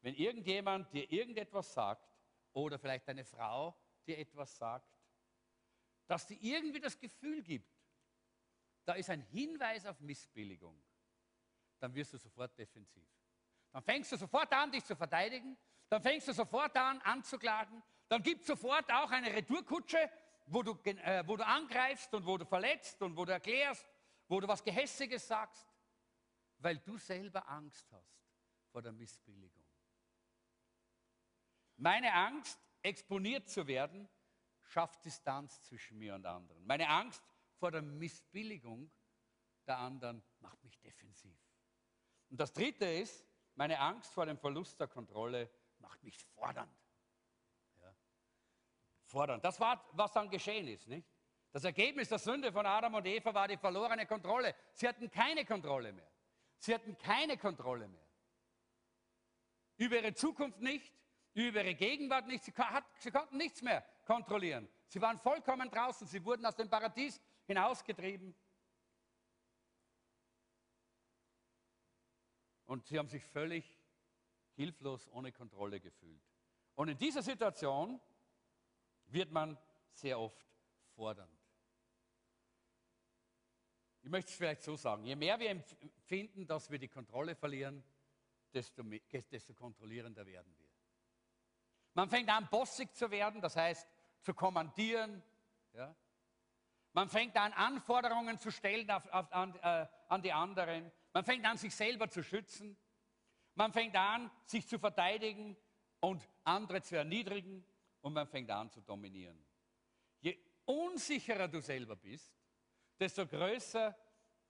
Wenn 0.00 0.14
irgendjemand 0.14 0.92
dir 0.92 1.10
irgendetwas 1.10 1.72
sagt 1.72 2.10
oder 2.52 2.78
vielleicht 2.78 3.08
eine 3.08 3.24
Frau 3.24 3.76
dir 4.06 4.18
etwas 4.18 4.56
sagt, 4.56 4.90
dass 6.06 6.26
dir 6.26 6.38
irgendwie 6.40 6.80
das 6.80 6.98
Gefühl 6.98 7.42
gibt, 7.42 7.70
da 8.84 8.94
ist 8.94 9.10
ein 9.10 9.20
Hinweis 9.20 9.86
auf 9.86 10.00
Missbilligung, 10.00 10.82
dann 11.78 11.94
wirst 11.94 12.12
du 12.12 12.18
sofort 12.18 12.58
defensiv. 12.58 13.08
Dann 13.72 13.82
fängst 13.82 14.10
du 14.10 14.16
sofort 14.16 14.52
an, 14.52 14.72
dich 14.72 14.84
zu 14.84 14.96
verteidigen, 14.96 15.56
dann 15.88 16.02
fängst 16.02 16.28
du 16.28 16.32
sofort 16.32 16.76
an, 16.76 17.00
anzuklagen, 17.02 17.82
dann 18.08 18.22
gibt 18.22 18.44
sofort 18.44 18.90
auch 18.92 19.10
eine 19.10 19.32
Retourkutsche, 19.32 20.10
wo 20.46 20.62
du, 20.62 20.72
äh, 20.84 21.22
wo 21.26 21.36
du 21.36 21.46
angreifst 21.46 22.12
und 22.12 22.26
wo 22.26 22.36
du 22.36 22.44
verletzt 22.44 23.00
und 23.02 23.16
wo 23.16 23.24
du 23.24 23.32
erklärst, 23.32 23.86
wo 24.26 24.40
du 24.40 24.48
was 24.48 24.64
Gehässiges 24.64 25.28
sagst, 25.28 25.69
weil 26.60 26.78
du 26.78 26.96
selber 26.98 27.48
Angst 27.48 27.90
hast 27.92 28.20
vor 28.70 28.82
der 28.82 28.92
Missbilligung. 28.92 29.64
Meine 31.76 32.12
Angst, 32.12 32.58
exponiert 32.82 33.48
zu 33.48 33.66
werden, 33.66 34.08
schafft 34.60 35.04
Distanz 35.04 35.62
zwischen 35.62 35.98
mir 35.98 36.14
und 36.14 36.26
anderen. 36.26 36.64
Meine 36.66 36.88
Angst 36.88 37.22
vor 37.56 37.70
der 37.70 37.82
Missbilligung 37.82 38.90
der 39.66 39.78
anderen 39.78 40.22
macht 40.40 40.62
mich 40.62 40.78
defensiv. 40.80 41.38
Und 42.28 42.38
das 42.38 42.52
Dritte 42.52 42.86
ist, 42.86 43.24
meine 43.54 43.78
Angst 43.78 44.12
vor 44.12 44.26
dem 44.26 44.38
Verlust 44.38 44.78
der 44.78 44.88
Kontrolle 44.88 45.50
macht 45.78 46.02
mich 46.02 46.18
fordernd. 46.18 46.72
Ja. 47.80 47.94
Fordernd. 49.04 49.44
Das 49.44 49.58
war, 49.58 49.84
was 49.92 50.12
dann 50.12 50.30
geschehen 50.30 50.68
ist. 50.68 50.86
Nicht? 50.86 51.08
Das 51.50 51.64
Ergebnis 51.64 52.08
der 52.08 52.18
Sünde 52.18 52.52
von 52.52 52.64
Adam 52.64 52.94
und 52.94 53.06
Eva 53.06 53.34
war 53.34 53.48
die 53.48 53.56
verlorene 53.56 54.06
Kontrolle. 54.06 54.54
Sie 54.72 54.86
hatten 54.86 55.10
keine 55.10 55.44
Kontrolle 55.44 55.92
mehr. 55.92 56.10
Sie 56.60 56.74
hatten 56.74 56.96
keine 56.98 57.38
Kontrolle 57.38 57.88
mehr. 57.88 58.06
Über 59.78 59.96
ihre 59.96 60.12
Zukunft 60.12 60.60
nicht, 60.60 60.92
über 61.32 61.64
ihre 61.64 61.74
Gegenwart 61.74 62.26
nicht. 62.26 62.44
Sie, 62.44 62.52
hat, 62.52 62.84
sie 62.98 63.10
konnten 63.10 63.38
nichts 63.38 63.62
mehr 63.62 63.82
kontrollieren. 64.04 64.68
Sie 64.86 65.00
waren 65.00 65.18
vollkommen 65.18 65.70
draußen. 65.70 66.06
Sie 66.06 66.22
wurden 66.22 66.44
aus 66.44 66.54
dem 66.56 66.68
Paradies 66.68 67.18
hinausgetrieben. 67.46 68.34
Und 72.66 72.86
sie 72.86 72.98
haben 72.98 73.08
sich 73.08 73.24
völlig 73.24 73.80
hilflos, 74.54 75.08
ohne 75.12 75.32
Kontrolle 75.32 75.80
gefühlt. 75.80 76.22
Und 76.74 76.88
in 76.88 76.98
dieser 76.98 77.22
Situation 77.22 77.98
wird 79.06 79.32
man 79.32 79.56
sehr 79.92 80.20
oft 80.20 80.46
fordernd. 80.94 81.39
Ich 84.10 84.12
möchte 84.12 84.30
es 84.32 84.36
vielleicht 84.38 84.62
so 84.64 84.74
sagen, 84.74 85.04
je 85.04 85.14
mehr 85.14 85.38
wir 85.38 85.50
empfinden, 85.50 86.44
dass 86.44 86.68
wir 86.68 86.80
die 86.80 86.88
Kontrolle 86.88 87.36
verlieren, 87.36 87.84
desto, 88.52 88.82
desto 88.82 89.54
kontrollierender 89.54 90.26
werden 90.26 90.52
wir. 90.58 90.68
Man 91.94 92.10
fängt 92.10 92.28
an, 92.28 92.48
bossig 92.50 92.92
zu 92.92 93.08
werden, 93.12 93.40
das 93.40 93.54
heißt 93.54 93.88
zu 94.22 94.34
kommandieren. 94.34 95.22
Ja? 95.74 95.94
Man 96.92 97.08
fängt 97.08 97.36
an, 97.36 97.52
Anforderungen 97.52 98.36
zu 98.40 98.50
stellen 98.50 98.90
auf, 98.90 99.06
auf, 99.12 99.32
an, 99.32 99.54
äh, 99.62 99.86
an 100.08 100.22
die 100.22 100.32
anderen. 100.32 100.90
Man 101.12 101.24
fängt 101.24 101.46
an, 101.46 101.56
sich 101.56 101.72
selber 101.72 102.10
zu 102.10 102.24
schützen. 102.24 102.76
Man 103.54 103.72
fängt 103.72 103.94
an, 103.94 104.28
sich 104.44 104.66
zu 104.66 104.80
verteidigen 104.80 105.56
und 106.00 106.28
andere 106.42 106.82
zu 106.82 106.96
erniedrigen. 106.96 107.64
Und 108.00 108.14
man 108.14 108.26
fängt 108.26 108.50
an 108.50 108.70
zu 108.70 108.80
dominieren. 108.80 109.40
Je 110.18 110.36
unsicherer 110.64 111.46
du 111.46 111.60
selber 111.60 111.94
bist, 111.94 112.39
desto 113.00 113.26
größer 113.26 113.96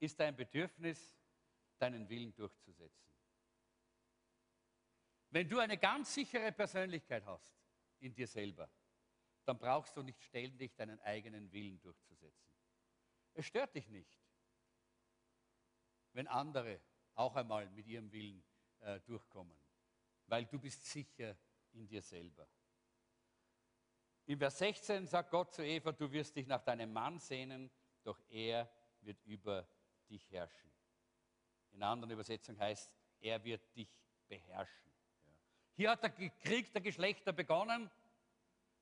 ist 0.00 0.18
dein 0.18 0.34
Bedürfnis, 0.34 1.16
deinen 1.78 2.08
Willen 2.08 2.34
durchzusetzen. 2.34 3.14
Wenn 5.30 5.48
du 5.48 5.60
eine 5.60 5.78
ganz 5.78 6.12
sichere 6.12 6.50
Persönlichkeit 6.50 7.24
hast 7.24 7.54
in 8.00 8.12
dir 8.12 8.26
selber, 8.26 8.68
dann 9.44 9.58
brauchst 9.58 9.96
du 9.96 10.02
nicht 10.02 10.20
ständig 10.22 10.74
deinen 10.74 11.00
eigenen 11.00 11.50
Willen 11.52 11.80
durchzusetzen. 11.80 12.50
Es 13.34 13.46
stört 13.46 13.74
dich 13.74 13.88
nicht, 13.88 14.20
wenn 16.12 16.26
andere 16.26 16.80
auch 17.14 17.36
einmal 17.36 17.68
mit 17.70 17.86
ihrem 17.86 18.10
Willen 18.10 18.42
äh, 18.80 19.00
durchkommen, 19.00 19.56
weil 20.26 20.46
du 20.46 20.58
bist 20.58 20.84
sicher 20.84 21.36
in 21.72 21.86
dir 21.86 22.02
selber. 22.02 22.48
In 24.26 24.38
Vers 24.38 24.58
16 24.58 25.06
sagt 25.06 25.30
Gott 25.30 25.52
zu 25.52 25.62
Eva, 25.62 25.92
du 25.92 26.10
wirst 26.10 26.36
dich 26.36 26.46
nach 26.46 26.62
deinem 26.62 26.92
Mann 26.92 27.18
sehnen, 27.18 27.70
doch 28.02 28.18
er 28.28 28.70
wird 29.00 29.20
über 29.24 29.66
dich 30.08 30.30
herrschen. 30.30 30.70
In 31.72 31.82
anderen 31.82 32.10
Übersetzung 32.10 32.58
heißt, 32.58 32.90
er 33.20 33.42
wird 33.44 33.74
dich 33.76 33.88
beherrschen. 34.28 34.92
Hier 35.74 35.90
hat 35.90 36.02
der 36.02 36.10
Krieg 36.10 36.72
der 36.72 36.82
Geschlechter 36.82 37.32
begonnen, 37.32 37.90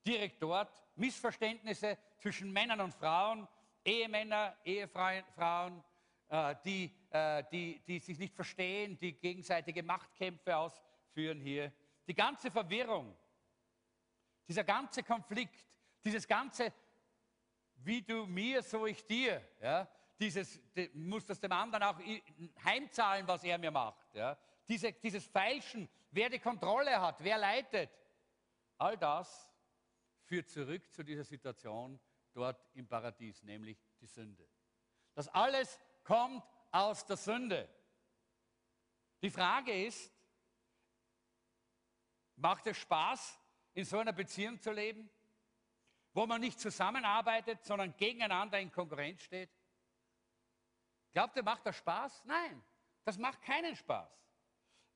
direkt 0.06 0.42
dort. 0.42 0.82
Missverständnisse 0.96 1.96
zwischen 2.18 2.52
Männern 2.52 2.80
und 2.80 2.94
Frauen, 2.94 3.46
Ehemänner, 3.84 4.56
Ehefrauen, 4.64 5.84
äh, 6.28 6.56
die, 6.64 6.92
äh, 7.10 7.44
die, 7.52 7.80
die 7.86 7.98
sich 8.00 8.18
nicht 8.18 8.34
verstehen, 8.34 8.98
die 8.98 9.12
gegenseitige 9.12 9.82
Machtkämpfe 9.82 10.56
ausführen 10.56 11.40
hier. 11.40 11.72
Die 12.06 12.14
ganze 12.14 12.50
Verwirrung, 12.50 13.16
dieser 14.46 14.64
ganze 14.64 15.02
Konflikt, 15.02 15.64
dieses 16.04 16.26
ganze, 16.26 16.72
wie 17.78 18.02
du 18.02 18.26
mir, 18.26 18.62
so 18.62 18.86
ich 18.86 19.04
dir, 19.04 19.42
ja, 19.60 19.88
dieses, 20.18 20.60
die, 20.74 20.90
muss 20.94 21.24
das 21.26 21.40
dem 21.40 21.52
anderen 21.52 21.84
auch 21.84 21.98
heimzahlen, 22.64 23.26
was 23.26 23.44
er 23.44 23.58
mir 23.58 23.70
macht. 23.70 24.14
Ja. 24.14 24.36
Diese, 24.68 24.92
dieses 24.92 25.26
Feilschen, 25.26 25.88
wer 26.10 26.28
die 26.28 26.38
Kontrolle 26.38 27.00
hat, 27.00 27.22
wer 27.22 27.38
leitet, 27.38 27.90
all 28.76 28.96
das 28.96 29.48
führt 30.24 30.48
zurück 30.48 30.92
zu 30.92 31.02
dieser 31.02 31.24
Situation 31.24 31.98
dort 32.32 32.68
im 32.74 32.86
Paradies, 32.86 33.42
nämlich 33.42 33.78
die 34.00 34.06
Sünde. 34.06 34.46
Das 35.14 35.28
alles 35.28 35.78
kommt 36.04 36.42
aus 36.70 37.04
der 37.06 37.16
Sünde. 37.16 37.68
Die 39.22 39.30
Frage 39.30 39.86
ist, 39.86 40.12
macht 42.36 42.66
es 42.66 42.76
Spaß, 42.76 43.40
in 43.74 43.84
so 43.84 43.98
einer 43.98 44.12
Beziehung 44.12 44.60
zu 44.60 44.72
leben, 44.72 45.10
wo 46.18 46.26
man 46.26 46.40
nicht 46.40 46.58
zusammenarbeitet, 46.58 47.64
sondern 47.64 47.96
gegeneinander 47.96 48.58
in 48.58 48.72
Konkurrenz 48.72 49.22
steht? 49.22 49.50
Glaubt 51.12 51.36
ihr, 51.36 51.44
macht 51.44 51.64
das 51.64 51.76
Spaß? 51.76 52.24
Nein, 52.24 52.60
das 53.04 53.18
macht 53.18 53.40
keinen 53.42 53.76
Spaß. 53.76 54.10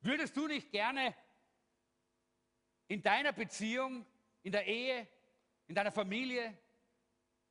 Würdest 0.01 0.35
du 0.35 0.47
nicht 0.47 0.69
gerne 0.69 1.15
in 2.89 3.01
deiner 3.01 3.31
Beziehung, 3.31 4.05
in 4.41 4.51
der 4.51 4.67
Ehe, 4.67 5.07
in 5.67 5.75
deiner 5.75 5.93
Familie, 5.93 6.57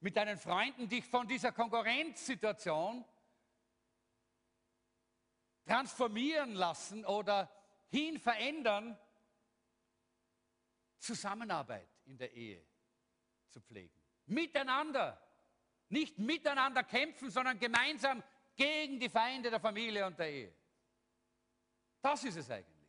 mit 0.01 0.19
deinen 0.19 0.37
Freunden 0.37 0.87
dich 0.87 1.07
von 1.07 1.27
dieser 1.27 1.51
Konkurrenzsituation 1.51 3.03
transformieren 5.65 6.53
lassen 6.53 7.07
oder 7.07 7.51
hin 7.89 8.19
verändern, 8.19 8.99
Zusammenarbeit 10.99 11.89
in 12.05 12.19
der 12.19 12.35
Ehe 12.35 12.72
zu 13.53 13.61
pflegen. 13.61 13.95
Miteinander. 14.27 15.21
Nicht 15.89 16.19
miteinander 16.19 16.83
kämpfen, 16.83 17.31
sondern 17.31 17.59
gemeinsam 17.59 18.23
gegen 18.57 18.99
die 18.99 19.11
Feinde 19.11 19.51
der 19.51 19.61
Familie 19.61 20.07
und 20.07 20.19
der 20.19 20.31
Ehe. 20.31 20.55
Das 22.01 22.25
ist 22.25 22.37
es 22.37 22.51
eigentlich, 22.51 22.89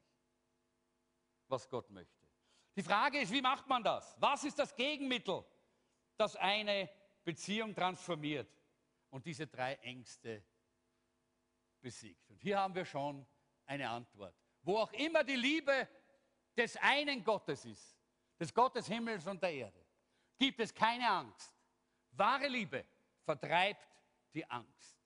was 1.47 1.69
Gott 1.69 1.89
möchte. 1.89 2.25
Die 2.75 2.81
Frage 2.81 3.19
ist, 3.19 3.31
wie 3.31 3.41
macht 3.41 3.67
man 3.67 3.83
das? 3.83 4.15
Was 4.19 4.43
ist 4.43 4.57
das 4.57 4.75
Gegenmittel, 4.75 5.45
das 6.17 6.35
eine 6.35 6.89
Beziehung 7.23 7.75
transformiert 7.75 8.49
und 9.09 9.25
diese 9.25 9.45
drei 9.47 9.75
Ängste 9.75 10.43
besiegt? 11.81 12.29
Und 12.31 12.41
hier 12.41 12.59
haben 12.59 12.73
wir 12.73 12.85
schon 12.85 13.25
eine 13.65 13.89
Antwort. 13.89 14.35
Wo 14.63 14.77
auch 14.77 14.93
immer 14.93 15.23
die 15.23 15.35
Liebe 15.35 15.87
des 16.55 16.77
einen 16.77 17.23
Gottes 17.23 17.65
ist, 17.65 17.97
des 18.39 18.53
Gottes 18.53 18.87
Himmels 18.87 19.27
und 19.27 19.41
der 19.43 19.53
Erde, 19.53 19.82
gibt 20.37 20.59
es 20.59 20.73
keine 20.73 21.09
Angst. 21.09 21.53
Wahre 22.11 22.47
Liebe 22.47 22.85
vertreibt 23.23 23.87
die 24.33 24.49
Angst. 24.49 24.99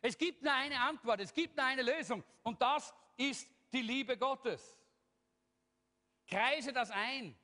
Es 0.00 0.16
gibt 0.16 0.42
nur 0.42 0.52
eine 0.52 0.78
Antwort, 0.80 1.20
es 1.20 1.32
gibt 1.32 1.56
nur 1.56 1.64
eine 1.64 1.82
Lösung 1.82 2.22
und 2.42 2.60
das 2.60 2.92
ist 3.16 3.48
die 3.72 3.82
Liebe 3.82 4.16
Gottes. 4.16 4.78
Kreise 6.26 6.72
das 6.72 6.90
ein. 6.90 7.36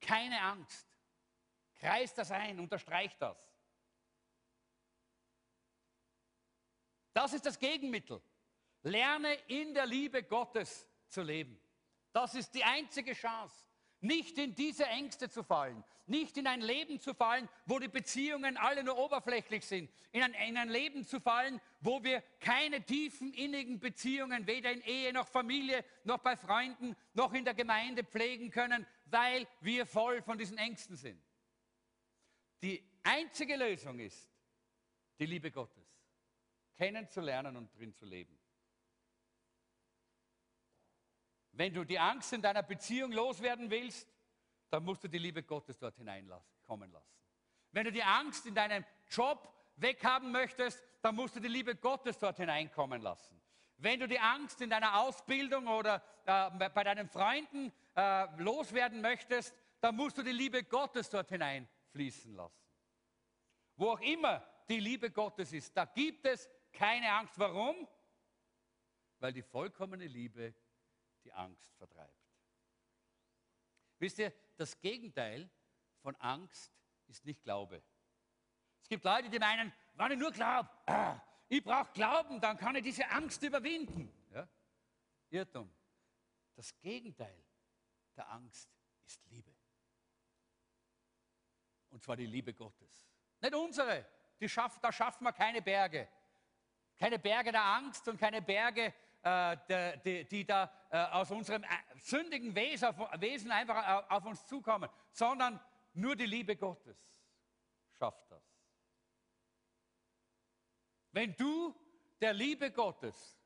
Keine 0.00 0.40
Angst. 0.40 0.86
Kreis 1.76 2.14
das 2.14 2.30
ein, 2.30 2.60
unterstreich 2.60 3.16
das. 3.18 3.36
Das 7.12 7.32
ist 7.32 7.46
das 7.46 7.58
Gegenmittel. 7.58 8.20
Lerne 8.82 9.34
in 9.46 9.72
der 9.72 9.86
Liebe 9.86 10.22
Gottes 10.22 10.86
zu 11.08 11.22
leben. 11.22 11.58
Das 12.12 12.34
ist 12.34 12.54
die 12.54 12.64
einzige 12.64 13.14
Chance. 13.14 13.64
Nicht 14.04 14.36
in 14.36 14.54
diese 14.54 14.84
Ängste 14.84 15.30
zu 15.30 15.42
fallen, 15.42 15.82
nicht 16.06 16.36
in 16.36 16.46
ein 16.46 16.60
Leben 16.60 17.00
zu 17.00 17.14
fallen, 17.14 17.48
wo 17.64 17.78
die 17.78 17.88
Beziehungen 17.88 18.58
alle 18.58 18.84
nur 18.84 18.98
oberflächlich 18.98 19.64
sind, 19.64 19.90
in 20.12 20.22
ein, 20.22 20.34
in 20.34 20.58
ein 20.58 20.68
Leben 20.68 21.06
zu 21.06 21.20
fallen, 21.20 21.58
wo 21.80 22.04
wir 22.04 22.22
keine 22.38 22.84
tiefen, 22.84 23.32
innigen 23.32 23.80
Beziehungen 23.80 24.46
weder 24.46 24.70
in 24.72 24.82
Ehe 24.82 25.10
noch 25.14 25.26
Familie 25.26 25.82
noch 26.04 26.18
bei 26.18 26.36
Freunden 26.36 26.94
noch 27.14 27.32
in 27.32 27.46
der 27.46 27.54
Gemeinde 27.54 28.04
pflegen 28.04 28.50
können, 28.50 28.86
weil 29.06 29.46
wir 29.62 29.86
voll 29.86 30.20
von 30.20 30.36
diesen 30.36 30.58
Ängsten 30.58 30.96
sind. 30.96 31.18
Die 32.60 32.86
einzige 33.04 33.56
Lösung 33.56 33.98
ist 34.00 34.28
die 35.18 35.24
Liebe 35.24 35.50
Gottes, 35.50 35.98
kennenzulernen 36.76 37.56
und 37.56 37.74
drin 37.74 37.94
zu 37.94 38.04
leben. 38.04 38.38
Wenn 41.56 41.72
du 41.72 41.84
die 41.84 41.98
Angst 41.98 42.32
in 42.32 42.42
deiner 42.42 42.62
Beziehung 42.62 43.12
loswerden 43.12 43.70
willst, 43.70 44.08
dann 44.70 44.84
musst 44.84 45.04
du 45.04 45.08
die 45.08 45.18
Liebe 45.18 45.42
Gottes 45.42 45.78
dort 45.78 45.96
hineinkommen 45.96 46.90
lassen. 46.90 47.14
Wenn 47.70 47.84
du 47.84 47.92
die 47.92 48.02
Angst 48.02 48.46
in 48.46 48.54
deinem 48.54 48.84
Job 49.08 49.48
weghaben 49.76 50.32
möchtest, 50.32 50.82
dann 51.00 51.14
musst 51.14 51.36
du 51.36 51.40
die 51.40 51.48
Liebe 51.48 51.76
Gottes 51.76 52.18
dort 52.18 52.38
hineinkommen 52.38 53.00
lassen. 53.00 53.40
Wenn 53.76 54.00
du 54.00 54.08
die 54.08 54.18
Angst 54.18 54.60
in 54.60 54.70
deiner 54.70 55.00
Ausbildung 55.00 55.68
oder 55.68 56.02
äh, 56.26 56.68
bei 56.70 56.84
deinen 56.84 57.08
Freunden 57.08 57.72
äh, 57.96 58.26
loswerden 58.40 59.00
möchtest, 59.00 59.54
dann 59.80 59.96
musst 59.96 60.18
du 60.18 60.22
die 60.22 60.32
Liebe 60.32 60.64
Gottes 60.64 61.10
dort 61.10 61.28
hineinfließen 61.28 62.34
lassen. 62.34 62.64
Wo 63.76 63.90
auch 63.90 64.00
immer 64.00 64.44
die 64.68 64.80
Liebe 64.80 65.10
Gottes 65.10 65.52
ist, 65.52 65.76
da 65.76 65.84
gibt 65.84 66.26
es 66.26 66.48
keine 66.72 67.12
Angst. 67.12 67.38
Warum? 67.38 67.86
Weil 69.18 69.32
die 69.32 69.42
vollkommene 69.42 70.06
Liebe 70.06 70.54
die 71.24 71.32
Angst 71.32 71.74
vertreibt. 71.76 72.24
Wisst 73.98 74.18
ihr, 74.18 74.32
das 74.56 74.78
Gegenteil 74.80 75.50
von 76.00 76.14
Angst 76.16 76.72
ist 77.06 77.24
nicht 77.24 77.42
Glaube. 77.42 77.82
Es 78.82 78.88
gibt 78.88 79.04
Leute, 79.04 79.30
die 79.30 79.38
meinen, 79.38 79.72
wenn 79.94 80.12
ich 80.12 80.18
nur 80.18 80.30
glaube, 80.30 80.68
ah, 80.86 81.20
ich 81.48 81.62
brauche 81.62 81.92
Glauben, 81.92 82.40
dann 82.40 82.56
kann 82.56 82.74
ich 82.76 82.82
diese 82.82 83.08
Angst 83.10 83.42
überwinden. 83.42 84.12
Ja? 84.32 84.48
Irrtum. 85.30 85.72
Das 86.54 86.78
Gegenteil 86.80 87.44
der 88.16 88.30
Angst 88.30 88.70
ist 89.06 89.24
Liebe. 89.26 89.54
Und 91.90 92.02
zwar 92.02 92.16
die 92.16 92.26
Liebe 92.26 92.52
Gottes. 92.54 93.08
Nicht 93.40 93.54
unsere. 93.54 94.06
Die 94.40 94.48
schaff, 94.48 94.78
da 94.80 94.92
schaffen 94.92 95.24
wir 95.24 95.32
keine 95.32 95.62
Berge. 95.62 96.08
Keine 96.96 97.18
Berge 97.18 97.52
der 97.52 97.64
Angst 97.64 98.06
und 98.08 98.18
keine 98.18 98.42
Berge 98.42 98.92
die, 100.04 100.24
die, 100.26 100.46
da 100.46 100.70
äh, 100.90 100.98
aus 100.98 101.30
unserem 101.30 101.64
äh, 101.64 101.68
sündigen 101.98 102.54
Wesen 102.54 103.50
einfach 103.50 104.10
auf 104.10 104.24
uns 104.26 104.46
zukommen, 104.46 104.88
sondern 105.12 105.58
nur 105.94 106.14
die 106.14 106.26
Liebe 106.26 106.56
Gottes 106.56 106.98
schafft 107.92 108.30
das. 108.30 108.42
Wenn 111.12 111.34
du 111.36 111.74
der 112.20 112.32
Liebe 112.32 112.70
Gottes 112.70 113.38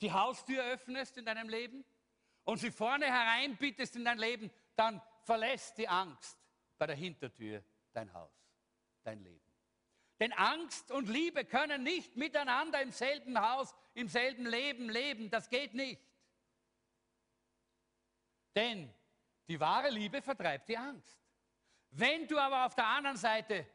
die 0.00 0.12
Haustür 0.12 0.64
öffnest 0.64 1.18
in 1.18 1.26
deinem 1.26 1.48
Leben 1.48 1.84
und 2.44 2.58
sie 2.58 2.70
vorne 2.70 3.06
hereinbittest 3.06 3.96
in 3.96 4.04
dein 4.04 4.18
Leben, 4.18 4.50
dann 4.76 5.02
verlässt 5.24 5.76
die 5.76 5.88
Angst 5.88 6.38
bei 6.78 6.86
der 6.86 6.96
Hintertür 6.96 7.62
dein 7.92 8.12
Haus, 8.14 8.32
dein 9.02 9.20
Leben. 9.20 9.49
Denn 10.20 10.32
Angst 10.34 10.90
und 10.92 11.08
Liebe 11.08 11.46
können 11.46 11.82
nicht 11.82 12.14
miteinander 12.14 12.82
im 12.82 12.92
selben 12.92 13.40
Haus, 13.40 13.74
im 13.94 14.06
selben 14.06 14.44
Leben 14.44 14.90
leben. 14.90 15.30
Das 15.30 15.48
geht 15.48 15.72
nicht. 15.72 16.00
Denn 18.54 18.92
die 19.48 19.58
wahre 19.58 19.88
Liebe 19.88 20.20
vertreibt 20.20 20.68
die 20.68 20.76
Angst. 20.76 21.18
Wenn 21.90 22.28
du 22.28 22.38
aber 22.38 22.66
auf 22.66 22.74
der 22.74 22.86
anderen 22.86 23.16
Seite 23.16 23.66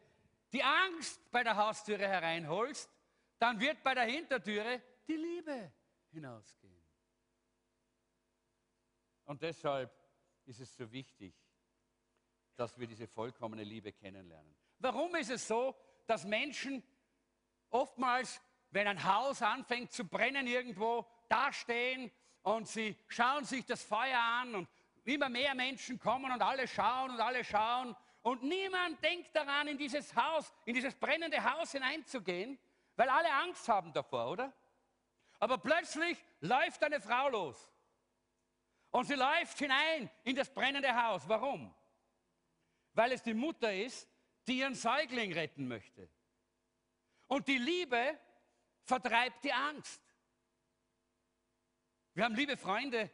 die 0.54 0.64
Angst 0.64 1.20
bei 1.32 1.44
der 1.44 1.58
Haustüre 1.58 2.08
hereinholst, 2.08 2.90
dann 3.40 3.60
wird 3.60 3.84
bei 3.84 3.96
der 3.96 4.06
Hintertüre 4.06 4.82
die 5.08 5.18
Liebe 5.18 5.74
hinausgehen. 6.12 6.86
Und 9.26 9.42
deshalb 9.42 9.92
ist 10.46 10.60
es 10.60 10.76
so 10.76 10.90
wichtig, 10.92 11.34
dass 12.56 12.80
wir 12.80 12.88
diese 12.88 13.08
vollkommene 13.08 13.64
Liebe 13.64 13.92
kennenlernen. 13.92 14.56
Warum 14.80 15.16
ist 15.16 15.32
es 15.32 15.48
so, 15.48 15.76
dass 16.08 16.26
Menschen 16.26 16.84
oftmals, 17.70 18.42
wenn 18.72 18.88
ein 18.88 19.04
Haus 19.04 19.42
anfängt 19.42 19.92
zu 19.92 20.06
brennen 20.06 20.48
irgendwo, 20.48 21.06
dastehen 21.30 22.12
und 22.44 22.68
sie 22.68 22.98
schauen 23.08 23.46
sich 23.46 23.66
das 23.66 23.84
Feuer 23.84 24.20
an 24.20 24.56
und 24.56 24.70
immer 25.04 25.30
mehr 25.30 25.56
Menschen 25.56 26.00
kommen 26.00 26.32
und 26.32 26.42
alle 26.42 26.68
schauen 26.68 27.12
und 27.12 27.20
alle 27.20 27.44
schauen 27.44 27.96
und 28.22 28.44
niemand 28.44 29.04
denkt 29.04 29.36
daran, 29.36 29.68
in 29.68 29.78
dieses 29.78 30.16
Haus, 30.16 30.52
in 30.66 30.74
dieses 30.74 30.96
brennende 30.96 31.44
Haus 31.44 31.72
hineinzugehen, 31.72 32.58
weil 32.96 33.10
alle 33.10 33.32
Angst 33.32 33.68
haben 33.70 33.94
davor, 33.94 34.32
oder? 34.32 34.54
Aber 35.40 35.58
plötzlich 35.58 36.18
läuft 36.40 36.84
eine 36.84 37.00
Frau 37.00 37.30
los 37.30 37.72
und 38.92 39.06
sie 39.06 39.16
läuft 39.16 39.60
hinein 39.60 40.10
in 40.24 40.36
das 40.36 40.50
brennende 40.50 40.96
Haus. 41.04 41.28
Warum? 41.28 41.74
Weil 42.94 43.12
es 43.12 43.22
die 43.22 43.34
Mutter 43.34 43.74
ist, 43.74 44.08
die 44.48 44.60
ihren 44.60 44.76
Säugling 44.76 45.34
retten 45.34 45.68
möchte. 45.68 46.10
Und 47.28 47.48
die 47.48 47.58
Liebe 47.58 48.20
vertreibt 48.84 49.44
die 49.44 49.54
Angst. 49.54 50.02
Wir 52.14 52.24
haben 52.24 52.36
liebe 52.36 52.56
Freunde 52.56 53.10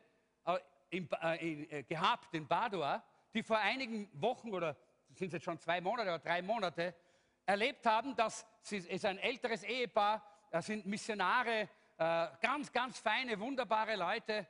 äh, 0.45 0.59
äh, 0.91 1.79
äh, 1.79 1.84
gehabt 1.84 2.34
in 2.34 2.47
Padua, 2.47 3.03
die 3.34 3.41
vor 3.41 3.57
einigen 3.57 4.09
Wochen 4.13 4.53
oder 4.53 4.75
sind 5.13 5.27
es 5.27 5.34
jetzt 5.34 5.43
schon 5.43 5.57
zwei 5.57 5.82
Monate 5.82 6.09
oder 6.09 6.19
drei 6.19 6.41
Monate 6.41 6.93
erlebt 7.45 7.86
haben, 7.86 8.15
dass 8.15 8.45
ist 8.69 9.05
ein 9.05 9.17
älteres 9.17 9.63
Ehepaar, 9.63 10.23
das 10.51 10.67
sind 10.67 10.86
Missionare, 10.86 11.67
ganz, 11.97 12.71
ganz 12.71 12.99
feine, 12.99 13.39
wunderbare 13.39 13.95
Leute. 13.95 14.47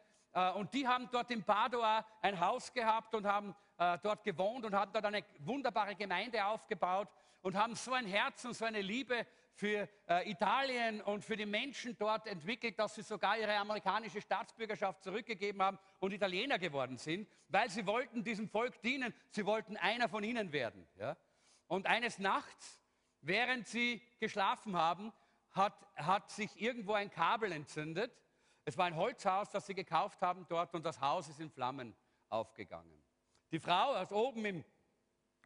Und 0.55 0.73
die 0.73 0.87
haben 0.87 1.09
dort 1.11 1.31
in 1.31 1.43
Padua 1.43 2.05
ein 2.21 2.39
Haus 2.39 2.73
gehabt 2.73 3.15
und 3.15 3.25
haben 3.25 3.55
äh, 3.81 3.97
dort 4.03 4.23
gewohnt 4.23 4.63
und 4.63 4.75
haben 4.75 4.93
dort 4.93 5.05
eine 5.05 5.23
wunderbare 5.39 5.95
Gemeinde 5.95 6.45
aufgebaut 6.45 7.07
und 7.41 7.55
haben 7.55 7.73
so 7.73 7.93
ein 7.93 8.05
Herz 8.05 8.45
und 8.45 8.53
so 8.53 8.63
eine 8.63 8.79
Liebe 8.79 9.25
für 9.53 9.89
äh, 10.07 10.29
Italien 10.29 11.01
und 11.01 11.25
für 11.25 11.35
die 11.35 11.47
Menschen 11.47 11.97
dort 11.97 12.27
entwickelt, 12.27 12.77
dass 12.77 12.93
sie 12.93 13.01
sogar 13.01 13.39
ihre 13.39 13.55
amerikanische 13.55 14.21
Staatsbürgerschaft 14.21 15.01
zurückgegeben 15.01 15.63
haben 15.63 15.79
und 15.99 16.13
Italiener 16.13 16.59
geworden 16.59 16.97
sind, 16.97 17.27
weil 17.47 17.71
sie 17.71 17.87
wollten 17.87 18.23
diesem 18.23 18.47
Volk 18.47 18.79
dienen, 18.83 19.15
sie 19.31 19.47
wollten 19.47 19.75
einer 19.77 20.07
von 20.07 20.23
ihnen 20.23 20.51
werden. 20.51 20.87
Ja? 20.97 21.17
Und 21.65 21.87
eines 21.87 22.19
Nachts, 22.19 22.79
während 23.21 23.67
sie 23.67 23.99
geschlafen 24.19 24.77
haben, 24.77 25.11
hat, 25.49 25.87
hat 25.95 26.29
sich 26.29 26.61
irgendwo 26.61 26.93
ein 26.93 27.09
Kabel 27.09 27.51
entzündet. 27.51 28.15
Es 28.63 28.77
war 28.77 28.85
ein 28.85 28.95
Holzhaus, 28.95 29.49
das 29.49 29.65
sie 29.65 29.73
gekauft 29.73 30.21
haben 30.21 30.45
dort 30.49 30.75
und 30.75 30.85
das 30.85 31.01
Haus 31.01 31.29
ist 31.29 31.39
in 31.39 31.49
Flammen 31.49 31.95
aufgegangen. 32.29 33.00
Die 33.51 33.59
Frau 33.59 33.95
hat 33.95 34.11
oben 34.13 34.45
im 34.45 34.65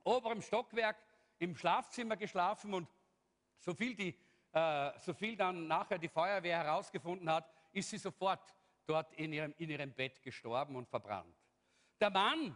oberen 0.04 0.42
Stockwerk 0.42 0.98
im 1.40 1.56
Schlafzimmer 1.56 2.16
geschlafen 2.16 2.74
und 2.74 2.88
so 3.58 3.74
viel, 3.74 3.96
die, 3.96 4.16
äh, 4.52 4.92
so 5.00 5.14
viel 5.14 5.36
dann 5.36 5.68
nachher 5.68 5.98
die 5.98 6.08
Feuerwehr 6.08 6.60
herausgefunden 6.60 7.30
hat, 7.30 7.50
ist 7.72 7.90
sie 7.90 7.98
sofort 7.98 8.54
dort 8.86 9.12
in 9.14 9.34
ihrem, 9.34 9.56
in 9.58 9.72
ihrem 9.72 9.92
Bett 9.92 10.22
gestorben 10.22 10.76
und 10.76 10.88
verbrannt. 10.88 11.36
Der 12.00 12.12
Mann 12.12 12.56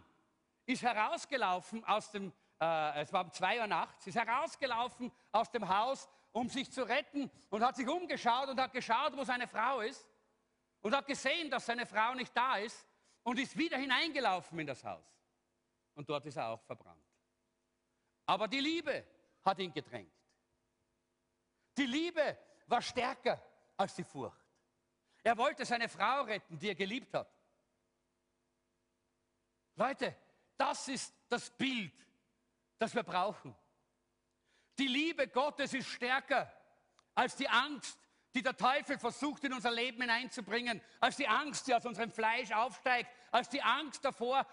ist 0.66 0.82
herausgelaufen 0.82 1.84
aus 1.84 2.12
dem, 2.12 2.32
äh, 2.60 3.02
es 3.02 3.12
war 3.12 3.24
um 3.24 3.32
zwei 3.32 3.60
Uhr 3.60 3.66
nachts, 3.66 4.06
ist 4.06 4.14
herausgelaufen 4.14 5.10
aus 5.32 5.50
dem 5.50 5.68
Haus, 5.68 6.08
um 6.30 6.48
sich 6.48 6.70
zu 6.70 6.84
retten 6.84 7.28
und 7.50 7.64
hat 7.64 7.74
sich 7.74 7.88
umgeschaut 7.88 8.48
und 8.48 8.60
hat 8.60 8.72
geschaut, 8.72 9.16
wo 9.16 9.24
seine 9.24 9.48
Frau 9.48 9.80
ist 9.80 10.08
und 10.80 10.94
hat 10.94 11.08
gesehen, 11.08 11.50
dass 11.50 11.66
seine 11.66 11.86
Frau 11.86 12.14
nicht 12.14 12.34
da 12.36 12.58
ist 12.58 12.86
und 13.24 13.40
ist 13.40 13.58
wieder 13.58 13.78
hineingelaufen 13.78 14.56
in 14.60 14.68
das 14.68 14.84
Haus 14.84 15.19
und 15.94 16.08
dort 16.08 16.26
ist 16.26 16.36
er 16.36 16.48
auch 16.48 16.62
verbrannt. 16.62 17.04
Aber 18.26 18.48
die 18.48 18.60
Liebe 18.60 19.06
hat 19.44 19.58
ihn 19.58 19.72
gedrängt. 19.72 20.12
Die 21.76 21.86
Liebe 21.86 22.38
war 22.66 22.82
stärker 22.82 23.42
als 23.76 23.94
die 23.94 24.04
Furcht. 24.04 24.46
Er 25.22 25.36
wollte 25.36 25.64
seine 25.64 25.88
Frau 25.88 26.22
retten, 26.22 26.58
die 26.58 26.68
er 26.68 26.74
geliebt 26.74 27.12
hat. 27.14 27.30
Leute, 29.76 30.16
das 30.56 30.88
ist 30.88 31.14
das 31.28 31.50
Bild, 31.50 31.94
das 32.78 32.94
wir 32.94 33.02
brauchen. 33.02 33.54
Die 34.78 34.88
Liebe 34.88 35.28
Gottes 35.28 35.74
ist 35.74 35.88
stärker 35.88 36.52
als 37.14 37.36
die 37.36 37.48
Angst, 37.48 37.98
die 38.34 38.42
der 38.42 38.56
Teufel 38.56 38.98
versucht 38.98 39.44
in 39.44 39.52
unser 39.52 39.70
Leben 39.70 40.00
hineinzubringen, 40.00 40.80
als 41.00 41.16
die 41.16 41.26
Angst, 41.26 41.66
die 41.66 41.74
aus 41.74 41.84
unserem 41.84 42.10
Fleisch 42.10 42.52
aufsteigt, 42.52 43.10
als 43.30 43.48
die 43.48 43.62
Angst 43.62 44.04
davor, 44.04 44.46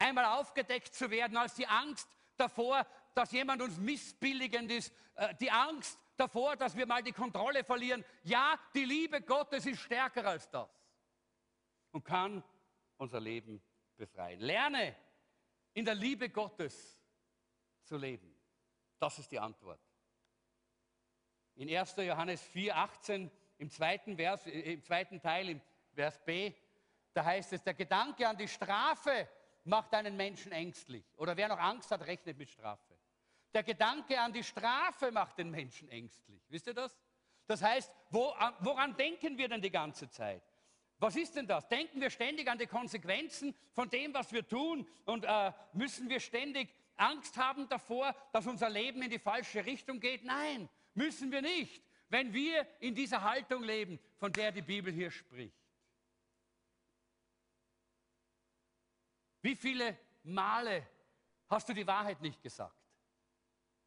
einmal 0.00 0.24
aufgedeckt 0.24 0.94
zu 0.94 1.10
werden, 1.10 1.36
als 1.36 1.54
die 1.54 1.66
Angst 1.66 2.08
davor, 2.36 2.86
dass 3.14 3.32
jemand 3.32 3.62
uns 3.62 3.76
missbilligend 3.78 4.70
ist, 4.70 4.92
äh, 5.16 5.34
die 5.36 5.50
Angst 5.50 5.98
davor, 6.16 6.56
dass 6.56 6.76
wir 6.76 6.86
mal 6.86 7.02
die 7.02 7.12
Kontrolle 7.12 7.64
verlieren. 7.64 8.04
Ja, 8.24 8.58
die 8.74 8.84
Liebe 8.84 9.20
Gottes 9.20 9.66
ist 9.66 9.80
stärker 9.80 10.26
als 10.26 10.48
das 10.50 10.68
und 11.92 12.04
kann 12.04 12.42
unser 12.96 13.20
Leben 13.20 13.62
befreien. 13.96 14.40
Lerne 14.40 14.96
in 15.74 15.84
der 15.84 15.94
Liebe 15.94 16.30
Gottes 16.30 16.98
zu 17.84 17.96
leben. 17.96 18.34
Das 18.98 19.18
ist 19.18 19.30
die 19.30 19.38
Antwort. 19.38 19.80
In 21.56 21.68
1. 21.68 21.96
Johannes 21.96 22.42
4, 22.42 22.76
18, 22.76 23.30
im 23.58 23.70
zweiten, 23.70 24.16
Vers, 24.16 24.46
äh, 24.46 24.72
im 24.72 24.82
zweiten 24.82 25.20
Teil, 25.20 25.50
im 25.50 25.60
Vers 25.94 26.18
B, 26.24 26.54
da 27.12 27.24
heißt 27.24 27.52
es, 27.52 27.62
der 27.62 27.74
Gedanke 27.74 28.26
an 28.26 28.36
die 28.36 28.48
Strafe 28.48 29.28
macht 29.64 29.94
einen 29.94 30.16
Menschen 30.16 30.52
ängstlich. 30.52 31.04
Oder 31.16 31.36
wer 31.36 31.48
noch 31.48 31.58
Angst 31.58 31.90
hat, 31.90 32.06
rechnet 32.06 32.38
mit 32.38 32.48
Strafe. 32.48 32.96
Der 33.52 33.62
Gedanke 33.62 34.18
an 34.20 34.32
die 34.32 34.44
Strafe 34.44 35.10
macht 35.10 35.38
den 35.38 35.50
Menschen 35.50 35.88
ängstlich. 35.88 36.40
Wisst 36.48 36.66
ihr 36.66 36.74
das? 36.74 36.96
Das 37.46 37.62
heißt, 37.62 37.92
wo, 38.10 38.32
woran 38.60 38.96
denken 38.96 39.36
wir 39.36 39.48
denn 39.48 39.60
die 39.60 39.70
ganze 39.70 40.08
Zeit? 40.08 40.42
Was 40.98 41.16
ist 41.16 41.34
denn 41.34 41.46
das? 41.46 41.66
Denken 41.68 42.00
wir 42.00 42.10
ständig 42.10 42.48
an 42.48 42.58
die 42.58 42.66
Konsequenzen 42.66 43.54
von 43.72 43.88
dem, 43.88 44.12
was 44.14 44.32
wir 44.32 44.46
tun? 44.46 44.86
Und 45.06 45.24
äh, 45.24 45.52
müssen 45.72 46.08
wir 46.08 46.20
ständig 46.20 46.68
Angst 46.96 47.36
haben 47.38 47.68
davor, 47.68 48.14
dass 48.32 48.46
unser 48.46 48.68
Leben 48.68 49.02
in 49.02 49.10
die 49.10 49.18
falsche 49.18 49.64
Richtung 49.64 49.98
geht? 49.98 50.24
Nein, 50.24 50.68
müssen 50.94 51.32
wir 51.32 51.40
nicht, 51.40 51.82
wenn 52.10 52.32
wir 52.32 52.66
in 52.80 52.94
dieser 52.94 53.22
Haltung 53.22 53.62
leben, 53.62 53.98
von 54.18 54.32
der 54.32 54.52
die 54.52 54.62
Bibel 54.62 54.92
hier 54.92 55.10
spricht. 55.10 55.59
Wie 59.42 59.56
viele 59.56 59.98
Male 60.22 60.86
hast 61.48 61.68
du 61.68 61.72
die 61.72 61.86
Wahrheit 61.86 62.20
nicht 62.20 62.42
gesagt? 62.42 62.80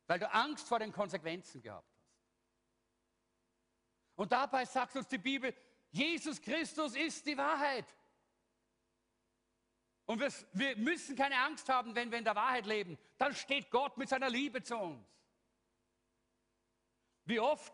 weil 0.08 0.20
du 0.20 0.32
Angst 0.32 0.68
vor 0.68 0.80
den 0.80 0.91
Konsequenzen 0.91 1.62
gehabt 1.62 1.88
hast. 1.88 2.04
Und 4.16 4.32
dabei 4.32 4.66
sagt 4.66 4.95
uns 4.95 5.08
die 5.08 5.18
Bibel, 5.18 5.56
Jesus 5.89 6.41
Christus 6.41 6.95
ist 6.95 7.26
die 7.26 7.38
Wahrheit. 7.38 7.86
Und 10.06 10.20
wir, 10.20 10.32
wir, 10.51 10.78
müssen 10.78 11.16
keine 11.16 11.38
Angst 11.39 11.70
haben, 11.70 11.95
wenn 11.95 12.12
wir 12.12 12.18
in 12.18 12.26
der 12.26 12.36
Wahrheit 12.36 12.66
leben. 12.66 12.97
Dann 13.18 13.34
steht 13.34 13.72
Gott 13.72 13.97
mit 13.97 14.10
seiner 14.10 14.30
Liebe 14.30 14.62
zu 14.62 14.78
uns. 14.78 15.08
Wie 17.26 17.39
oft 17.39 17.74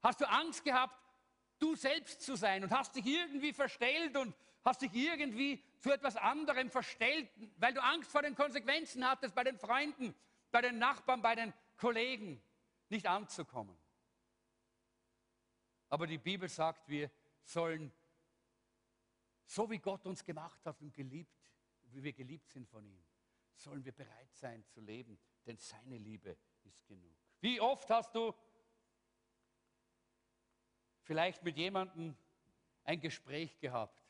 hast 0.00 0.20
du 0.20 0.28
Angst 0.28 0.64
gehabt, 0.64 0.96
du 1.58 1.74
selbst 1.74 2.22
zu 2.22 2.36
sein 2.36 2.62
und 2.62 2.70
hast 2.70 2.94
dich 2.94 3.04
irgendwie 3.04 3.52
verstellt 3.52 4.16
und 4.16 4.34
hast 4.64 4.80
dich 4.80 4.94
irgendwie 4.94 5.62
zu 5.80 5.90
etwas 5.90 6.16
anderem 6.16 6.70
verstellt, 6.70 7.28
weil 7.56 7.74
du 7.74 7.82
Angst 7.82 8.10
vor 8.10 8.22
den 8.22 8.34
Konsequenzen 8.34 9.06
hattest 9.06 9.34
bei 9.34 9.44
den 9.44 9.58
Freunden 9.58 10.14
bei 10.50 10.60
den 10.60 10.78
Nachbarn, 10.78 11.22
bei 11.22 11.34
den 11.34 11.52
Kollegen 11.76 12.42
nicht 12.88 13.06
anzukommen. 13.06 13.76
Aber 15.88 16.06
die 16.06 16.18
Bibel 16.18 16.48
sagt, 16.48 16.88
wir 16.88 17.10
sollen, 17.42 17.92
so 19.46 19.70
wie 19.70 19.78
Gott 19.78 20.06
uns 20.06 20.24
gemacht 20.24 20.64
hat 20.64 20.80
und 20.80 20.94
geliebt, 20.94 21.34
wie 21.90 22.02
wir 22.02 22.12
geliebt 22.12 22.50
sind 22.50 22.68
von 22.68 22.84
ihm, 22.84 23.02
sollen 23.54 23.84
wir 23.84 23.92
bereit 23.92 24.32
sein 24.34 24.64
zu 24.66 24.80
leben, 24.80 25.18
denn 25.46 25.56
seine 25.58 25.98
Liebe 25.98 26.36
ist 26.64 26.86
genug. 26.86 27.16
Wie 27.40 27.60
oft 27.60 27.90
hast 27.90 28.14
du 28.14 28.34
vielleicht 31.02 31.42
mit 31.42 31.56
jemandem 31.56 32.16
ein 32.84 33.00
Gespräch 33.00 33.58
gehabt 33.58 34.09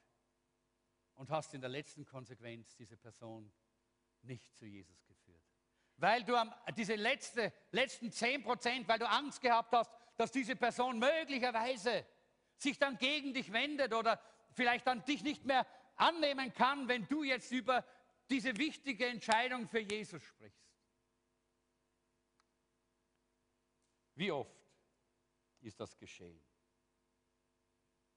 und 1.21 1.31
hast 1.31 1.55
in 1.55 1.61
der 1.61 1.71
letzten 1.71 2.05
Konsequenz 2.05 2.75
diese 2.77 2.97
Person 2.97 3.53
nicht 4.23 4.57
zu 4.57 4.67
Jesus 4.67 5.05
geführt? 5.05 5.45
weil 6.01 6.25
du 6.25 6.35
am, 6.35 6.53
diese 6.77 6.95
letzte, 6.95 7.53
letzten 7.73 8.11
10 8.11 8.43
Prozent, 8.43 8.89
weil 8.89 8.99
du 8.99 9.09
Angst 9.09 9.41
gehabt 9.41 9.73
hast, 9.73 9.93
dass 10.17 10.33
diese 10.33 10.57
Person 10.57 10.99
möglicherweise 10.99 12.07
sich 12.57 12.79
dann 12.79 12.97
gegen 12.97 13.35
dich 13.35 13.53
wendet 13.53 13.93
oder 13.93 14.21
vielleicht 14.53 14.87
dann 14.87 15.05
dich 15.05 15.23
nicht 15.23 15.45
mehr 15.45 15.67
annehmen 15.97 16.53
kann, 16.55 16.89
wenn 16.89 17.07
du 17.07 17.23
jetzt 17.23 17.53
über 17.53 17.85
diese 18.31 18.57
wichtige 18.57 19.07
Entscheidung 19.07 19.69
für 19.69 19.81
Jesus 19.81 20.23
sprichst. 20.23 20.73
Wie 24.15 24.33
oft 24.33 24.59
ist 25.61 25.79
das 25.81 25.97
geschehen? 25.99 26.43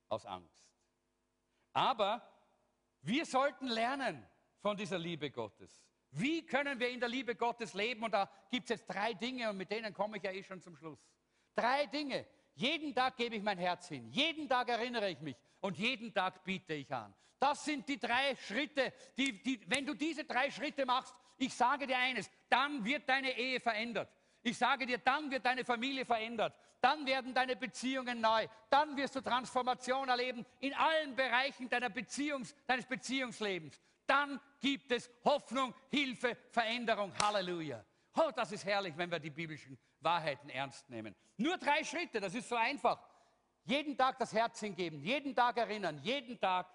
Aus 0.07 0.25
Angst. 0.25 0.65
Aber 1.73 2.32
wir 3.03 3.25
sollten 3.25 3.67
lernen 3.67 4.25
von 4.59 4.75
dieser 4.75 4.97
Liebe 4.97 5.29
Gottes. 5.29 5.83
Wie 6.11 6.45
können 6.45 6.79
wir 6.79 6.89
in 6.89 6.99
der 6.99 7.09
Liebe 7.09 7.35
Gottes 7.35 7.73
leben? 7.73 8.03
Und 8.03 8.13
da 8.13 8.29
gibt 8.49 8.65
es 8.65 8.69
jetzt 8.69 8.87
drei 8.87 9.13
Dinge 9.13 9.49
und 9.49 9.57
mit 9.57 9.71
denen 9.71 9.93
komme 9.93 10.17
ich 10.17 10.23
ja 10.23 10.31
eh 10.31 10.43
schon 10.43 10.61
zum 10.61 10.75
Schluss. 10.75 10.99
Drei 11.55 11.85
Dinge. 11.87 12.25
Jeden 12.55 12.93
Tag 12.93 13.17
gebe 13.17 13.35
ich 13.35 13.43
mein 13.43 13.57
Herz 13.57 13.87
hin. 13.87 14.07
Jeden 14.09 14.47
Tag 14.47 14.69
erinnere 14.69 15.09
ich 15.09 15.19
mich 15.21 15.35
und 15.59 15.77
jeden 15.77 16.13
Tag 16.13 16.43
biete 16.43 16.73
ich 16.73 16.91
an. 16.93 17.13
Das 17.39 17.65
sind 17.65 17.87
die 17.89 17.99
drei 17.99 18.35
Schritte, 18.35 18.93
die, 19.17 19.41
die, 19.43 19.59
wenn 19.67 19.85
du 19.85 19.95
diese 19.95 20.23
drei 20.23 20.49
Schritte 20.49 20.85
machst, 20.85 21.13
ich 21.37 21.53
sage 21.53 21.87
dir 21.87 21.97
eines, 21.97 22.29
dann 22.47 22.85
wird 22.85 23.09
deine 23.09 23.37
Ehe 23.37 23.59
verändert. 23.59 24.09
Ich 24.43 24.57
sage 24.57 24.85
dir, 24.85 24.99
dann 24.99 25.31
wird 25.31 25.45
deine 25.45 25.65
Familie 25.65 26.05
verändert. 26.05 26.55
Dann 26.83 27.05
werden 27.05 27.33
deine 27.33 27.55
Beziehungen 27.55 28.19
neu. 28.19 28.45
Dann 28.69 28.95
wirst 28.97 29.15
du 29.15 29.21
Transformation 29.21 30.09
erleben 30.09 30.45
in 30.59 30.73
allen 30.73 31.15
Bereichen 31.15 31.69
deiner 31.69 31.89
Beziehungs, 31.89 32.53
deines 32.67 32.85
Beziehungslebens 32.85 33.79
dann 34.05 34.39
gibt 34.59 34.91
es 34.91 35.09
Hoffnung, 35.23 35.73
Hilfe, 35.89 36.37
Veränderung. 36.51 37.11
Halleluja. 37.19 37.83
Oh, 38.15 38.31
das 38.35 38.51
ist 38.51 38.65
herrlich, 38.65 38.95
wenn 38.97 39.09
wir 39.09 39.19
die 39.19 39.29
biblischen 39.29 39.77
Wahrheiten 39.99 40.49
ernst 40.49 40.89
nehmen. 40.89 41.15
Nur 41.37 41.57
drei 41.57 41.83
Schritte, 41.83 42.19
das 42.19 42.35
ist 42.35 42.47
so 42.47 42.55
einfach. 42.55 42.99
Jeden 43.63 43.97
Tag 43.97 44.19
das 44.19 44.33
Herz 44.33 44.59
hingeben, 44.59 45.01
jeden 45.01 45.33
Tag 45.33 45.57
erinnern, 45.57 45.97
jeden 46.03 46.39
Tag 46.39 46.67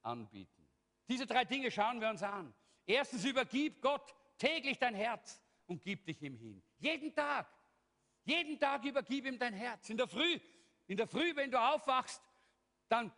anbieten. 0.00 0.66
Diese 1.06 1.26
drei 1.26 1.44
Dinge 1.44 1.70
schauen 1.70 2.00
wir 2.00 2.08
uns 2.08 2.22
an. 2.22 2.52
Erstens, 2.86 3.24
übergib 3.24 3.82
Gott 3.82 4.14
täglich 4.38 4.78
dein 4.78 4.94
Herz 4.94 5.40
und 5.66 5.82
gib 5.82 6.06
dich 6.06 6.20
ihm 6.22 6.36
hin. 6.36 6.62
Jeden 6.78 7.14
Tag. 7.14 7.46
Jeden 8.24 8.58
Tag 8.58 8.84
übergib 8.84 9.26
ihm 9.26 9.38
dein 9.38 9.54
Herz. 9.54 9.90
In 9.90 9.96
der 9.96 10.08
Früh, 10.08 10.38
in 10.86 10.96
der 10.96 11.06
Früh, 11.06 11.34
wenn 11.34 11.50
du 11.50 11.60
aufwachst, 11.60 12.22
dann 12.88 13.12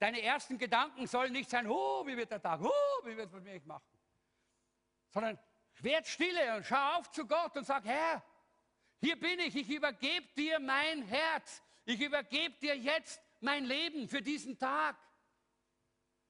Deine 0.00 0.22
ersten 0.22 0.56
Gedanken 0.56 1.06
sollen 1.06 1.32
nicht 1.32 1.50
sein, 1.50 1.66
oh, 1.66 2.06
wie 2.06 2.16
wird 2.16 2.30
der 2.30 2.40
Tag, 2.40 2.62
oh, 2.62 3.04
wie 3.04 3.14
wird 3.14 3.26
es 3.26 3.32
mit 3.34 3.44
mir 3.44 3.60
machen. 3.66 3.98
Sondern 5.10 5.38
werd 5.80 6.06
stille 6.08 6.56
und 6.56 6.64
schau 6.64 6.98
auf 6.98 7.10
zu 7.10 7.26
Gott 7.26 7.54
und 7.54 7.66
sag, 7.66 7.84
Herr, 7.84 8.24
hier 9.02 9.20
bin 9.20 9.38
ich, 9.40 9.54
ich 9.54 9.68
übergebe 9.68 10.26
dir 10.34 10.58
mein 10.58 11.02
Herz. 11.02 11.62
Ich 11.84 12.00
übergebe 12.00 12.54
dir 12.60 12.78
jetzt 12.78 13.20
mein 13.40 13.66
Leben 13.66 14.08
für 14.08 14.22
diesen 14.22 14.58
Tag. 14.58 14.96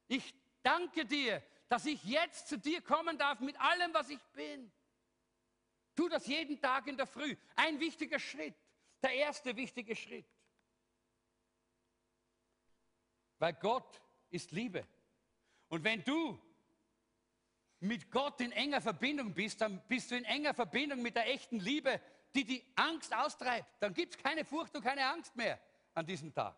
Ich 0.08 0.34
danke 0.64 1.06
dir, 1.06 1.40
dass 1.68 1.86
ich 1.86 2.02
jetzt 2.02 2.48
zu 2.48 2.58
dir 2.58 2.82
kommen 2.82 3.18
darf 3.18 3.38
mit 3.38 3.58
allem, 3.60 3.94
was 3.94 4.08
ich 4.08 4.22
bin. 4.32 4.72
Tu 6.00 6.08
das 6.08 6.26
jeden 6.26 6.58
Tag 6.58 6.86
in 6.86 6.96
der 6.96 7.06
Früh. 7.06 7.36
Ein 7.56 7.78
wichtiger 7.78 8.18
Schritt, 8.18 8.54
der 9.02 9.12
erste 9.12 9.54
wichtige 9.54 9.94
Schritt. 9.94 10.24
Weil 13.38 13.52
Gott 13.52 14.00
ist 14.30 14.50
Liebe. 14.50 14.86
Und 15.68 15.84
wenn 15.84 16.02
du 16.02 16.40
mit 17.80 18.10
Gott 18.10 18.40
in 18.40 18.50
enger 18.52 18.80
Verbindung 18.80 19.34
bist, 19.34 19.60
dann 19.60 19.78
bist 19.88 20.10
du 20.10 20.16
in 20.16 20.24
enger 20.24 20.54
Verbindung 20.54 21.02
mit 21.02 21.16
der 21.16 21.28
echten 21.28 21.60
Liebe, 21.60 22.00
die 22.34 22.46
die 22.46 22.64
Angst 22.76 23.14
austreibt. 23.14 23.68
Dann 23.80 23.92
gibt 23.92 24.14
es 24.14 24.22
keine 24.22 24.46
Furcht 24.46 24.74
und 24.74 24.82
keine 24.82 25.06
Angst 25.06 25.36
mehr 25.36 25.60
an 25.92 26.06
diesem 26.06 26.32
Tag. 26.32 26.56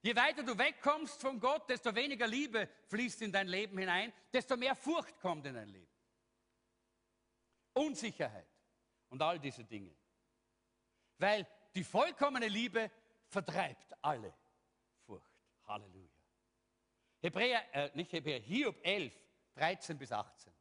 Je 0.00 0.16
weiter 0.16 0.42
du 0.42 0.56
wegkommst 0.56 1.20
von 1.20 1.38
Gott, 1.38 1.68
desto 1.68 1.94
weniger 1.94 2.26
Liebe 2.26 2.70
fließt 2.86 3.20
in 3.20 3.32
dein 3.32 3.48
Leben 3.48 3.76
hinein, 3.76 4.14
desto 4.32 4.56
mehr 4.56 4.74
Furcht 4.74 5.20
kommt 5.20 5.44
in 5.44 5.56
dein 5.56 5.68
Leben. 5.68 5.93
Unsicherheit 7.74 8.48
und 9.10 9.20
all 9.22 9.38
diese 9.38 9.64
Dinge. 9.64 9.94
Weil 11.18 11.46
die 11.74 11.84
vollkommene 11.84 12.48
Liebe 12.48 12.90
vertreibt 13.26 13.94
alle 14.02 14.32
Halleluja. 15.66 16.10
Hebräer, 17.20 17.74
äh, 17.74 17.90
nicht 17.94 18.12
Hebräer, 18.12 18.40
Hiob 18.40 18.76
11, 18.82 19.14
13 19.54 19.98
bis 19.98 20.12
18. 20.12 20.52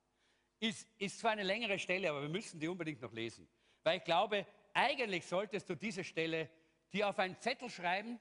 Ist, 0.60 0.88
ist 0.98 1.20
zwar 1.20 1.32
eine 1.32 1.44
längere 1.44 1.78
Stelle, 1.78 2.10
aber 2.10 2.22
wir 2.22 2.30
müssen 2.30 2.60
die 2.60 2.68
unbedingt 2.68 3.02
noch 3.02 3.12
lesen. 3.12 3.50
Weil 3.84 3.98
ich 3.98 4.04
glaube, 4.06 4.46
eigentlich 4.74 5.26
solltest 5.26 5.70
du 5.70 5.76
diese 5.76 6.04
Stelle 6.04 6.50
dir 6.94 7.10
auf 7.10 7.20
einen 7.20 7.38
Zettel 7.40 7.70
schreiben 7.70 8.20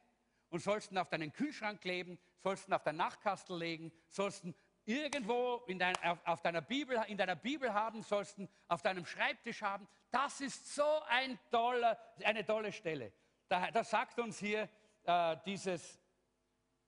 und 0.49 0.61
sollst 0.61 0.91
ihn 0.91 0.99
auf 0.99 1.09
deinen 1.09 1.33
Kühlschrank 1.33 1.81
kleben, 1.81 2.19
sollst 2.39 2.69
ihn 2.69 2.75
auf 2.75 2.83
deinen 2.83 2.97
Nachtkastel 2.97 3.57
legen, 3.57 3.93
sollst 4.09 4.45
ihn 4.45 4.55
irgendwo 4.85 5.63
in 5.67 5.79
dein, 5.79 5.95
auf, 6.03 6.19
auf, 6.25 6.43
deiner 6.43 6.61
Bibel, 6.61 7.03
in 7.09 7.17
deiner 7.17 7.37
Bibel 7.37 7.73
haben 7.73 8.03
sollst, 8.03 8.39
auf 8.69 8.83
deinem 8.83 9.07
Schreibtisch 9.07 9.63
haben. 9.63 9.87
Das 10.11 10.41
ist 10.41 10.75
so 10.75 11.01
ein 11.09 11.39
toller, 11.51 11.99
eine 12.25 12.45
tolle 12.45 12.73
Stelle. 12.73 13.13
Da, 13.49 13.71
da 13.71 13.85
sagt 13.85 14.19
uns 14.19 14.39
hier 14.39 14.69
äh, 15.05 15.37
dieses, 15.45 16.01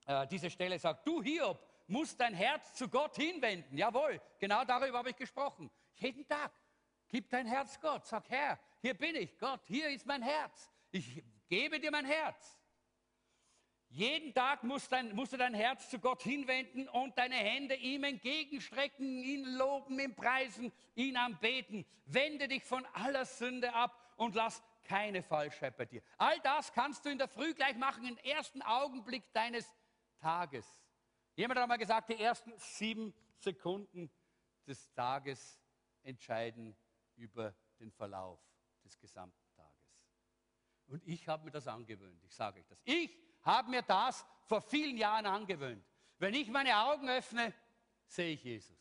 äh, 0.06 0.26
diese 0.26 0.50
Stelle, 0.50 0.78
sagt, 0.78 1.06
du 1.06 1.22
Hiob 1.22 1.58
musst 1.86 2.18
dein 2.20 2.34
Herz 2.34 2.74
zu 2.74 2.88
Gott 2.88 3.16
hinwenden. 3.16 3.76
Jawohl, 3.76 4.20
genau 4.38 4.64
darüber 4.64 4.98
habe 4.98 5.10
ich 5.10 5.16
gesprochen. 5.16 5.70
Jeden 5.96 6.26
Tag. 6.26 6.52
Gib 7.08 7.30
dein 7.30 7.46
Herz 7.46 7.78
Gott. 7.80 8.06
Sag, 8.06 8.28
Herr, 8.28 8.58
hier 8.80 8.94
bin 8.94 9.14
ich. 9.14 9.38
Gott, 9.38 9.60
hier 9.66 9.88
ist 9.90 10.06
mein 10.06 10.22
Herz. 10.22 10.70
Ich 10.90 11.22
gebe 11.48 11.78
dir 11.78 11.90
mein 11.90 12.06
Herz. 12.06 12.58
Jeden 13.94 14.34
Tag 14.34 14.64
musst, 14.64 14.90
dein, 14.90 15.14
musst, 15.14 15.32
du 15.32 15.36
dein 15.36 15.54
Herz 15.54 15.88
zu 15.88 16.00
Gott 16.00 16.20
hinwenden 16.24 16.88
und 16.88 17.16
deine 17.16 17.36
Hände 17.36 17.76
ihm 17.76 18.02
entgegenstrecken, 18.02 19.22
ihn 19.22 19.44
loben, 19.44 20.00
ihn 20.00 20.16
preisen, 20.16 20.72
ihn 20.96 21.16
anbeten. 21.16 21.86
Wende 22.04 22.48
dich 22.48 22.64
von 22.64 22.84
aller 22.86 23.24
Sünde 23.24 23.72
ab 23.72 23.96
und 24.16 24.34
lass 24.34 24.64
keine 24.82 25.22
Fallschheit 25.22 25.76
bei 25.76 25.84
dir. 25.84 26.02
All 26.18 26.40
das 26.40 26.72
kannst 26.72 27.04
du 27.04 27.08
in 27.08 27.18
der 27.18 27.28
Früh 27.28 27.54
gleich 27.54 27.76
machen, 27.76 28.04
im 28.04 28.16
ersten 28.18 28.62
Augenblick 28.62 29.32
deines 29.32 29.72
Tages. 30.18 30.66
Jemand 31.36 31.60
hat 31.60 31.68
mal 31.68 31.76
gesagt, 31.76 32.08
die 32.08 32.18
ersten 32.18 32.52
sieben 32.58 33.14
Sekunden 33.36 34.10
des 34.66 34.92
Tages 34.94 35.60
entscheiden 36.02 36.76
über 37.14 37.54
den 37.78 37.92
Verlauf 37.92 38.40
des 38.82 38.98
gesamten 38.98 39.52
Tages. 39.54 39.72
Und 40.86 41.06
ich 41.06 41.28
habe 41.28 41.44
mir 41.44 41.52
das 41.52 41.68
angewöhnt, 41.68 42.24
ich 42.24 42.34
sage 42.34 42.58
euch 42.58 42.66
das. 42.66 42.80
Ich 42.82 43.24
habe 43.44 43.70
mir 43.70 43.82
das 43.82 44.26
vor 44.44 44.60
vielen 44.60 44.96
Jahren 44.96 45.26
angewöhnt. 45.26 45.84
Wenn 46.18 46.34
ich 46.34 46.48
meine 46.48 46.76
Augen 46.76 47.08
öffne, 47.08 47.52
sehe 48.06 48.32
ich 48.32 48.44
Jesus. 48.44 48.76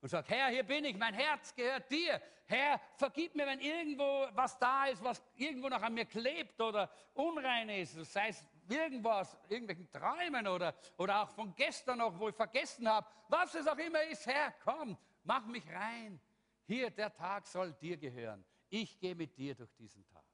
Und 0.00 0.08
sage, 0.08 0.28
Herr, 0.28 0.48
hier 0.48 0.62
bin 0.62 0.84
ich, 0.84 0.96
mein 0.96 1.14
Herz 1.14 1.54
gehört 1.54 1.90
dir. 1.90 2.20
Herr, 2.46 2.80
vergib 2.96 3.34
mir, 3.34 3.46
wenn 3.46 3.60
irgendwo 3.60 4.26
was 4.32 4.58
da 4.58 4.86
ist, 4.86 5.04
was 5.04 5.22
irgendwo 5.36 5.68
noch 5.68 5.82
an 5.82 5.94
mir 5.94 6.06
klebt 6.06 6.60
oder 6.60 6.90
unrein 7.14 7.68
ist, 7.68 7.94
sei 8.12 8.28
es 8.28 8.44
irgendwas, 8.68 9.38
irgendwelchen 9.48 9.90
Träumen 9.90 10.46
oder, 10.48 10.74
oder 10.96 11.22
auch 11.22 11.30
von 11.30 11.54
gestern 11.54 11.98
noch, 11.98 12.18
wo 12.18 12.28
ich 12.28 12.34
vergessen 12.34 12.88
habe, 12.88 13.06
was 13.28 13.54
es 13.54 13.66
auch 13.66 13.78
immer 13.78 14.02
ist, 14.04 14.26
Herr, 14.26 14.52
komm, 14.64 14.96
mach 15.22 15.44
mich 15.46 15.64
rein. 15.68 16.20
Hier, 16.66 16.90
der 16.90 17.12
Tag 17.12 17.46
soll 17.46 17.72
dir 17.74 17.96
gehören. 17.96 18.44
Ich 18.68 18.98
gehe 18.98 19.14
mit 19.14 19.36
dir 19.36 19.54
durch 19.54 19.72
diesen 19.74 20.06
Tag. 20.06 20.24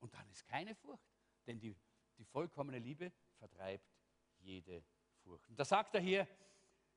Und 0.00 0.12
dann 0.14 0.28
ist 0.28 0.46
keine 0.46 0.74
Furcht, 0.74 1.08
denn 1.46 1.58
die 1.58 1.74
die 2.18 2.24
vollkommene 2.24 2.78
Liebe 2.78 3.12
vertreibt 3.38 3.86
jede 4.40 4.82
Furcht. 5.22 5.48
Und 5.48 5.58
da 5.58 5.64
sagt 5.64 5.94
er 5.94 6.00
hier, 6.00 6.26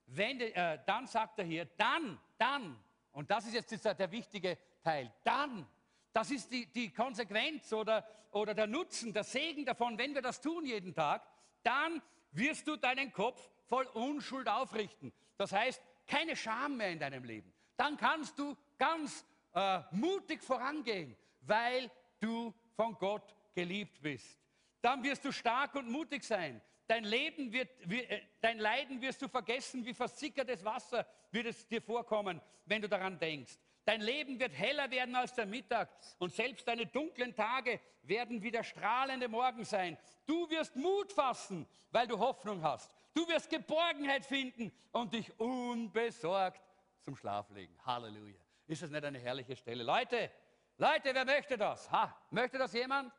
wenn, 0.07 0.39
äh, 0.39 0.79
dann 0.85 1.07
sagt 1.07 1.39
er 1.39 1.45
hier, 1.45 1.65
dann, 1.77 2.19
dann, 2.37 2.79
und 3.11 3.29
das 3.31 3.45
ist 3.47 3.53
jetzt 3.53 3.99
der, 3.99 4.11
wichtige 4.11 4.57
Teil, 4.83 5.11
dann, 5.23 5.67
das 6.13 6.31
ist 6.31 6.51
die, 6.51 6.67
die 6.67 6.93
Konsequenz 6.93 7.73
oder, 7.73 8.07
oder 8.31 8.53
der 8.53 8.67
Nutzen, 8.67 9.13
der 9.13 9.23
Segen 9.23 9.65
davon, 9.65 9.97
wenn 9.97 10.13
wir 10.13 10.21
das 10.21 10.41
tun 10.41 10.65
jeden 10.65 10.93
Tag, 10.93 11.27
dann 11.63 12.01
wirst 12.31 12.67
du 12.67 12.75
deinen 12.75 13.11
Kopf 13.11 13.49
voll 13.65 13.85
Unschuld 13.87 14.47
aufrichten. 14.47 15.11
Das 15.37 15.51
heißt, 15.51 15.81
keine 16.05 16.35
Scham 16.35 16.77
mehr 16.77 16.91
in 16.91 16.99
deinem 16.99 17.23
Leben. 17.23 17.51
Dann 17.77 17.97
kannst 17.97 18.37
du 18.37 18.55
ganz 18.77 19.25
äh, 19.53 19.81
mutig 19.91 20.43
vorangehen, 20.43 21.17
weil 21.41 21.89
du 22.19 22.53
von 22.75 22.93
Gott 22.97 23.35
geliebt 23.53 24.01
bist 24.01 24.44
dann 24.85 25.03
wirst 25.03 25.25
du 25.25 25.31
stark 25.31 25.73
und 25.73 25.89
mutig 25.89 26.23
sein. 26.23 26.61
Dein 26.87 27.03
Leben 27.03 27.51
wird, 27.51 27.69
äh, 27.91 28.21
dein 28.39 28.59
Leiden 28.59 29.01
wirst 29.01 29.19
du 29.19 29.27
vergessen, 29.27 29.83
wie 29.83 29.95
versickertes 29.95 30.63
Wasser 30.63 31.07
wird 31.31 31.47
es 31.47 31.67
dir 31.67 31.81
vorkommen, 31.81 32.39
wenn 32.65 32.83
du 32.83 32.87
daran 32.87 33.17
denkst. 33.17 33.57
Dein 33.83 34.01
Leben 34.01 34.39
wird 34.39 34.53
heller 34.53 34.89
werden 34.91 35.15
als 35.15 35.33
der 35.33 35.47
Mittag 35.47 35.89
und 36.19 36.31
selbst 36.31 36.67
deine 36.67 36.85
dunklen 36.85 37.35
Tage 37.35 37.79
werden 38.03 38.43
wieder 38.43 38.63
strahlende 38.63 39.27
Morgen 39.27 39.65
sein. 39.65 39.97
Du 40.27 40.47
wirst 40.51 40.75
Mut 40.75 41.11
fassen, 41.11 41.67
weil 41.89 42.05
du 42.05 42.19
Hoffnung 42.19 42.61
hast. 42.61 42.91
Du 43.15 43.27
wirst 43.27 43.49
Geborgenheit 43.49 44.25
finden 44.25 44.71
und 44.91 45.13
dich 45.13 45.39
unbesorgt 45.39 46.61
zum 47.01 47.15
Schlaf 47.15 47.49
legen. 47.49 47.75
Halleluja. 47.85 48.37
Ist 48.67 48.83
das 48.83 48.91
nicht 48.91 49.03
eine 49.03 49.17
herrliche 49.17 49.55
Stelle? 49.55 49.83
Leute, 49.83 50.29
Leute, 50.77 51.13
wer 51.13 51.25
möchte 51.25 51.57
das? 51.57 51.91
Ha, 51.91 52.15
möchte 52.29 52.59
das 52.59 52.73
jemand? 52.73 53.11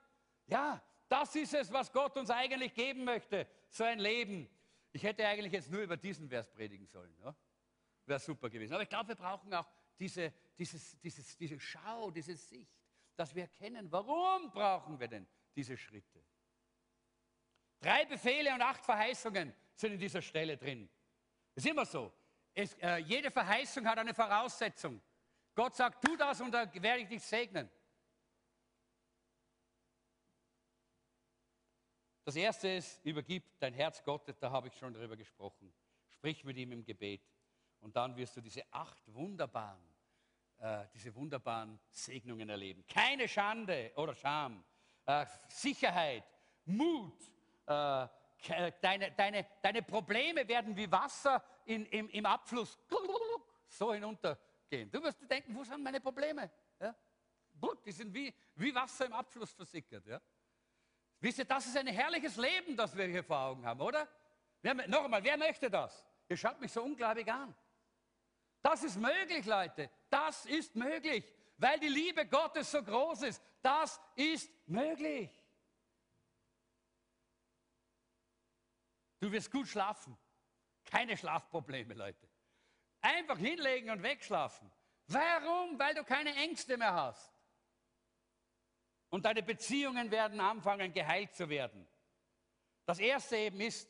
Ja, 0.46 0.80
das 1.08 1.34
ist 1.36 1.54
es, 1.54 1.72
was 1.72 1.92
Gott 1.92 2.16
uns 2.16 2.30
eigentlich 2.30 2.74
geben 2.74 3.04
möchte, 3.04 3.46
so 3.70 3.84
ein 3.84 3.98
Leben. 3.98 4.48
Ich 4.92 5.02
hätte 5.02 5.26
eigentlich 5.26 5.52
jetzt 5.52 5.70
nur 5.70 5.82
über 5.82 5.96
diesen 5.96 6.28
Vers 6.28 6.50
predigen 6.50 6.86
sollen. 6.86 7.14
Ja? 7.22 7.34
Wäre 8.06 8.20
super 8.20 8.48
gewesen. 8.48 8.74
Aber 8.74 8.82
ich 8.82 8.88
glaube, 8.88 9.08
wir 9.08 9.14
brauchen 9.14 9.52
auch 9.54 9.68
diese, 9.98 10.32
dieses, 10.58 10.98
dieses, 11.00 11.36
diese 11.36 11.60
Schau, 11.60 12.10
diese 12.10 12.36
Sicht, 12.36 12.72
dass 13.14 13.34
wir 13.34 13.42
erkennen, 13.42 13.90
warum 13.90 14.50
brauchen 14.50 14.98
wir 14.98 15.08
denn 15.08 15.26
diese 15.54 15.76
Schritte. 15.76 16.22
Drei 17.80 18.04
Befehle 18.04 18.54
und 18.54 18.62
acht 18.62 18.84
Verheißungen 18.84 19.54
sind 19.74 19.92
in 19.92 19.98
dieser 19.98 20.22
Stelle 20.22 20.56
drin. 20.56 20.88
Es 21.54 21.64
ist 21.64 21.70
immer 21.70 21.86
so. 21.86 22.12
Es, 22.54 22.74
äh, 22.74 22.96
jede 22.98 23.30
Verheißung 23.30 23.86
hat 23.86 23.98
eine 23.98 24.14
Voraussetzung. 24.14 25.00
Gott 25.54 25.74
sagt, 25.74 26.04
tu 26.04 26.16
das 26.16 26.40
und 26.40 26.52
da 26.52 26.70
werde 26.74 27.02
ich 27.02 27.08
dich 27.08 27.22
segnen. 27.22 27.68
Das 32.26 32.34
erste 32.34 32.66
ist, 32.70 33.00
übergib 33.04 33.44
dein 33.60 33.72
Herz 33.72 34.02
Gott, 34.02 34.22
da 34.40 34.50
habe 34.50 34.66
ich 34.66 34.76
schon 34.76 34.92
darüber 34.92 35.16
gesprochen. 35.16 35.72
Sprich 36.08 36.42
mit 36.42 36.56
ihm 36.56 36.72
im 36.72 36.84
Gebet. 36.84 37.22
Und 37.78 37.94
dann 37.94 38.16
wirst 38.16 38.36
du 38.36 38.40
diese 38.40 38.64
acht 38.72 39.00
wunderbaren, 39.14 39.94
äh, 40.58 40.86
diese 40.92 41.14
wunderbaren 41.14 41.78
Segnungen 41.88 42.48
erleben. 42.48 42.84
Keine 42.88 43.28
Schande 43.28 43.92
oder 43.94 44.12
Scham, 44.12 44.64
äh, 45.04 45.24
Sicherheit, 45.46 46.24
Mut. 46.64 47.16
Äh, 47.64 48.08
deine, 48.80 49.12
deine, 49.16 49.46
deine 49.62 49.82
Probleme 49.82 50.48
werden 50.48 50.76
wie 50.76 50.90
Wasser 50.90 51.40
in, 51.64 51.86
im, 51.86 52.08
im 52.08 52.26
Abfluss 52.26 52.76
so 53.68 53.94
hinuntergehen. 53.94 54.90
Du 54.90 55.00
wirst 55.00 55.30
denken, 55.30 55.54
wo 55.54 55.62
sind 55.62 55.80
meine 55.80 56.00
Probleme? 56.00 56.50
Ja? 56.80 56.92
Die 57.84 57.92
sind 57.92 58.12
wie, 58.12 58.34
wie 58.56 58.74
Wasser 58.74 59.06
im 59.06 59.12
Abfluss 59.12 59.52
versickert. 59.52 60.04
Ja? 60.06 60.20
Wisst 61.26 61.38
ihr, 61.38 61.44
das 61.44 61.66
ist 61.66 61.76
ein 61.76 61.88
herrliches 61.88 62.36
Leben, 62.36 62.76
das 62.76 62.96
wir 62.96 63.04
hier 63.06 63.24
vor 63.24 63.36
Augen 63.36 63.66
haben, 63.66 63.80
oder? 63.80 64.06
Wer, 64.62 64.74
noch 64.86 65.02
einmal, 65.02 65.24
wer 65.24 65.36
möchte 65.36 65.68
das? 65.68 66.06
Ihr 66.28 66.36
schaut 66.36 66.60
mich 66.60 66.70
so 66.70 66.84
unglaublich 66.84 67.28
an. 67.32 67.52
Das 68.62 68.84
ist 68.84 68.96
möglich, 68.96 69.44
Leute. 69.44 69.90
Das 70.08 70.46
ist 70.46 70.76
möglich, 70.76 71.24
weil 71.56 71.80
die 71.80 71.88
Liebe 71.88 72.28
Gottes 72.28 72.70
so 72.70 72.80
groß 72.80 73.22
ist. 73.22 73.42
Das 73.60 74.00
ist 74.14 74.48
möglich. 74.68 75.28
Du 79.18 79.32
wirst 79.32 79.50
gut 79.50 79.66
schlafen. 79.66 80.16
Keine 80.84 81.16
Schlafprobleme, 81.16 81.94
Leute. 81.94 82.28
Einfach 83.00 83.38
hinlegen 83.38 83.90
und 83.90 84.00
wegschlafen. 84.00 84.70
Warum? 85.08 85.76
Weil 85.76 85.96
du 85.96 86.04
keine 86.04 86.36
Ängste 86.36 86.76
mehr 86.76 86.94
hast. 86.94 87.35
Und 89.16 89.22
deine 89.22 89.42
Beziehungen 89.42 90.10
werden 90.10 90.40
anfangen, 90.40 90.92
geheilt 90.92 91.34
zu 91.34 91.48
werden. 91.48 91.88
Das 92.84 92.98
erste 92.98 93.34
eben 93.38 93.58
ist, 93.62 93.88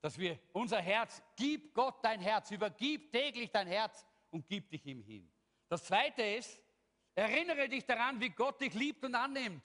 dass 0.00 0.16
wir 0.16 0.38
unser 0.52 0.80
Herz, 0.80 1.20
gib 1.34 1.74
Gott 1.74 1.96
dein 2.04 2.20
Herz, 2.20 2.52
übergib 2.52 3.10
täglich 3.10 3.50
dein 3.50 3.66
Herz 3.66 4.06
und 4.30 4.46
gib 4.46 4.70
dich 4.70 4.86
ihm 4.86 5.02
hin. 5.02 5.28
Das 5.68 5.82
zweite 5.82 6.22
ist, 6.22 6.62
erinnere 7.16 7.68
dich 7.68 7.84
daran, 7.86 8.20
wie 8.20 8.28
Gott 8.28 8.60
dich 8.60 8.72
liebt 8.74 9.04
und 9.04 9.16
annimmt. 9.16 9.64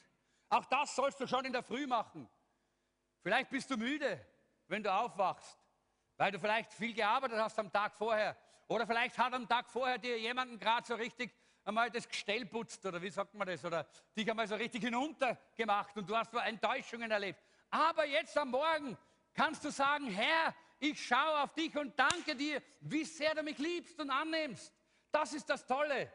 Auch 0.50 0.66
das 0.66 0.96
sollst 0.96 1.20
du 1.20 1.28
schon 1.28 1.46
in 1.46 1.54
der 1.54 1.62
Früh 1.62 1.86
machen. 1.86 2.28
Vielleicht 3.22 3.52
bist 3.52 3.70
du 3.70 3.78
müde, 3.78 4.20
wenn 4.66 4.82
du 4.82 4.92
aufwachst, 4.92 5.60
weil 6.18 6.32
du 6.32 6.40
vielleicht 6.40 6.74
viel 6.74 6.96
gearbeitet 6.96 7.38
hast 7.38 7.60
am 7.60 7.72
Tag 7.72 7.96
vorher. 7.96 8.36
Oder 8.68 8.88
vielleicht 8.88 9.16
hat 9.16 9.32
am 9.32 9.48
Tag 9.48 9.70
vorher 9.70 10.00
dir 10.00 10.18
jemanden 10.18 10.58
gerade 10.58 10.88
so 10.88 10.96
richtig 10.96 11.32
einmal 11.66 11.90
das 11.90 12.08
Gestell 12.08 12.46
putzt 12.46 12.86
oder 12.86 13.02
wie 13.02 13.10
sagt 13.10 13.34
man 13.34 13.48
das, 13.48 13.64
oder 13.64 13.86
dich 14.16 14.30
einmal 14.30 14.48
so 14.48 14.56
richtig 14.56 14.84
hinuntergemacht 14.84 15.96
und 15.98 16.10
du 16.10 16.16
hast 16.16 16.32
so 16.32 16.38
Enttäuschungen 16.38 17.10
erlebt. 17.10 17.40
Aber 17.70 18.06
jetzt 18.06 18.38
am 18.38 18.52
Morgen 18.52 18.98
kannst 19.34 19.64
du 19.64 19.72
sagen, 19.72 20.08
Herr, 20.08 20.54
ich 20.80 21.06
schaue 21.06 21.44
auf 21.44 21.54
dich 21.54 21.76
und 21.78 21.98
danke 21.98 22.36
dir, 22.36 22.62
wie 22.82 23.06
sehr 23.06 23.34
du 23.36 23.44
mich 23.44 23.58
liebst 23.58 24.00
und 24.00 24.10
annimmst. 24.10 24.74
Das 25.12 25.34
ist 25.34 25.50
das 25.50 25.66
Tolle. 25.66 26.12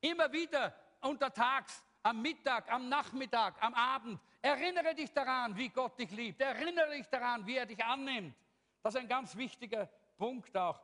Immer 0.00 0.32
wieder 0.32 0.74
untertags, 1.00 1.84
am 2.02 2.20
Mittag, 2.20 2.70
am 2.70 2.88
Nachmittag, 2.88 3.62
am 3.62 3.74
Abend, 3.74 4.20
erinnere 4.40 4.94
dich 4.94 5.12
daran, 5.12 5.56
wie 5.56 5.68
Gott 5.68 5.98
dich 5.98 6.10
liebt. 6.10 6.40
Erinnere 6.40 6.90
dich 6.90 7.06
daran, 7.08 7.46
wie 7.46 7.56
er 7.56 7.66
dich 7.66 7.82
annimmt. 7.84 8.34
Das 8.82 8.94
ist 8.94 9.00
ein 9.00 9.08
ganz 9.08 9.36
wichtiger 9.36 9.86
Punkt 10.16 10.56
auch 10.56 10.80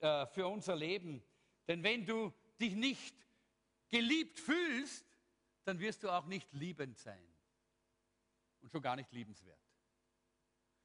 äh, 0.00 0.26
für 0.26 0.46
unser 0.46 0.76
Leben. 0.76 1.22
Denn 1.66 1.82
wenn 1.82 2.04
du 2.04 2.32
dich 2.60 2.74
nicht 2.74 3.14
geliebt 3.88 4.38
fühlst, 4.38 5.06
dann 5.64 5.78
wirst 5.78 6.02
du 6.02 6.10
auch 6.10 6.26
nicht 6.26 6.52
liebend 6.52 6.98
sein 6.98 7.26
und 8.60 8.70
schon 8.70 8.82
gar 8.82 8.96
nicht 8.96 9.12
liebenswert. 9.12 9.60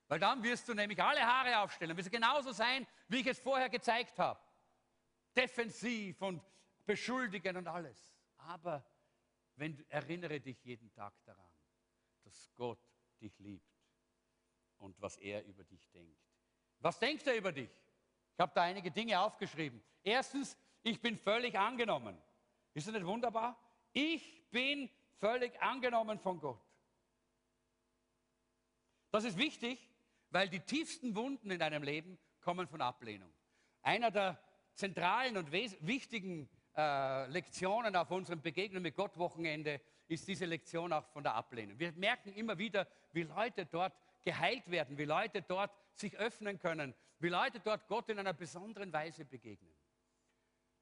Weil 0.08 0.20
dann 0.20 0.44
wirst 0.44 0.68
du 0.68 0.74
nämlich 0.74 1.02
alle 1.02 1.22
Haare 1.22 1.60
aufstellen, 1.60 1.96
wirst 1.98 2.08
du 2.08 2.12
genauso 2.12 2.52
sein, 2.52 2.86
wie 3.08 3.22
ich 3.22 3.28
es 3.28 3.40
vorher 3.40 3.70
gezeigt 3.70 4.20
habe. 4.20 4.40
Defensiv 5.36 6.22
und 6.22 6.44
beschuldigen 6.86 7.58
und 7.58 7.68
alles. 7.68 8.14
Aber 8.38 8.86
wenn, 9.56 9.84
erinnere 9.90 10.40
dich 10.40 10.64
jeden 10.64 10.92
Tag 10.92 11.14
daran, 11.24 11.52
dass 12.24 12.52
Gott 12.56 12.80
dich 13.22 13.38
liebt 13.40 13.74
und 14.78 15.00
was 15.02 15.18
er 15.18 15.44
über 15.46 15.64
dich 15.64 15.90
denkt. 15.92 16.20
Was 16.80 17.00
denkt 17.00 17.26
er 17.28 17.36
über 17.36 17.52
dich? 17.52 17.72
Ich 18.34 18.40
habe 18.40 18.52
da 18.54 18.64
einige 18.64 18.92
Dinge 18.92 19.20
aufgeschrieben. 19.20 19.82
Erstens, 20.04 20.58
ich 20.84 21.02
bin 21.02 21.18
völlig 21.18 21.58
angenommen. 21.58 22.18
Ist 22.74 22.88
das 22.88 22.94
nicht 22.94 23.06
wunderbar? 23.06 23.58
Ich 23.94 24.50
bin 24.52 24.90
völlig 25.20 25.60
angenommen 25.62 26.20
von 26.20 26.40
Gott. 26.40 26.62
Das 29.12 29.24
ist 29.24 29.38
wichtig, 29.38 29.90
weil 30.32 30.50
die 30.50 30.60
tiefsten 30.60 31.16
Wunden 31.16 31.52
in 31.52 31.60
deinem 31.60 31.84
Leben 31.84 32.18
kommen 32.42 32.68
von 32.68 32.82
Ablehnung. 32.82 33.32
Einer 33.82 34.12
der 34.12 34.40
zentralen 34.74 35.38
und 35.38 35.52
wichtigen 35.52 36.50
äh, 36.76 37.28
Lektionen 37.28 37.96
auf 37.96 38.10
unserem 38.10 38.42
Begegnung 38.42 38.82
mit 38.82 38.96
Gott 38.96 39.18
Wochenende 39.18 39.80
ist 40.08 40.28
diese 40.28 40.46
Lektion 40.46 40.92
auch 40.92 41.06
von 41.10 41.24
der 41.24 41.36
Ablehnung. 41.36 41.78
Wir 41.78 41.92
merken 41.94 42.34
immer 42.34 42.58
wieder, 42.58 42.88
wie 43.12 43.24
Leute 43.24 43.66
dort 43.66 43.94
geheilt 44.24 44.70
werden, 44.70 44.98
wie 44.98 45.06
Leute 45.06 45.42
dort 45.42 45.72
sich 45.94 46.18
öffnen 46.18 46.60
können, 46.60 46.96
wie 47.20 47.30
Leute 47.30 47.60
dort 47.60 47.88
Gott 47.88 48.10
in 48.10 48.20
einer 48.20 48.34
besonderen 48.34 48.92
Weise 48.92 49.26
begegnen. 49.26 49.74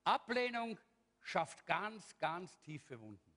Ablehnung 0.04 0.80
schafft 1.22 1.66
ganz, 1.66 2.18
ganz 2.20 2.60
tiefe 2.62 3.00
Wunden. 3.00 3.32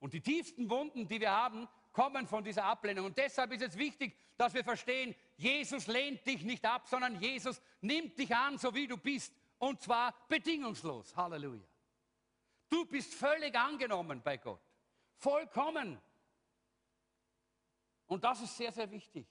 Und 0.00 0.12
die 0.12 0.20
tiefsten 0.20 0.70
Wunden, 0.70 1.08
die 1.08 1.20
wir 1.20 1.30
haben, 1.30 1.68
kommen 1.92 2.26
von 2.26 2.44
dieser 2.44 2.64
Ablehnung. 2.64 3.06
Und 3.06 3.18
deshalb 3.18 3.52
ist 3.52 3.62
es 3.62 3.76
wichtig, 3.76 4.16
dass 4.36 4.54
wir 4.54 4.62
verstehen, 4.62 5.14
Jesus 5.36 5.88
lehnt 5.88 6.24
dich 6.26 6.44
nicht 6.44 6.64
ab, 6.64 6.86
sondern 6.86 7.20
Jesus 7.20 7.60
nimmt 7.80 8.18
dich 8.18 8.34
an, 8.34 8.58
so 8.58 8.74
wie 8.74 8.86
du 8.86 8.96
bist. 8.96 9.34
Und 9.58 9.80
zwar 9.80 10.14
bedingungslos. 10.28 11.16
Halleluja. 11.16 11.66
Du 12.68 12.84
bist 12.86 13.14
völlig 13.14 13.56
angenommen 13.56 14.22
bei 14.22 14.36
Gott. 14.36 14.60
Vollkommen. 15.16 16.00
Und 18.06 18.22
das 18.22 18.40
ist 18.40 18.56
sehr, 18.56 18.70
sehr 18.72 18.90
wichtig. 18.90 19.26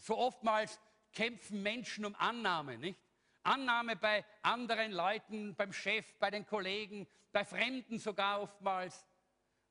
So 0.00 0.18
oftmals 0.18 0.78
kämpfen 1.12 1.62
Menschen 1.62 2.04
um 2.04 2.14
Annahme, 2.16 2.78
nicht? 2.78 2.98
Annahme 3.42 3.96
bei 3.96 4.24
anderen 4.42 4.92
Leuten, 4.92 5.54
beim 5.54 5.72
Chef, 5.72 6.14
bei 6.18 6.30
den 6.30 6.46
Kollegen, 6.46 7.08
bei 7.32 7.44
Fremden 7.44 7.98
sogar 7.98 8.40
oftmals. 8.40 9.06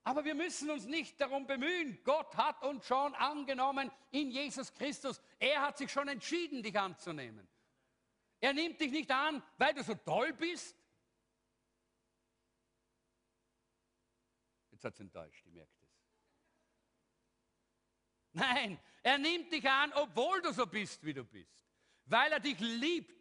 Aber 0.04 0.26
wir 0.26 0.36
müssen 0.36 0.70
uns 0.72 0.86
nicht 0.86 1.22
darum 1.22 1.46
bemühen. 1.46 2.00
Gott 2.04 2.36
hat 2.36 2.64
uns 2.64 2.86
schon 2.88 3.14
angenommen 3.16 3.92
in 4.10 4.32
Jesus 4.32 4.74
Christus. 4.74 5.22
Er 5.40 5.62
hat 5.62 5.78
sich 5.78 5.92
schon 5.92 6.08
entschieden, 6.08 6.64
dich 6.64 6.78
anzunehmen. 6.78 7.48
Er 8.40 8.54
nimmt 8.54 8.82
dich 8.82 8.92
nicht 8.92 9.12
an, 9.12 9.44
weil 9.58 9.74
du 9.76 9.84
so 9.84 9.94
toll 9.94 10.34
bist, 10.34 10.76
Jetzt 14.82 14.86
hat 14.86 14.94
es 14.96 15.00
enttäuscht, 15.02 15.46
ich 15.46 15.54
merke 15.54 15.72
das. 15.80 15.90
Nein, 18.32 18.80
er 19.04 19.20
nimmt 19.20 19.52
dich 19.52 19.70
an, 19.70 19.94
obwohl 19.94 20.42
du 20.42 20.52
so 20.54 20.66
bist, 20.66 21.06
wie 21.06 21.14
du 21.14 21.24
bist. 21.24 21.54
Weil 22.06 22.32
er 22.32 22.40
dich 22.40 22.60
liebt, 22.60 23.21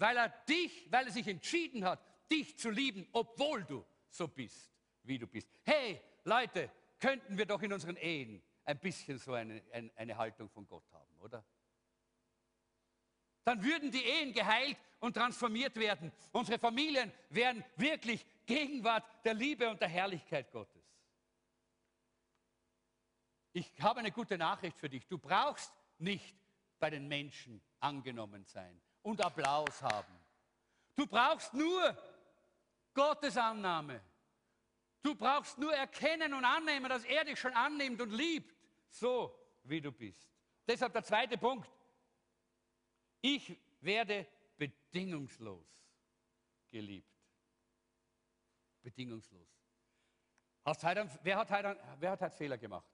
weil 0.00 0.16
er 0.16 0.30
dich, 0.48 0.90
weil 0.90 1.06
er 1.06 1.12
sich 1.12 1.28
entschieden 1.28 1.84
hat, 1.84 2.02
dich 2.32 2.58
zu 2.58 2.70
lieben, 2.70 3.06
obwohl 3.12 3.64
du 3.64 3.84
so 4.08 4.26
bist, 4.26 4.72
wie 5.02 5.18
du 5.18 5.26
bist. 5.26 5.48
Hey, 5.62 6.00
Leute, 6.24 6.70
könnten 6.98 7.36
wir 7.36 7.44
doch 7.44 7.60
in 7.60 7.72
unseren 7.72 7.96
Ehen 7.96 8.42
ein 8.64 8.78
bisschen 8.78 9.18
so 9.18 9.34
eine, 9.34 9.62
eine, 9.72 9.90
eine 9.96 10.16
Haltung 10.16 10.48
von 10.48 10.66
Gott 10.66 10.90
haben, 10.92 11.18
oder? 11.18 11.44
Dann 13.44 13.62
würden 13.62 13.90
die 13.90 14.02
Ehen 14.02 14.32
geheilt 14.32 14.78
und 15.00 15.14
transformiert 15.14 15.76
werden. 15.76 16.12
Unsere 16.32 16.58
Familien 16.58 17.12
wären 17.28 17.62
wirklich 17.76 18.24
Gegenwart 18.46 19.04
der 19.24 19.34
Liebe 19.34 19.68
und 19.68 19.80
der 19.80 19.88
Herrlichkeit 19.88 20.50
Gottes. 20.50 20.82
Ich 23.52 23.70
habe 23.80 24.00
eine 24.00 24.12
gute 24.12 24.38
Nachricht 24.38 24.78
für 24.78 24.88
dich. 24.88 25.06
Du 25.06 25.18
brauchst 25.18 25.74
nicht 25.98 26.36
bei 26.78 26.88
den 26.88 27.06
Menschen 27.06 27.60
angenommen 27.80 28.46
sein 28.46 28.80
und 29.02 29.24
Applaus 29.24 29.82
haben. 29.82 30.18
Du 30.94 31.06
brauchst 31.06 31.54
nur 31.54 31.96
Gottes 32.94 33.36
Annahme. 33.36 34.00
Du 35.02 35.14
brauchst 35.14 35.56
nur 35.58 35.74
erkennen 35.74 36.34
und 36.34 36.44
annehmen, 36.44 36.88
dass 36.88 37.04
er 37.04 37.24
dich 37.24 37.38
schon 37.38 37.54
annimmt 37.54 38.00
und 38.02 38.10
liebt, 38.10 38.54
so 38.90 39.34
wie 39.64 39.80
du 39.80 39.92
bist. 39.92 40.30
Deshalb 40.66 40.92
der 40.92 41.02
zweite 41.02 41.38
Punkt. 41.38 41.70
Ich 43.22 43.58
werde 43.80 44.26
bedingungslos 44.56 45.66
geliebt. 46.68 47.08
Bedingungslos. 48.82 49.48
Heute, 50.64 51.08
wer, 51.22 51.38
hat 51.38 51.50
heute, 51.50 51.80
wer 51.98 52.10
hat 52.10 52.20
heute 52.20 52.36
Fehler 52.36 52.58
gemacht? 52.58 52.88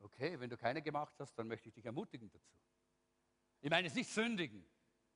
Okay, 0.00 0.38
wenn 0.38 0.50
du 0.50 0.56
keine 0.56 0.82
gemacht 0.82 1.14
hast, 1.20 1.38
dann 1.38 1.46
möchte 1.46 1.68
ich 1.68 1.74
dich 1.74 1.84
ermutigen 1.84 2.28
dazu. 2.28 2.52
Ich 3.62 3.70
meine 3.70 3.86
es 3.86 3.94
nicht 3.94 4.10
sündigen, 4.10 4.68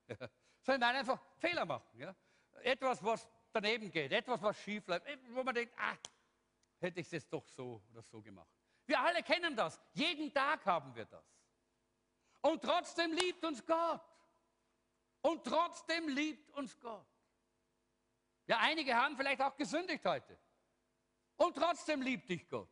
sondern 0.62 0.96
einfach 0.96 1.20
Fehler 1.36 1.66
machen. 1.66 1.98
Ja? 1.98 2.14
Etwas, 2.62 3.02
was 3.04 3.28
daneben 3.52 3.90
geht, 3.90 4.12
etwas, 4.12 4.40
was 4.40 4.56
schief 4.62 4.86
läuft, 4.86 5.04
wo 5.30 5.42
man 5.42 5.54
denkt, 5.54 5.74
ah, 5.76 5.96
hätte 6.78 7.00
ich 7.00 7.06
es 7.06 7.12
jetzt 7.12 7.32
doch 7.32 7.46
so 7.48 7.82
oder 7.90 8.02
so 8.02 8.22
gemacht. 8.22 8.48
Wir 8.86 9.00
alle 9.00 9.22
kennen 9.22 9.56
das. 9.56 9.80
Jeden 9.94 10.32
Tag 10.32 10.64
haben 10.64 10.94
wir 10.94 11.04
das. 11.06 11.24
Und 12.40 12.62
trotzdem 12.62 13.12
liebt 13.12 13.44
uns 13.44 13.66
Gott. 13.66 14.00
Und 15.22 15.42
trotzdem 15.42 16.08
liebt 16.08 16.48
uns 16.52 16.78
Gott. 16.78 17.06
Ja, 18.46 18.58
einige 18.60 18.94
haben 18.94 19.16
vielleicht 19.16 19.42
auch 19.42 19.56
gesündigt 19.56 20.04
heute. 20.04 20.38
Und 21.34 21.56
trotzdem 21.56 22.00
liebt 22.00 22.28
dich 22.28 22.48
Gott. 22.48 22.70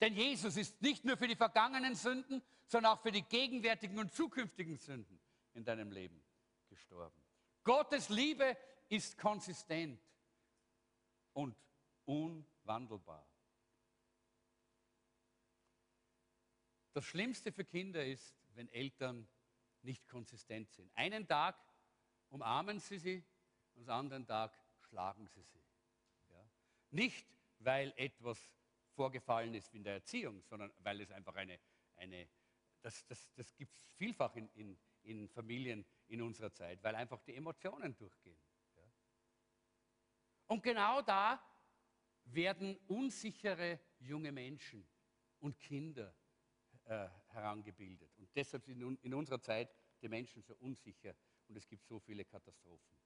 Denn 0.00 0.14
Jesus 0.14 0.56
ist 0.56 0.80
nicht 0.80 1.04
nur 1.04 1.16
für 1.16 1.26
die 1.26 1.36
vergangenen 1.36 1.94
Sünden, 1.94 2.42
sondern 2.66 2.92
auch 2.92 3.02
für 3.02 3.10
die 3.10 3.22
gegenwärtigen 3.22 3.98
und 3.98 4.12
zukünftigen 4.12 4.76
Sünden 4.76 5.20
in 5.54 5.64
deinem 5.64 5.90
Leben 5.90 6.22
gestorben. 6.68 7.20
Gottes 7.64 8.08
Liebe 8.08 8.56
ist 8.88 9.18
konsistent 9.18 10.00
und 11.32 11.56
unwandelbar. 12.04 13.26
Das 16.92 17.04
Schlimmste 17.04 17.52
für 17.52 17.64
Kinder 17.64 18.04
ist, 18.04 18.34
wenn 18.54 18.68
Eltern 18.70 19.28
nicht 19.82 20.08
konsistent 20.08 20.70
sind. 20.72 20.90
Einen 20.96 21.26
Tag 21.26 21.56
umarmen 22.30 22.78
sie 22.80 22.98
sie, 22.98 23.24
und 23.74 23.88
am 23.88 24.00
anderen 24.00 24.26
Tag 24.26 24.58
schlagen 24.88 25.26
sie 25.28 25.42
sie. 25.42 25.62
Ja? 26.30 26.50
Nicht, 26.90 27.26
weil 27.60 27.92
etwas 27.96 28.38
vorgefallen 28.98 29.54
ist 29.54 29.72
in 29.74 29.84
der 29.84 29.94
Erziehung, 29.94 30.42
sondern 30.42 30.72
weil 30.80 31.00
es 31.00 31.12
einfach 31.12 31.36
eine, 31.36 31.60
eine 31.94 32.28
das, 32.82 33.06
das, 33.06 33.32
das 33.36 33.54
gibt 33.54 33.72
es 33.76 33.92
vielfach 33.92 34.34
in, 34.34 34.48
in, 34.54 34.78
in, 35.02 35.28
Familien 35.28 35.86
in 36.08 36.20
unserer 36.20 36.52
Zeit, 36.52 36.82
weil 36.82 36.96
einfach 36.96 37.22
die 37.22 37.36
Emotionen 37.36 37.96
durchgehen. 37.96 38.40
Ja. 38.74 38.90
Und 40.48 40.64
genau 40.64 41.00
da 41.02 41.40
werden 42.24 42.76
unsichere 42.88 43.78
junge 44.00 44.32
Menschen 44.32 44.84
und 45.38 45.60
Kinder 45.60 46.12
äh, 46.84 47.08
herangebildet. 47.28 48.10
Und 48.16 48.28
deshalb 48.34 48.64
sind 48.64 48.82
in, 48.82 48.98
in 49.02 49.14
unserer 49.14 49.40
Zeit 49.40 49.72
die 50.02 50.08
Menschen 50.08 50.42
so 50.42 50.56
unsicher 50.56 51.14
und 51.46 51.56
es 51.56 51.68
gibt 51.68 51.86
so 51.86 52.00
viele 52.00 52.24
Katastrophen. 52.24 52.96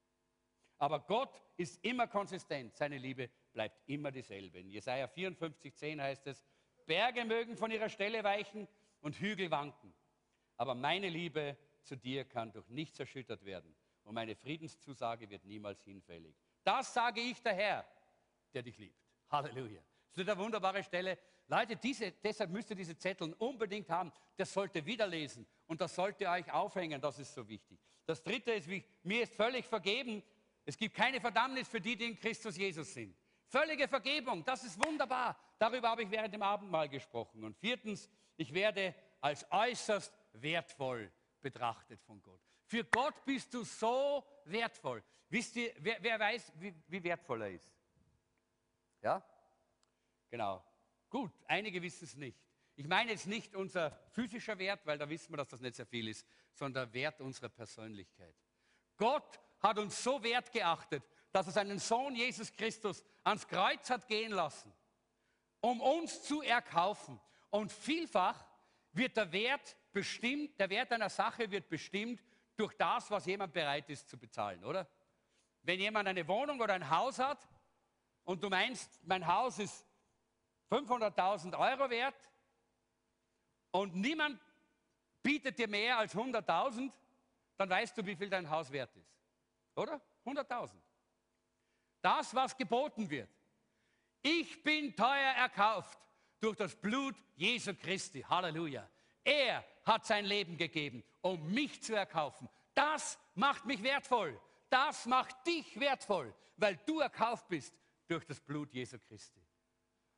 Aber 0.82 0.98
Gott 0.98 1.40
ist 1.56 1.78
immer 1.84 2.08
konsistent. 2.08 2.76
Seine 2.76 2.98
Liebe 2.98 3.30
bleibt 3.52 3.88
immer 3.88 4.10
dieselbe. 4.10 4.58
In 4.58 4.68
Jesaja 4.68 5.06
54, 5.06 5.76
10 5.76 6.02
heißt 6.02 6.26
es: 6.26 6.44
Berge 6.86 7.24
mögen 7.24 7.56
von 7.56 7.70
ihrer 7.70 7.88
Stelle 7.88 8.24
weichen 8.24 8.66
und 9.00 9.14
Hügel 9.14 9.48
wanken. 9.52 9.94
Aber 10.56 10.74
meine 10.74 11.08
Liebe 11.08 11.56
zu 11.84 11.96
dir 11.96 12.24
kann 12.24 12.50
durch 12.50 12.68
nichts 12.68 12.98
erschüttert 12.98 13.44
werden. 13.44 13.72
Und 14.02 14.14
meine 14.14 14.34
Friedenszusage 14.34 15.30
wird 15.30 15.44
niemals 15.44 15.84
hinfällig. 15.84 16.34
Das 16.64 16.92
sage 16.92 17.20
ich 17.20 17.40
der 17.40 17.54
Herr, 17.54 17.84
der 18.52 18.64
dich 18.64 18.76
liebt. 18.76 18.98
Halleluja. 19.30 19.82
Das 20.10 20.24
ist 20.24 20.28
eine 20.28 20.40
wunderbare 20.40 20.82
Stelle. 20.82 21.16
Leute, 21.46 21.76
diese, 21.76 22.10
deshalb 22.10 22.50
müsst 22.50 22.70
ihr 22.70 22.76
diese 22.76 22.98
Zettel 22.98 23.32
unbedingt 23.34 23.88
haben. 23.88 24.10
Das 24.36 24.52
sollt 24.52 24.74
ihr 24.74 24.84
wieder 24.84 25.06
lesen 25.06 25.46
und 25.68 25.80
das 25.80 25.94
sollt 25.94 26.20
ihr 26.20 26.28
euch 26.28 26.52
aufhängen. 26.52 27.00
Das 27.00 27.20
ist 27.20 27.32
so 27.32 27.46
wichtig. 27.46 27.78
Das 28.04 28.20
dritte 28.20 28.50
ist, 28.50 28.68
mir 29.04 29.22
ist 29.22 29.32
völlig 29.34 29.64
vergeben, 29.64 30.24
es 30.64 30.76
gibt 30.76 30.94
keine 30.94 31.20
Verdammnis 31.20 31.68
für 31.68 31.80
die, 31.80 31.96
die 31.96 32.06
in 32.06 32.16
Christus 32.16 32.56
Jesus 32.56 32.92
sind. 32.92 33.16
Völlige 33.46 33.86
Vergebung, 33.88 34.44
das 34.44 34.64
ist 34.64 34.82
wunderbar. 34.84 35.38
Darüber 35.58 35.90
habe 35.90 36.04
ich 36.04 36.10
während 36.10 36.32
dem 36.32 36.42
Abendmahl 36.42 36.88
gesprochen. 36.88 37.44
Und 37.44 37.56
viertens, 37.56 38.08
ich 38.36 38.52
werde 38.54 38.94
als 39.20 39.46
äußerst 39.50 40.12
wertvoll 40.32 41.12
betrachtet 41.40 42.00
von 42.02 42.22
Gott. 42.22 42.40
Für 42.64 42.84
Gott 42.84 43.24
bist 43.24 43.52
du 43.52 43.64
so 43.64 44.24
wertvoll. 44.46 45.02
Wisst 45.28 45.56
ihr, 45.56 45.74
wer, 45.78 46.02
wer 46.02 46.18
weiß, 46.18 46.52
wie, 46.56 46.74
wie 46.88 47.04
wertvoll 47.04 47.42
er 47.42 47.50
ist? 47.50 47.70
Ja? 49.02 49.22
Genau. 50.30 50.64
Gut, 51.10 51.32
einige 51.46 51.82
wissen 51.82 52.04
es 52.04 52.16
nicht. 52.16 52.38
Ich 52.74 52.86
meine 52.86 53.10
jetzt 53.10 53.26
nicht 53.26 53.54
unser 53.54 53.90
physischer 54.12 54.58
Wert, 54.58 54.86
weil 54.86 54.96
da 54.96 55.08
wissen 55.08 55.32
wir, 55.32 55.36
dass 55.36 55.48
das 55.48 55.60
nicht 55.60 55.76
sehr 55.76 55.86
viel 55.86 56.08
ist, 56.08 56.26
sondern 56.54 56.86
der 56.86 56.94
Wert 56.94 57.20
unserer 57.20 57.50
Persönlichkeit. 57.50 58.34
Gott 58.96 59.38
hat 59.62 59.78
uns 59.78 60.02
so 60.02 60.22
wert 60.22 60.50
geachtet, 60.52 61.02
dass 61.30 61.46
er 61.46 61.52
seinen 61.52 61.78
Sohn 61.78 62.14
Jesus 62.14 62.52
Christus 62.52 63.02
ans 63.22 63.46
Kreuz 63.46 63.88
hat 63.90 64.06
gehen 64.08 64.32
lassen, 64.32 64.72
um 65.60 65.80
uns 65.80 66.22
zu 66.22 66.42
erkaufen. 66.42 67.20
Und 67.50 67.70
vielfach 67.70 68.44
wird 68.92 69.16
der 69.16 69.32
Wert 69.32 69.76
bestimmt, 69.92 70.58
der 70.58 70.70
Wert 70.70 70.92
einer 70.92 71.08
Sache 71.08 71.50
wird 71.50 71.68
bestimmt 71.68 72.22
durch 72.56 72.74
das, 72.74 73.10
was 73.10 73.26
jemand 73.26 73.52
bereit 73.52 73.88
ist 73.88 74.08
zu 74.08 74.18
bezahlen, 74.18 74.64
oder? 74.64 74.88
Wenn 75.62 75.80
jemand 75.80 76.08
eine 76.08 76.26
Wohnung 76.26 76.60
oder 76.60 76.74
ein 76.74 76.90
Haus 76.90 77.18
hat 77.18 77.48
und 78.24 78.42
du 78.42 78.48
meinst, 78.48 79.00
mein 79.04 79.26
Haus 79.26 79.58
ist 79.58 79.86
500.000 80.70 81.56
Euro 81.58 81.88
wert 81.88 82.16
und 83.70 83.94
niemand 83.94 84.40
bietet 85.22 85.58
dir 85.58 85.68
mehr 85.68 85.98
als 85.98 86.14
100.000, 86.14 86.90
dann 87.56 87.70
weißt 87.70 87.96
du, 87.96 88.04
wie 88.04 88.16
viel 88.16 88.28
dein 88.28 88.50
Haus 88.50 88.70
wert 88.72 88.94
ist. 88.96 89.21
Oder? 89.74 90.00
100.000. 90.24 90.72
Das, 92.00 92.34
was 92.34 92.56
geboten 92.56 93.08
wird. 93.08 93.30
Ich 94.22 94.62
bin 94.62 94.94
teuer 94.94 95.34
erkauft 95.36 95.98
durch 96.40 96.56
das 96.56 96.74
Blut 96.74 97.14
Jesu 97.36 97.74
Christi. 97.74 98.22
Halleluja. 98.22 98.88
Er 99.24 99.64
hat 99.84 100.06
sein 100.06 100.24
Leben 100.24 100.56
gegeben, 100.56 101.02
um 101.20 101.52
mich 101.52 101.82
zu 101.82 101.94
erkaufen. 101.94 102.48
Das 102.74 103.18
macht 103.34 103.64
mich 103.64 103.82
wertvoll. 103.82 104.40
Das 104.68 105.06
macht 105.06 105.46
dich 105.46 105.78
wertvoll, 105.78 106.34
weil 106.56 106.76
du 106.86 107.00
erkauft 107.00 107.48
bist 107.48 107.74
durch 108.08 108.24
das 108.24 108.40
Blut 108.40 108.72
Jesu 108.72 108.98
Christi. 108.98 109.40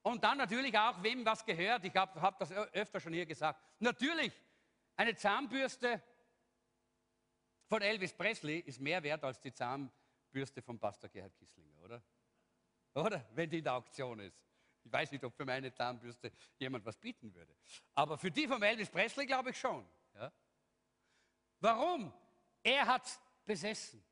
Und 0.03 0.23
dann 0.23 0.39
natürlich 0.39 0.79
auch, 0.79 1.03
wem 1.03 1.25
was 1.25 1.45
gehört. 1.45 1.85
Ich 1.85 1.95
habe 1.97 2.21
hab 2.21 2.39
das 2.39 2.53
öfter 2.53 3.01
schon 3.01 3.15
hier 3.15 3.27
gesagt. 3.27 3.61
Natürlich, 3.79 4.33
eine 4.97 5.17
Zahnbürste 5.17 6.03
von 7.75 7.83
Elvis 7.83 8.13
Presley 8.13 8.61
ist 8.61 8.81
mehr 8.81 9.03
wert 9.03 9.25
als 9.25 9.41
die 9.41 9.53
Zahnbürste 9.53 10.63
von 10.63 10.79
Pastor 10.79 11.11
Gerhard 11.11 11.35
Kisslinger, 11.35 11.77
oder? 11.83 12.01
Oder? 12.95 13.29
Wenn 13.35 13.51
die 13.51 13.59
in 13.59 13.65
der 13.65 13.75
Auktion 13.75 14.21
ist. 14.21 14.41
Ich 14.85 14.93
weiß 14.93 15.11
nicht, 15.11 15.25
ob 15.25 15.35
für 15.35 15.45
meine 15.45 15.73
Zahnbürste 15.73 16.31
jemand 16.57 16.87
was 16.87 16.97
bieten 16.97 17.35
würde. 17.35 17.53
Aber 17.97 18.17
für 18.17 18.31
die 18.31 18.47
von 18.47 18.63
Elvis 18.63 18.89
Presley 18.89 19.27
glaube 19.27 19.51
ich 19.51 19.59
schon. 19.59 19.85
Ja? 20.15 20.33
Warum? 21.59 22.13
Er 22.63 22.87
hat 22.87 23.21
besessen. 23.45 24.05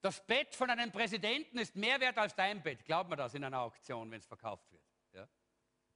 Das 0.00 0.26
Bett 0.26 0.54
von 0.54 0.70
einem 0.70 0.90
Präsidenten 0.90 1.58
ist 1.58 1.76
mehr 1.76 2.00
wert 2.00 2.16
als 2.16 2.34
dein 2.34 2.62
Bett. 2.62 2.82
Glaubt 2.86 3.10
man 3.10 3.18
das 3.18 3.34
in 3.34 3.44
einer 3.44 3.60
Auktion, 3.60 4.10
wenn 4.10 4.20
es 4.20 4.26
verkauft 4.26 4.72
wird? 4.72 4.82
Ja? 5.12 5.28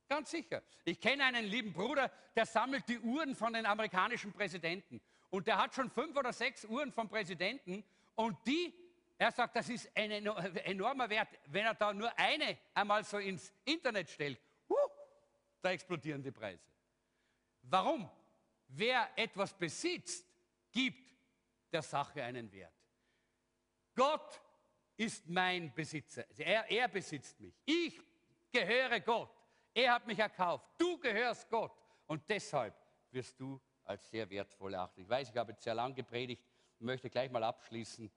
Ganz 0.07 0.31
sicher. 0.31 0.63
Ich 0.85 1.01
kenne 1.01 1.25
einen 1.25 1.47
lieben 1.47 1.73
Bruder, 1.73 2.13
der 2.37 2.45
sammelt 2.45 2.87
die 2.91 2.99
Uhren 2.99 3.35
von 3.35 3.55
den 3.55 3.65
amerikanischen 3.65 4.35
Präsidenten. 4.35 5.01
Und 5.31 5.47
der 5.47 5.59
hat 5.59 5.75
schon 5.75 5.91
fünf 5.91 6.17
oder 6.17 6.33
sechs 6.33 6.65
Uhren 6.65 6.93
vom 6.93 7.09
Präsidenten. 7.09 7.85
Und 8.15 8.37
die 8.47 8.75
er 9.21 9.31
sagt, 9.31 9.55
das 9.55 9.69
ist 9.69 9.91
ein 9.95 10.11
enormer 10.11 11.11
Wert. 11.11 11.29
Wenn 11.45 11.67
er 11.67 11.75
da 11.75 11.93
nur 11.93 12.11
eine 12.19 12.57
einmal 12.73 13.05
so 13.05 13.19
ins 13.19 13.53
Internet 13.67 14.09
stellt, 14.09 14.41
huh, 14.67 14.75
da 15.61 15.73
explodieren 15.73 16.23
die 16.23 16.31
Preise. 16.31 16.65
Warum? 17.61 18.09
Wer 18.69 19.11
etwas 19.17 19.53
besitzt, 19.53 20.27
gibt 20.73 21.15
der 21.71 21.83
Sache 21.83 22.25
einen 22.25 22.51
Wert. 22.51 22.73
Gott 23.95 24.41
ist 24.97 25.29
mein 25.29 25.71
Besitzer. 25.75 26.25
Er, 26.39 26.71
er 26.71 26.89
besitzt 26.89 27.39
mich. 27.41 27.55
Ich 27.67 28.01
gehöre 28.51 29.01
Gott. 29.01 29.31
Er 29.75 29.93
hat 29.93 30.07
mich 30.07 30.19
erkauft. 30.19 30.67
Du 30.79 30.99
gehörst 30.99 31.47
Gott. 31.51 31.77
Und 32.07 32.23
deshalb 32.27 32.75
wirst 33.11 33.39
du 33.39 33.61
als 33.91 34.09
sehr 34.09 34.31
wertvoll 34.31 34.75
erachtet. 34.75 35.05
Ich 35.05 35.09
weiß, 35.09 35.31
ich 35.31 35.37
habe 35.37 35.53
jetzt 35.53 35.65
sehr 35.65 35.75
lang 35.75 35.95
gepredigt 35.95 36.45
und 36.79 36.87
möchte 36.87 37.11
gleich 37.11 37.31
mal 37.31 37.43
abschließen. 37.43 38.11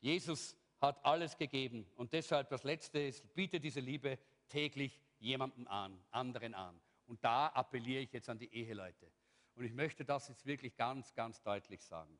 Jesus 0.00 0.56
hat 0.80 1.04
alles 1.04 1.36
gegeben 1.36 1.86
und 1.96 2.12
deshalb 2.12 2.48
das 2.48 2.64
Letzte 2.64 2.98
ist, 3.00 3.34
biete 3.34 3.60
diese 3.60 3.80
Liebe 3.80 4.18
täglich 4.48 4.98
jemandem 5.18 5.68
an, 5.68 6.02
anderen 6.10 6.54
an. 6.54 6.80
Und 7.06 7.22
da 7.22 7.48
appelliere 7.48 8.02
ich 8.02 8.12
jetzt 8.12 8.28
an 8.28 8.38
die 8.38 8.52
Eheleute. 8.52 9.10
Und 9.54 9.64
ich 9.64 9.72
möchte 9.72 10.04
das 10.04 10.28
jetzt 10.28 10.46
wirklich 10.46 10.76
ganz, 10.76 11.12
ganz 11.14 11.42
deutlich 11.42 11.82
sagen. 11.82 12.18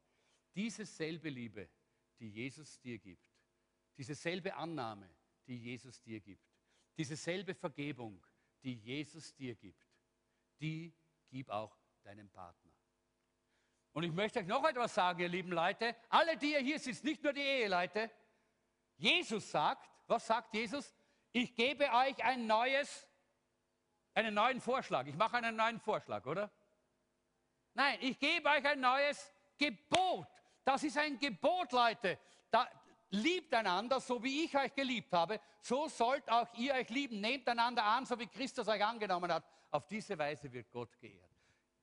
Diese 0.55 0.85
selbe 0.85 1.29
Liebe, 1.29 1.69
die 2.19 2.29
Jesus 2.29 2.81
dir 2.81 2.99
gibt, 2.99 3.23
diese 3.97 4.15
selbe 4.15 4.55
Annahme, 4.55 5.09
die 5.47 5.57
Jesus 5.57 6.01
dir 6.03 6.21
gibt, 6.21 6.45
diese 6.97 7.17
selbe 7.17 7.55
Vergebung, 7.55 8.21
die 8.65 8.75
Jesus 8.75 9.35
dir 9.35 9.55
gibt, 9.55 9.87
die 10.61 10.93
gib 11.31 11.49
auch 11.49 11.77
deinem 12.03 12.29
Partner. 12.29 12.68
Und 13.99 14.05
ich 14.05 14.13
möchte 14.13 14.39
euch 14.39 14.47
noch 14.47 14.63
etwas 14.63 14.95
sagen, 14.95 15.19
ihr 15.19 15.29
lieben 15.29 15.51
Leute. 15.51 15.97
Alle, 16.09 16.37
die 16.37 16.53
ihr 16.53 16.61
hier 16.61 16.79
sitzt, 16.79 17.03
nicht 17.03 17.21
nur 17.21 17.33
die 17.33 17.41
Eheleute. 17.41 18.09
Jesus 18.97 19.51
sagt, 19.51 19.91
was 20.07 20.25
sagt 20.25 20.55
Jesus? 20.55 20.95
Ich 21.33 21.53
gebe 21.53 21.93
euch 21.93 22.23
ein 22.23 22.47
neues, 22.47 23.09
einen 24.15 24.35
neuen 24.35 24.61
Vorschlag. 24.61 25.05
Ich 25.09 25.17
mache 25.17 25.39
einen 25.39 25.57
neuen 25.57 25.81
Vorschlag, 25.81 26.25
oder? 26.27 26.49
Nein, 27.75 27.99
ich 28.01 28.21
gebe 28.21 28.49
euch 28.49 28.65
ein 28.65 28.79
neues 28.79 29.35
Gebot. 29.59 30.29
Das 30.65 30.85
ist 30.85 30.97
ein 30.97 31.19
Gebot, 31.19 31.73
Leute. 31.73 32.21
Da, 32.53 32.69
liebt 33.11 33.53
einander, 33.53 33.99
so 33.99 34.23
wie 34.23 34.45
ich 34.45 34.57
euch 34.57 34.73
geliebt 34.77 35.13
habe. 35.13 35.41
So 35.61 35.89
sollt 35.89 36.31
auch 36.31 36.47
ihr 36.55 36.75
euch 36.75 36.89
lieben. 36.91 37.21
Nehmt 37.21 37.49
einander 37.49 37.83
an, 37.83 38.07
so 38.07 38.17
wie 38.17 38.29
Christus 38.29 38.69
euch 38.69 38.85
angenommen 38.85 39.33
hat. 39.33 39.45
Auf 39.73 39.89
diese 39.89 40.17
Weise 40.17 40.53
wird 40.53 40.71
Gott 40.71 40.97
geehrt. 41.01 41.38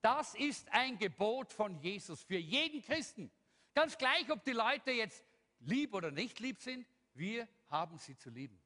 Das 0.06 0.36
ist 0.36 0.72
ein 0.72 1.00
Gebot 1.00 1.52
von 1.52 1.80
Jesus 1.80 2.22
für 2.22 2.38
jeden 2.38 2.84
Christen. 2.84 3.32
Ganz 3.74 3.98
gleich, 3.98 4.30
ob 4.30 4.44
die 4.44 4.52
Leute 4.52 4.92
jetzt 4.92 5.26
lieb 5.62 5.96
oder 5.96 6.12
nicht 6.12 6.40
lieb 6.40 6.62
sind, 6.62 6.86
wir 7.16 7.48
haben 7.72 7.98
sie 7.98 8.16
zu 8.16 8.30
lieben. 8.30 8.62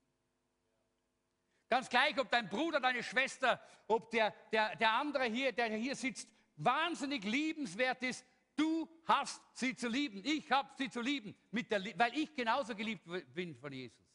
Ganz 1.70 1.88
gleich, 1.88 2.20
ob 2.20 2.30
dein 2.30 2.50
Bruder, 2.50 2.82
deine 2.82 3.02
Schwester, 3.02 3.62
ob 3.88 4.12
der, 4.12 4.32
der, 4.52 4.76
der 4.76 4.92
andere 4.92 5.24
hier, 5.28 5.54
der 5.54 5.74
hier 5.78 5.96
sitzt, 5.96 6.28
wahnsinnig 6.58 7.24
liebenswert 7.24 8.04
ist, 8.04 8.26
du 8.58 8.90
hast 9.06 9.42
sie 9.54 9.74
zu 9.78 9.88
lieben. 9.88 10.22
Ich 10.26 10.52
habe 10.52 10.70
sie 10.78 10.90
zu 10.90 11.00
lieben, 11.00 11.34
der, 11.54 11.82
weil 11.98 12.18
ich 12.18 12.36
genauso 12.36 12.76
geliebt 12.76 13.08
bin 13.34 13.56
von 13.56 13.72
Jesus. 13.72 14.06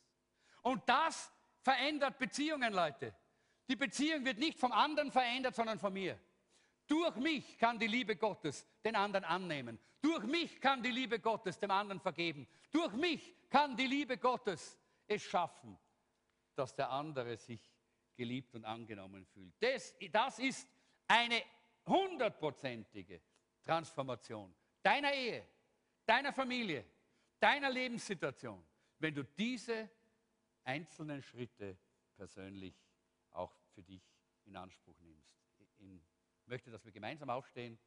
Und 0.60 0.86
das 0.86 1.32
verändert 1.62 2.18
Beziehungen, 2.18 2.74
Leute. 2.74 3.14
Die 3.66 3.76
Beziehung 3.76 4.26
wird 4.26 4.36
nicht 4.36 4.59
vom 4.59 4.72
anderen 4.72 5.10
verändert, 5.10 5.55
sondern 5.55 5.78
von 5.78 5.94
mir. 5.94 6.20
Durch 6.86 7.16
mich 7.16 7.59
kann 7.59 7.78
die 7.78 7.86
Liebe 7.86 8.16
Gottes 8.16 8.66
den 8.85 8.94
anderen 8.94 9.24
annehmen. 9.24 9.78
Durch 10.01 10.24
mich 10.24 10.61
kann 10.61 10.82
die 10.82 10.90
Liebe 10.90 11.19
Gottes 11.19 11.59
dem 11.59 11.70
anderen 11.70 12.01
vergeben. 12.01 12.47
Durch 12.70 12.93
mich 12.93 13.35
kann 13.48 13.77
die 13.77 13.86
Liebe 13.86 14.19
Gottes 14.19 14.78
es 15.06 15.23
schaffen, 15.23 15.78
dass 16.55 16.74
der 16.74 16.90
andere 16.90 17.36
sich 17.36 17.73
geliebt 18.16 18.55
und 18.55 18.65
angenommen 18.65 19.24
fühlt. 19.24 19.55
Das, 19.61 19.94
das 20.12 20.39
ist 20.39 20.69
eine 21.09 21.43
hundertprozentige 21.86 23.20
Transformation 23.62 24.55
deiner 24.82 25.12
Ehe, 25.12 25.47
deiner 26.05 26.32
Familie, 26.32 26.85
deiner 27.40 27.70
Lebenssituation, 27.70 28.62
wenn 28.98 29.15
du 29.15 29.24
diese 29.24 29.90
einzelnen 30.65 31.23
Schritte 31.23 31.78
persönlich 32.16 32.74
auch 33.31 33.52
für 33.74 33.82
dich 33.82 34.02
in 34.44 34.56
Anspruch 34.56 34.98
nimmst. 35.01 35.14
Möchte, 36.46 36.70
dass 36.70 36.84
wir 36.84 36.92
gemeinsam 36.92 37.30
aufstehen. 37.30 37.78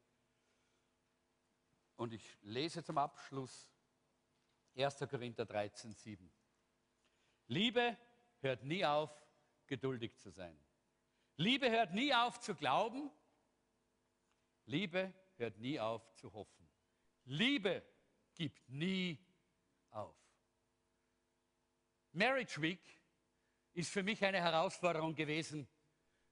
Und 1.96 2.12
ich 2.12 2.38
lese 2.42 2.82
zum 2.82 2.98
Abschluss 2.98 3.72
1. 4.76 4.98
Korinther 5.10 5.44
13, 5.44 5.92
7. 5.92 6.32
Liebe 7.48 7.96
hört 8.40 8.62
nie 8.62 8.84
auf, 8.84 9.10
geduldig 9.66 10.16
zu 10.16 10.30
sein. 10.30 10.58
Liebe 11.36 11.70
hört 11.70 11.92
nie 11.92 12.14
auf 12.14 12.40
zu 12.40 12.54
glauben. 12.54 13.10
Liebe 14.66 15.12
hört 15.36 15.58
nie 15.58 15.78
auf 15.80 16.14
zu 16.14 16.32
hoffen. 16.32 16.68
Liebe 17.24 17.82
gibt 18.34 18.68
nie 18.68 19.18
auf. 19.90 20.16
Marriage 22.12 22.60
Week 22.60 22.80
ist 23.72 23.90
für 23.90 24.02
mich 24.02 24.24
eine 24.24 24.40
Herausforderung 24.40 25.14
gewesen, 25.14 25.68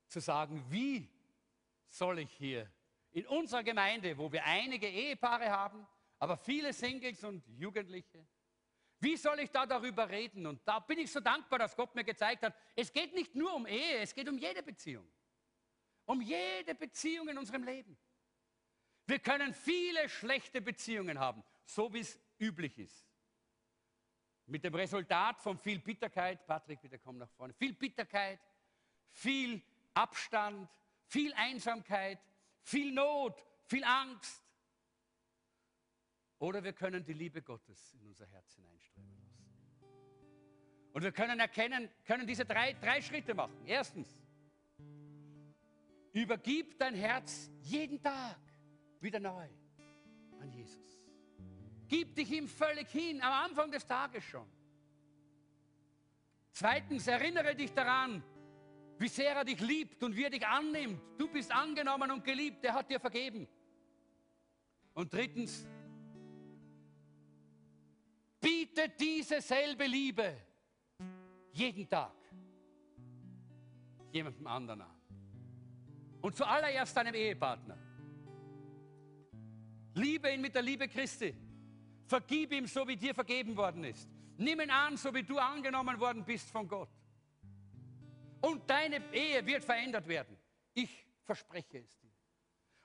zu 0.08 0.20
sagen, 0.20 0.64
wie 0.70 1.08
soll 1.88 2.18
ich 2.20 2.32
hier 2.32 2.70
in 3.12 3.26
unserer 3.26 3.62
Gemeinde, 3.62 4.16
wo 4.18 4.30
wir 4.30 4.44
einige 4.44 4.88
Ehepaare 4.88 5.50
haben, 5.50 5.86
aber 6.18 6.36
viele 6.36 6.72
Singles 6.72 7.24
und 7.24 7.46
Jugendliche, 7.48 8.26
wie 8.98 9.16
soll 9.16 9.40
ich 9.40 9.50
da 9.50 9.66
darüber 9.66 10.08
reden? 10.08 10.46
Und 10.46 10.66
da 10.66 10.78
bin 10.80 10.98
ich 10.98 11.12
so 11.12 11.20
dankbar, 11.20 11.58
dass 11.58 11.76
Gott 11.76 11.94
mir 11.94 12.04
gezeigt 12.04 12.42
hat, 12.42 12.54
es 12.74 12.92
geht 12.92 13.14
nicht 13.14 13.34
nur 13.34 13.54
um 13.54 13.66
Ehe, 13.66 13.98
es 13.98 14.14
geht 14.14 14.28
um 14.28 14.38
jede 14.38 14.62
Beziehung. 14.62 15.06
Um 16.06 16.22
jede 16.22 16.74
Beziehung 16.74 17.28
in 17.28 17.36
unserem 17.36 17.64
Leben. 17.64 17.96
Wir 19.06 19.18
können 19.18 19.54
viele 19.54 20.08
schlechte 20.08 20.60
Beziehungen 20.60 21.18
haben, 21.18 21.44
so 21.64 21.92
wie 21.92 22.00
es 22.00 22.18
üblich 22.38 22.78
ist. 22.78 23.06
Mit 24.46 24.64
dem 24.64 24.74
Resultat 24.74 25.40
von 25.40 25.58
viel 25.58 25.78
Bitterkeit, 25.80 26.46
Patrick, 26.46 26.80
bitte 26.80 26.98
komm 26.98 27.18
nach 27.18 27.30
vorne, 27.30 27.52
viel 27.52 27.72
Bitterkeit, 27.72 28.40
viel 29.10 29.60
Abstand, 29.94 30.70
viel 31.06 31.32
Einsamkeit, 31.34 32.18
viel 32.62 32.92
Not, 32.92 33.42
viel 33.64 33.84
Angst. 33.84 34.42
Oder 36.38 36.62
wir 36.62 36.72
können 36.72 37.04
die 37.04 37.14
Liebe 37.14 37.42
Gottes 37.42 37.94
in 37.94 38.06
unser 38.06 38.26
Herz 38.26 38.54
hineinströmen 38.54 39.16
lassen. 39.18 39.36
Und 40.92 41.02
wir 41.02 41.12
können 41.12 41.40
erkennen, 41.40 41.88
können 42.04 42.26
diese 42.26 42.44
drei, 42.44 42.72
drei 42.74 43.00
Schritte 43.00 43.34
machen. 43.34 43.56
Erstens, 43.66 44.18
übergib 46.12 46.78
dein 46.78 46.94
Herz 46.94 47.50
jeden 47.62 48.00
Tag 48.00 48.38
wieder 49.00 49.20
neu 49.20 49.48
an 50.40 50.50
Jesus. 50.50 51.02
Gib 51.88 52.14
dich 52.16 52.30
ihm 52.32 52.48
völlig 52.48 52.88
hin, 52.88 53.20
am 53.22 53.32
Anfang 53.44 53.70
des 53.70 53.86
Tages 53.86 54.24
schon. 54.24 54.50
Zweitens, 56.52 57.06
erinnere 57.06 57.54
dich 57.54 57.72
daran, 57.72 58.22
wie 58.98 59.09
sehr 59.09 59.35
er 59.35 59.44
dich 59.44 59.60
liebt 59.60 60.02
und 60.02 60.16
wie 60.16 60.24
er 60.24 60.31
dich 60.31 60.47
annimmt. 60.47 61.01
Du 61.18 61.28
bist 61.28 61.52
angenommen 61.52 62.10
und 62.10 62.24
geliebt, 62.24 62.64
er 62.64 62.74
hat 62.74 62.90
dir 62.90 62.98
vergeben. 62.98 63.47
Und 64.94 65.12
drittens, 65.12 65.66
biete 68.40 68.89
diese 68.98 69.40
selbe 69.40 69.86
Liebe 69.86 70.36
jeden 71.52 71.89
Tag 71.89 72.14
jemandem 74.12 74.47
anderen 74.47 74.81
an. 74.82 75.01
Und 76.23 76.35
zuallererst 76.36 76.97
deinem 76.97 77.14
Ehepartner. 77.14 77.77
Liebe 79.94 80.31
ihn 80.31 80.40
mit 80.40 80.55
der 80.55 80.62
Liebe 80.62 80.89
Christi. 80.89 81.35
Vergib 82.06 82.52
ihm, 82.52 82.66
so 82.66 82.86
wie 82.86 82.97
dir 82.97 83.14
vergeben 83.14 83.56
worden 83.56 83.85
ist. 83.85 84.09
Nimm 84.36 84.60
ihn 84.60 84.70
an, 84.70 84.97
so 84.97 85.12
wie 85.14 85.23
du 85.23 85.39
angenommen 85.39 85.98
worden 85.98 86.24
bist 86.24 86.51
von 86.51 86.68
Gott. 86.68 86.90
Und 88.40 88.68
deine 88.68 89.02
Ehe 89.12 89.44
wird 89.46 89.64
verändert 89.64 90.06
werden. 90.06 90.36
Ich 90.74 91.06
verspreche 91.24 91.78
es 91.78 91.98
dir. 91.98 92.10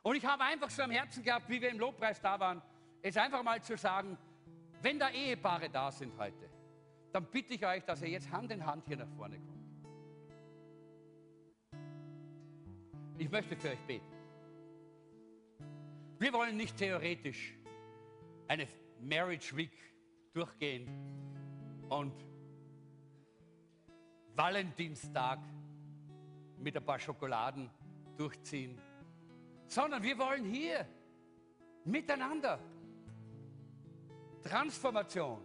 Und 0.02 0.15
ich 0.15 0.26
habe 0.26 0.44
einfach 0.44 0.69
so 0.69 0.82
am 0.82 0.91
Herzen 0.91 1.23
gehabt, 1.23 1.48
wie 1.49 1.61
wir 1.61 1.69
im 1.69 1.80
Lobpreis 1.80 2.19
da 2.22 2.40
waren, 2.40 2.61
es 3.02 3.18
einfach 3.18 3.44
mal 3.44 3.61
zu 3.61 3.78
sagen, 3.78 4.18
wenn 4.82 4.98
da 4.98 5.10
Ehepaare 5.10 5.69
da 5.69 5.91
sind 5.91 6.18
heute, 6.18 6.49
dann 7.11 7.26
bitte 7.26 7.53
ich 7.53 7.65
euch, 7.65 7.84
dass 7.84 8.02
ihr 8.02 8.10
jetzt 8.10 8.32
Hand 8.32 8.52
in 8.52 8.65
Hand 8.65 8.88
hier 8.88 8.98
nach 8.98 9.10
vorne 9.15 9.38
kommt. 9.40 9.52
Ich 13.18 13.30
möchte 13.30 13.56
für 13.56 13.69
euch 13.69 13.82
beten. 13.82 14.11
Wir 16.18 16.34
wollen 16.34 16.57
nicht 16.57 16.78
theoretisch 16.78 17.56
eine 18.48 18.68
Marriage 18.99 19.56
Week 19.56 19.72
durchgehen 20.34 20.88
und 21.90 22.14
Valentinstag 24.36 25.40
mit 26.58 26.78
ein 26.78 26.86
paar 26.86 26.99
Schokoladen 26.99 27.70
durchziehen, 28.18 28.80
sondern 29.68 30.03
wir 30.03 30.18
wollen 30.18 30.45
hier 30.45 30.86
miteinander 31.86 32.60
Transformation, 34.44 35.41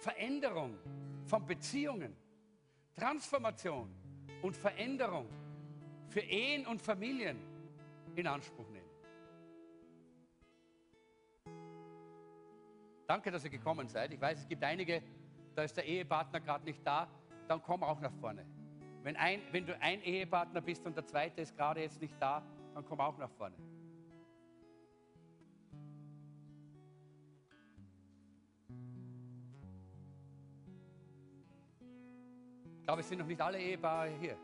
Veränderung 0.00 0.78
von 1.24 1.46
Beziehungen, 1.46 2.16
Transformation 2.94 3.88
und 4.42 4.56
Veränderung 4.56 5.28
für 6.08 6.20
Ehen 6.20 6.66
und 6.66 6.80
Familien 6.80 7.38
in 8.14 8.26
Anspruch 8.26 8.68
nehmen. 8.68 8.84
Danke, 13.06 13.30
dass 13.30 13.44
ihr 13.44 13.50
gekommen 13.50 13.88
seid. 13.88 14.12
Ich 14.12 14.20
weiß, 14.20 14.40
es 14.40 14.48
gibt 14.48 14.62
einige, 14.62 15.02
da 15.54 15.62
ist 15.62 15.76
der 15.76 15.84
Ehepartner 15.84 16.40
gerade 16.40 16.64
nicht 16.64 16.86
da, 16.86 17.08
dann 17.48 17.62
komm 17.62 17.82
auch 17.82 18.00
nach 18.00 18.12
vorne. 18.14 18.46
Wenn, 19.02 19.16
ein, 19.16 19.42
wenn 19.52 19.66
du 19.66 19.78
ein 19.80 20.00
Ehepartner 20.02 20.60
bist 20.60 20.86
und 20.86 20.96
der 20.96 21.06
zweite 21.06 21.42
ist 21.42 21.54
gerade 21.56 21.80
jetzt 21.80 22.00
nicht 22.00 22.14
da, 22.18 22.42
dann 22.74 22.84
komm 22.86 23.00
auch 23.00 23.18
nach 23.18 23.30
vorne. 23.30 23.54
Ich 32.78 32.86
glaube, 32.86 33.00
es 33.00 33.08
sind 33.08 33.18
noch 33.18 33.26
nicht 33.26 33.40
alle 33.40 33.58
Ehepaare 33.58 34.10
hier, 34.20 34.36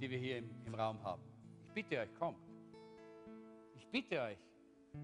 die 0.00 0.10
wir 0.10 0.18
hier 0.18 0.38
im, 0.38 0.50
im 0.66 0.74
Raum 0.74 1.02
haben. 1.02 1.22
Ich 1.66 1.72
bitte 1.72 1.98
euch, 1.98 2.14
kommt. 2.14 2.38
Ich 3.74 3.86
bitte 3.88 4.20
euch, 4.20 4.38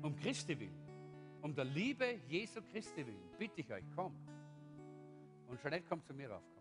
um 0.03 0.15
Christi 0.17 0.59
willen, 0.59 0.77
um 1.41 1.55
der 1.55 1.65
Liebe 1.65 2.21
Jesu 2.29 2.61
Christi 2.71 3.07
willen, 3.07 3.31
bitte 3.39 3.61
ich 3.61 3.73
euch, 3.73 3.85
kommt. 3.95 4.19
Und 5.49 5.61
Jeanette 5.61 5.87
kommt 5.87 6.05
zu 6.07 6.13
mir 6.13 6.31
rauf. 6.31 6.54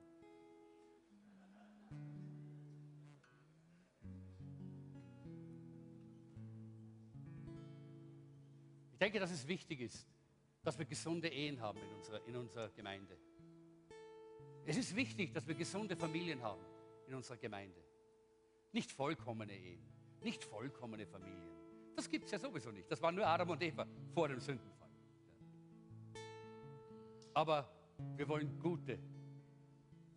Ich 8.93 8.99
denke, 8.99 9.19
dass 9.19 9.31
es 9.31 9.47
wichtig 9.47 9.81
ist, 9.81 10.07
dass 10.63 10.77
wir 10.77 10.85
gesunde 10.85 11.27
Ehen 11.27 11.59
haben 11.59 11.79
in 11.81 11.93
unserer, 11.93 12.25
in 12.25 12.35
unserer 12.37 12.69
Gemeinde. 12.69 13.17
Es 14.65 14.77
ist 14.77 14.95
wichtig, 14.95 15.33
dass 15.33 15.45
wir 15.45 15.55
gesunde 15.55 15.95
Familien 15.95 16.41
haben 16.41 16.63
in 17.07 17.13
unserer 17.13 17.37
Gemeinde. 17.37 17.83
Nicht 18.71 18.91
vollkommene 18.91 19.53
Ehen, 19.53 19.85
nicht 20.21 20.43
vollkommene 20.43 21.05
Familien. 21.05 21.51
Das 21.95 22.09
gibt 22.09 22.25
es 22.25 22.31
ja 22.31 22.39
sowieso 22.39 22.71
nicht. 22.71 22.89
Das 22.89 23.01
waren 23.01 23.15
nur 23.15 23.27
Adam 23.27 23.49
und 23.49 23.61
Eva 23.61 23.85
vor 24.13 24.29
dem 24.29 24.39
Sündenfall. 24.39 24.89
Aber 27.33 27.69
wir 28.15 28.27
wollen 28.27 28.57
gute, 28.59 28.99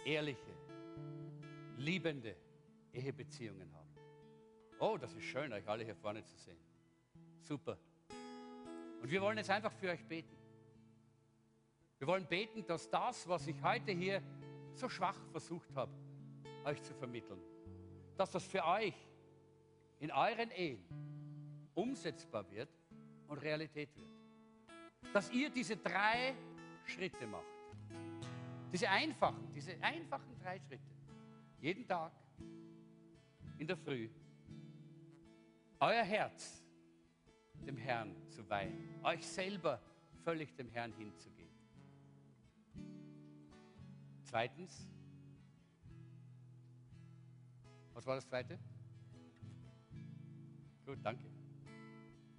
ehrliche, 0.05 0.55
liebende 1.77 2.37
Ehebeziehungen 2.93 3.73
haben. 3.75 3.91
Oh, 4.79 4.97
das 4.99 5.15
ist 5.15 5.25
schön, 5.25 5.53
euch 5.53 5.67
alle 5.69 5.85
hier 5.85 5.97
vorne 5.97 6.23
zu 6.25 6.37
sehen. 6.37 6.59
Super. 7.43 7.79
Und 9.03 9.11
wir 9.11 9.21
wollen 9.21 9.39
jetzt 9.39 9.51
einfach 9.51 9.73
für 9.73 9.91
euch 9.91 10.05
beten. 10.05 10.37
Wir 11.99 12.07
wollen 12.07 12.27
beten, 12.27 12.67
dass 12.67 12.91
das, 12.91 13.27
was 13.29 13.47
ich 13.47 13.63
heute 13.63 13.93
hier 13.93 14.23
so 14.75 14.89
schwach 14.89 15.19
versucht 15.31 15.75
habe, 15.75 15.93
euch 16.65 16.83
zu 16.83 16.93
vermitteln, 16.95 17.41
dass 18.17 18.31
das 18.31 18.45
für 18.45 18.65
euch 18.65 18.95
in 20.01 20.11
euren 20.11 20.51
Ehen 20.51 20.85
umsetzbar 21.75 22.51
wird 22.51 22.69
und 23.29 23.39
Realität 23.39 23.89
wird. 23.97 24.09
Dass 25.13 25.31
ihr 25.31 25.49
diese 25.51 25.77
drei 25.77 26.35
Schritte 26.85 27.27
macht. 27.27 27.45
Diese 28.73 28.91
einfachen, 28.91 29.53
diese 29.55 29.81
einfachen 29.83 30.39
drei 30.43 30.59
Schritte. 30.61 30.96
Jeden 31.61 31.87
Tag, 31.87 32.13
in 33.59 33.67
der 33.67 33.77
Früh, 33.77 34.09
euer 35.81 36.05
Herz 36.05 36.63
dem 37.67 37.77
Herrn 37.77 38.15
zu 38.31 38.49
weihen, 38.49 39.03
euch 39.03 39.27
selber 39.27 39.81
völlig 40.23 40.55
dem 40.55 40.69
Herrn 40.69 40.93
hinzugeben. 40.93 41.55
Zweitens, 44.23 44.89
was 47.95 48.05
war 48.07 48.17
das 48.17 48.27
zweite? 48.27 48.59
Gut, 50.85 50.99
danke. 51.03 51.25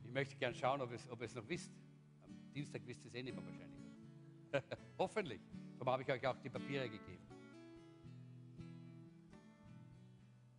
Ich 0.04 0.12
möchte 0.12 0.36
gerne 0.36 0.56
schauen, 0.56 0.82
ob 0.82 0.92
ihr 0.92 0.96
es, 0.96 1.10
ob 1.10 1.22
es 1.22 1.36
noch 1.36 1.48
wisst. 1.48 1.72
Am 2.24 2.54
Dienstag 2.54 2.82
wisst 2.86 3.04
ihr 3.04 3.08
es 3.08 3.16
eh 3.16 3.24
nicht 3.24 3.36
mehr 3.36 3.46
wahrscheinlich. 3.46 3.82
Hoffentlich. 4.98 5.42
Darum 5.78 5.94
habe 5.94 6.04
ich 6.04 6.10
euch 6.10 6.26
auch 6.26 6.38
die 6.38 6.50
Papiere 6.50 6.90
gegeben. 6.90 7.17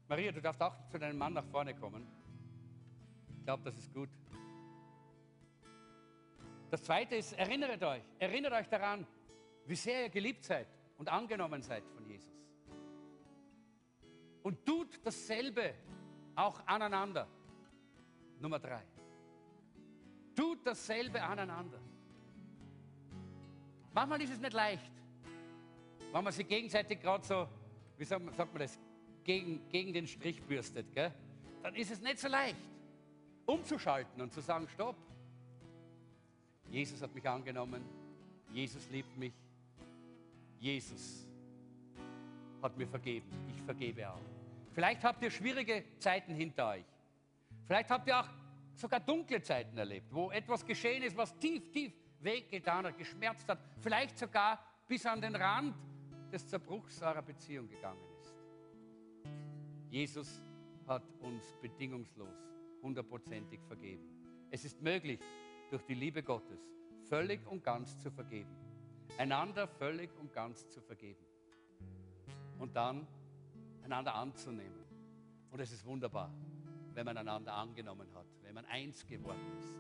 Maria, 0.09 0.32
du 0.32 0.40
darfst 0.40 0.62
auch 0.62 0.74
zu 0.89 0.98
deinem 0.98 1.18
Mann 1.18 1.35
nach 1.35 1.44
vorne 1.44 1.74
kommen. 1.74 2.06
Ich 3.39 3.44
glaube, 3.44 3.62
das 3.64 3.76
ist 3.76 3.93
gut. 3.93 4.09
Das 6.70 6.82
zweite 6.82 7.16
ist, 7.16 7.32
erinnert 7.35 7.82
euch, 7.82 8.02
erinnert 8.18 8.52
euch 8.52 8.68
daran, 8.68 9.06
wie 9.66 9.74
sehr 9.74 10.05
ihr 10.05 10.09
geliebt 10.09 10.44
seid 10.44 10.66
und 10.97 11.09
angenommen 11.10 11.62
seid 11.62 11.85
von 11.94 12.06
Jesus. 12.06 12.32
Und 14.43 14.64
tut 14.64 14.98
dasselbe 15.05 15.74
auch 16.35 16.66
aneinander. 16.66 17.28
Nummer 18.40 18.59
drei. 18.59 18.82
Tut 20.35 20.66
dasselbe 20.66 21.22
aneinander. 21.22 21.80
Manchmal 23.93 24.22
ist 24.22 24.32
es 24.32 24.40
nicht 24.40 24.52
leicht, 24.52 24.93
wenn 26.12 26.24
man 26.24 26.32
sich 26.32 26.47
gegenseitig 26.47 27.01
gerade 27.01 27.26
so, 27.26 27.48
wie 27.97 28.05
sagt 28.05 28.24
man, 28.24 28.35
sagt 28.35 28.52
man 28.52 28.62
das, 28.62 28.78
gegen, 29.28 29.68
gegen 29.68 29.92
den 29.92 30.06
Strich 30.06 30.42
bürstet, 30.42 30.90
gell? 30.94 31.12
dann 31.62 31.74
ist 31.74 31.90
es 31.90 32.00
nicht 32.00 32.18
so 32.18 32.28
leicht, 32.28 32.56
umzuschalten 33.44 34.22
und 34.22 34.32
zu 34.32 34.40
sagen, 34.40 34.66
stopp. 34.72 34.96
Jesus 36.70 37.02
hat 37.02 37.14
mich 37.14 37.28
angenommen, 37.28 37.84
Jesus 38.55 38.88
liebt 38.88 39.14
mich, 39.18 39.34
Jesus 40.59 41.28
hat 42.62 42.74
mir 42.78 42.86
vergeben, 42.88 43.28
ich 43.55 43.62
vergebe 43.64 44.09
auch. 44.09 44.20
Vielleicht 44.72 45.05
habt 45.05 45.22
ihr 45.22 45.30
schwierige 45.30 45.84
Zeiten 45.98 46.34
hinter 46.34 46.70
euch. 46.70 46.86
Vielleicht 47.66 47.90
habt 47.90 48.09
ihr 48.09 48.18
auch 48.18 48.28
sogar 48.76 49.00
dunkle 49.00 49.42
Zeiten 49.42 49.76
erlebt, 49.76 50.06
wo 50.10 50.30
etwas 50.30 50.64
geschehen 50.64 51.02
ist, 51.02 51.14
was 51.18 51.38
tief, 51.38 51.70
tief 51.70 51.92
wehgetan 52.20 52.86
hat, 52.86 52.96
geschmerzt 52.96 53.46
hat. 53.46 53.59
Vielleicht 53.82 54.16
sogar 54.16 54.59
bis 54.86 55.05
an 55.05 55.20
den 55.20 55.36
Rand 55.36 55.74
des 56.32 56.48
Zerbruchs 56.48 57.02
eurer 57.02 57.20
Beziehung 57.20 57.68
gegangen. 57.68 58.07
Jesus 59.90 60.43
hat 60.86 61.02
uns 61.20 61.56
bedingungslos, 61.62 62.36
hundertprozentig 62.82 63.60
vergeben. 63.66 64.05
Es 64.51 64.65
ist 64.65 64.82
möglich, 64.82 65.20
durch 65.70 65.82
die 65.85 65.94
Liebe 65.94 66.23
Gottes 66.23 66.60
völlig 67.09 67.47
und 67.47 67.62
ganz 67.62 67.98
zu 67.98 68.10
vergeben. 68.10 68.55
Einander 69.16 69.66
völlig 69.66 70.10
und 70.19 70.32
ganz 70.32 70.69
zu 70.69 70.81
vergeben. 70.81 71.24
Und 72.59 72.77
dann 72.77 73.06
einander 73.82 74.15
anzunehmen. 74.15 74.85
Und 75.51 75.60
es 75.60 75.73
ist 75.73 75.85
wunderbar, 75.86 76.31
wenn 76.94 77.06
man 77.06 77.16
einander 77.16 77.55
angenommen 77.55 78.09
hat, 78.15 78.27
wenn 78.43 78.55
man 78.55 78.66
eins 78.66 79.06
geworden 79.06 79.40
ist. 79.59 79.78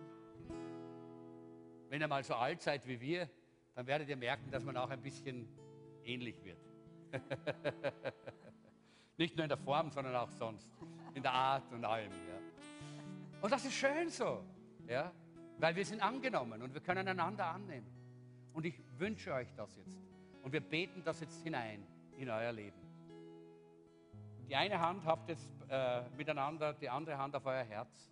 Wenn 1.90 2.00
ihr 2.00 2.08
mal 2.08 2.24
so 2.24 2.34
alt 2.34 2.62
seid 2.62 2.86
wie 2.86 3.00
wir, 3.00 3.28
dann 3.74 3.86
werdet 3.86 4.08
ihr 4.08 4.16
merken, 4.16 4.50
dass 4.50 4.64
man 4.64 4.76
auch 4.76 4.90
ein 4.90 5.02
bisschen 5.02 5.48
ähnlich 6.04 6.42
wird. 6.42 6.58
Nicht 9.18 9.36
nur 9.36 9.44
in 9.44 9.48
der 9.48 9.58
Form, 9.58 9.90
sondern 9.90 10.14
auch 10.16 10.30
sonst. 10.30 10.70
In 11.14 11.22
der 11.22 11.32
Art 11.32 11.70
und 11.72 11.84
allem. 11.84 12.10
Ja. 12.10 12.38
Und 13.42 13.52
das 13.52 13.64
ist 13.64 13.74
schön 13.74 14.08
so. 14.08 14.44
Ja? 14.86 15.12
Weil 15.58 15.74
wir 15.74 15.84
sind 15.84 16.00
angenommen 16.00 16.62
und 16.62 16.72
wir 16.72 16.80
können 16.80 17.06
einander 17.06 17.46
annehmen. 17.46 17.86
Und 18.54 18.64
ich 18.64 18.80
wünsche 18.96 19.34
euch 19.34 19.52
das 19.54 19.76
jetzt. 19.76 19.98
Und 20.42 20.52
wir 20.52 20.60
beten 20.60 21.02
das 21.04 21.20
jetzt 21.20 21.42
hinein 21.42 21.84
in 22.16 22.30
euer 22.30 22.52
Leben. 22.52 22.78
Die 24.48 24.56
eine 24.56 24.80
Hand 24.80 25.04
habt 25.04 25.28
jetzt 25.28 25.50
äh, 25.68 26.02
miteinander, 26.16 26.72
die 26.72 26.88
andere 26.88 27.18
Hand 27.18 27.34
auf 27.34 27.44
euer 27.44 27.64
Herz. 27.64 28.10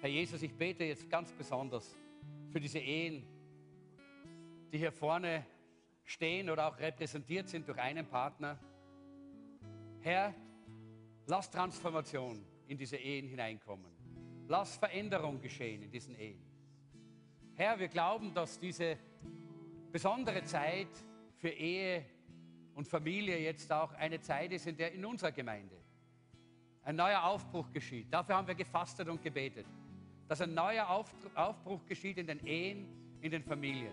Herr 0.00 0.10
Jesus, 0.10 0.42
ich 0.42 0.54
bete 0.54 0.84
jetzt 0.84 1.08
ganz 1.08 1.30
besonders 1.32 1.96
für 2.50 2.60
diese 2.60 2.78
Ehen, 2.78 3.24
die 4.72 4.78
hier 4.78 4.92
vorne 4.92 5.46
stehen 6.04 6.50
oder 6.50 6.68
auch 6.68 6.78
repräsentiert 6.78 7.48
sind 7.48 7.66
durch 7.66 7.78
einen 7.78 8.06
Partner. 8.06 8.58
Herr, 10.00 10.34
lass 11.26 11.50
Transformation 11.50 12.44
in 12.68 12.78
diese 12.78 12.96
Ehen 12.96 13.26
hineinkommen. 13.28 13.90
Lass 14.48 14.76
Veränderung 14.76 15.40
geschehen 15.40 15.82
in 15.82 15.90
diesen 15.90 16.14
Ehen. 16.18 16.42
Herr, 17.54 17.78
wir 17.78 17.88
glauben, 17.88 18.34
dass 18.34 18.58
diese 18.58 18.98
besondere 19.90 20.44
Zeit 20.44 20.88
für 21.36 21.48
Ehe 21.48 22.04
und 22.74 22.86
Familie 22.86 23.38
jetzt 23.38 23.72
auch 23.72 23.92
eine 23.92 24.20
Zeit 24.20 24.52
ist, 24.52 24.66
in 24.66 24.76
der 24.76 24.92
in 24.92 25.04
unserer 25.04 25.32
Gemeinde 25.32 25.76
ein 26.82 26.96
neuer 26.96 27.22
Aufbruch 27.22 27.70
geschieht. 27.72 28.12
Dafür 28.12 28.36
haben 28.36 28.46
wir 28.46 28.54
gefastet 28.54 29.08
und 29.08 29.22
gebetet, 29.22 29.66
dass 30.28 30.40
ein 30.40 30.52
neuer 30.52 30.88
Aufbruch 31.34 31.86
geschieht 31.86 32.18
in 32.18 32.26
den 32.26 32.44
Ehen, 32.46 32.88
in 33.20 33.30
den 33.30 33.42
Familien. 33.42 33.92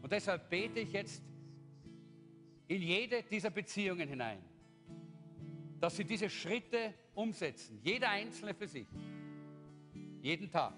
Und 0.00 0.12
deshalb 0.12 0.48
bete 0.48 0.80
ich 0.80 0.92
jetzt 0.92 1.22
in 2.68 2.82
jede 2.82 3.22
dieser 3.22 3.50
Beziehungen 3.50 4.08
hinein, 4.08 4.38
dass 5.80 5.96
sie 5.96 6.04
diese 6.04 6.30
Schritte 6.30 6.94
umsetzen, 7.14 7.78
jeder 7.82 8.10
Einzelne 8.10 8.54
für 8.54 8.66
sich, 8.66 8.86
jeden 10.22 10.50
Tag, 10.50 10.74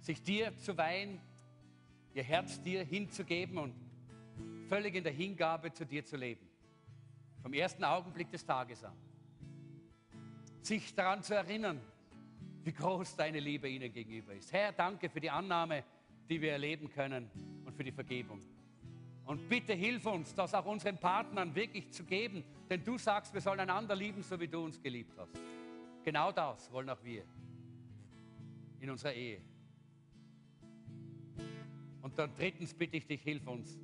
sich 0.00 0.22
dir 0.22 0.56
zu 0.58 0.76
weihen, 0.76 1.20
ihr 2.14 2.22
Herz 2.22 2.60
dir 2.60 2.84
hinzugeben 2.84 3.58
und 3.58 3.74
völlig 4.68 4.94
in 4.94 5.04
der 5.04 5.12
Hingabe 5.12 5.72
zu 5.72 5.86
dir 5.86 6.04
zu 6.04 6.16
leben. 6.16 6.46
Vom 7.42 7.54
ersten 7.54 7.84
Augenblick 7.84 8.30
des 8.30 8.44
Tages 8.44 8.84
an. 8.84 8.96
Sich 10.60 10.94
daran 10.94 11.22
zu 11.22 11.34
erinnern, 11.34 11.80
wie 12.64 12.72
groß 12.72 13.16
deine 13.16 13.40
Liebe 13.40 13.68
ihnen 13.68 13.92
gegenüber 13.92 14.34
ist. 14.34 14.52
Herr, 14.52 14.72
danke 14.72 15.08
für 15.08 15.20
die 15.20 15.30
Annahme, 15.30 15.82
die 16.28 16.40
wir 16.40 16.52
erleben 16.52 16.88
können 16.88 17.28
und 17.64 17.74
für 17.74 17.82
die 17.82 17.90
Vergebung. 17.90 18.40
Und 19.32 19.48
bitte 19.48 19.72
hilf 19.72 20.04
uns, 20.04 20.34
das 20.34 20.52
auch 20.52 20.66
unseren 20.66 20.98
Partnern 20.98 21.54
wirklich 21.54 21.90
zu 21.90 22.04
geben, 22.04 22.44
denn 22.68 22.84
du 22.84 22.98
sagst, 22.98 23.32
wir 23.32 23.40
sollen 23.40 23.60
einander 23.60 23.96
lieben, 23.96 24.22
so 24.22 24.38
wie 24.38 24.46
du 24.46 24.62
uns 24.62 24.78
geliebt 24.78 25.16
hast. 25.16 25.40
Genau 26.04 26.32
das 26.32 26.70
wollen 26.70 26.90
auch 26.90 27.02
wir 27.02 27.24
in 28.78 28.90
unserer 28.90 29.14
Ehe. 29.14 29.40
Und 32.02 32.18
dann 32.18 32.34
drittens 32.34 32.74
bitte 32.74 32.98
ich 32.98 33.06
dich, 33.06 33.22
hilf 33.22 33.46
uns, 33.46 33.78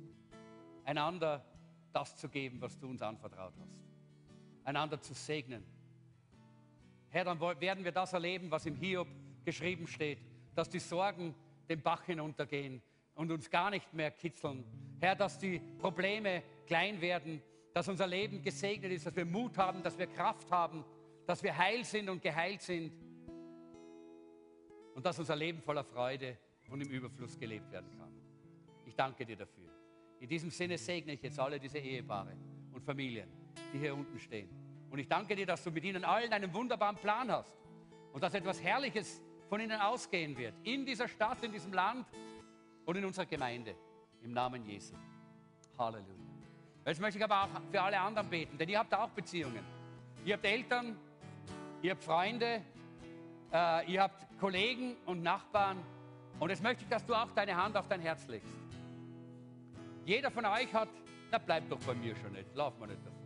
einander 0.85 1.43
das 1.93 2.15
zu 2.15 2.29
geben, 2.29 2.61
was 2.61 2.77
du 2.77 2.87
uns 2.87 3.01
anvertraut 3.01 3.55
hast. 3.59 3.73
Einander 4.65 5.01
zu 5.01 5.15
segnen. 5.15 5.63
Herr, 7.09 7.23
dann 7.23 7.39
werden 7.39 7.83
wir 7.83 7.91
das 7.91 8.13
erleben, 8.13 8.51
was 8.51 8.67
im 8.67 8.75
Hiob 8.75 9.07
geschrieben 9.43 9.87
steht, 9.87 10.19
dass 10.53 10.69
die 10.69 10.77
Sorgen 10.77 11.33
den 11.67 11.81
Bach 11.81 12.03
hinuntergehen 12.03 12.83
und 13.15 13.31
uns 13.31 13.49
gar 13.49 13.71
nicht 13.71 13.91
mehr 13.95 14.11
kitzeln. 14.11 14.63
Herr, 14.99 15.15
dass 15.15 15.39
die 15.39 15.59
Probleme 15.77 16.43
klein 16.65 16.99
werden, 17.01 17.41
dass 17.73 17.87
unser 17.87 18.07
Leben 18.07 18.41
gesegnet 18.41 18.91
ist, 18.91 19.05
dass 19.05 19.15
wir 19.15 19.25
Mut 19.25 19.57
haben, 19.57 19.81
dass 19.83 19.97
wir 19.97 20.07
Kraft 20.07 20.51
haben, 20.51 20.83
dass 21.25 21.41
wir 21.43 21.55
heil 21.55 21.83
sind 21.85 22.09
und 22.09 22.21
geheilt 22.21 22.61
sind 22.61 22.91
und 24.95 25.05
dass 25.05 25.17
unser 25.19 25.35
Leben 25.35 25.61
voller 25.61 25.83
Freude 25.83 26.37
und 26.69 26.81
im 26.81 26.89
Überfluss 26.89 27.37
gelebt 27.37 27.71
werden 27.71 27.89
kann. 27.97 28.11
Ich 28.85 28.95
danke 28.95 29.25
dir 29.25 29.37
dafür. 29.37 29.69
In 30.19 30.27
diesem 30.27 30.49
Sinne 30.49 30.77
segne 30.77 31.13
ich 31.13 31.21
jetzt 31.21 31.39
alle 31.39 31.59
diese 31.59 31.77
Ehepaare 31.77 32.35
und 32.73 32.83
Familien, 32.83 33.29
die 33.73 33.79
hier 33.79 33.93
unten 33.93 34.19
stehen. 34.19 34.49
Und 34.89 34.99
ich 34.99 35.07
danke 35.07 35.35
dir, 35.35 35.45
dass 35.45 35.63
du 35.63 35.71
mit 35.71 35.83
ihnen 35.83 36.03
allen 36.03 36.33
einen 36.33 36.53
wunderbaren 36.53 36.95
Plan 36.95 37.31
hast 37.31 37.55
und 38.11 38.21
dass 38.21 38.33
etwas 38.33 38.61
Herrliches 38.61 39.21
von 39.47 39.61
ihnen 39.61 39.79
ausgehen 39.79 40.37
wird. 40.37 40.55
In 40.63 40.85
dieser 40.85 41.07
Stadt, 41.07 41.43
in 41.43 41.51
diesem 41.51 41.71
Land 41.71 42.07
und 42.85 42.95
in 42.97 43.05
unserer 43.05 43.25
Gemeinde. 43.25 43.75
Im 44.23 44.33
Namen 44.33 44.65
Jesu. 44.65 44.93
Halleluja. 45.77 46.13
Jetzt 46.85 46.99
möchte 46.99 47.19
ich 47.19 47.23
aber 47.23 47.43
auch 47.43 47.49
für 47.71 47.81
alle 47.81 47.99
anderen 47.99 48.29
beten, 48.29 48.57
denn 48.57 48.67
ihr 48.69 48.79
habt 48.79 48.93
auch 48.93 49.09
Beziehungen. 49.09 49.63
Ihr 50.25 50.33
habt 50.33 50.45
Eltern, 50.45 50.97
ihr 51.81 51.91
habt 51.91 52.03
Freunde, 52.03 52.61
äh, 53.53 53.91
ihr 53.91 54.01
habt 54.01 54.25
Kollegen 54.39 54.97
und 55.05 55.23
Nachbarn. 55.23 55.77
Und 56.39 56.49
jetzt 56.49 56.63
möchte 56.63 56.83
ich, 56.83 56.89
dass 56.89 57.05
du 57.05 57.13
auch 57.13 57.31
deine 57.31 57.55
Hand 57.55 57.77
auf 57.77 57.87
dein 57.87 58.01
Herz 58.01 58.27
legst. 58.27 58.57
Jeder 60.05 60.31
von 60.31 60.45
euch 60.45 60.73
hat, 60.73 60.89
na 61.31 61.37
bleib 61.37 61.69
doch 61.69 61.79
bei 61.79 61.93
mir 61.93 62.15
schon 62.15 62.31
nicht, 62.31 62.53
lauf 62.55 62.77
mal 62.79 62.87
nicht 62.87 63.05
davon. 63.05 63.19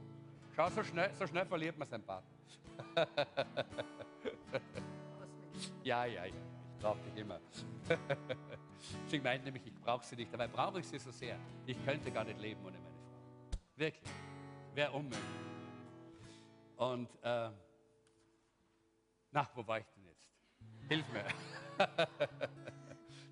Schau, 0.56 0.70
so 0.70 0.84
schnell, 0.84 1.12
so 1.18 1.26
schnell 1.26 1.46
verliert 1.46 1.78
man 1.78 1.88
seinen 1.88 2.04
Partner. 2.04 2.30
ja, 5.84 6.06
ja, 6.06 6.26
ja, 6.26 6.26
ich 6.26 6.34
brauche 6.80 7.00
dich 7.10 7.22
immer. 7.22 7.40
sie 9.08 9.20
meint 9.20 9.44
nämlich, 9.44 9.66
ich 9.66 9.74
brauche 9.74 10.06
sie 10.06 10.16
nicht, 10.16 10.34
dabei 10.34 10.48
brauche 10.48 10.80
ich 10.80 10.88
sie 10.88 11.00
so 11.00 11.12
sehr. 11.12 11.38
Ich 11.66 11.84
könnte 11.86 12.12
gar 12.12 12.24
nicht 12.24 12.40
leben 12.40 12.62
ohne 12.66 12.78
meine 12.78 12.96
Frau. 12.96 13.60
Wirklich. 13.76 14.12
Wäre 14.74 14.92
unmöglich. 14.92 15.22
Und, 16.78 17.10
äh, 17.22 17.50
na, 19.32 19.50
wo 19.56 19.66
war 19.66 19.80
ich 19.80 19.86
denn 19.96 20.06
jetzt? 20.06 20.30
Hilf 20.90 21.06
mir. 21.12 21.26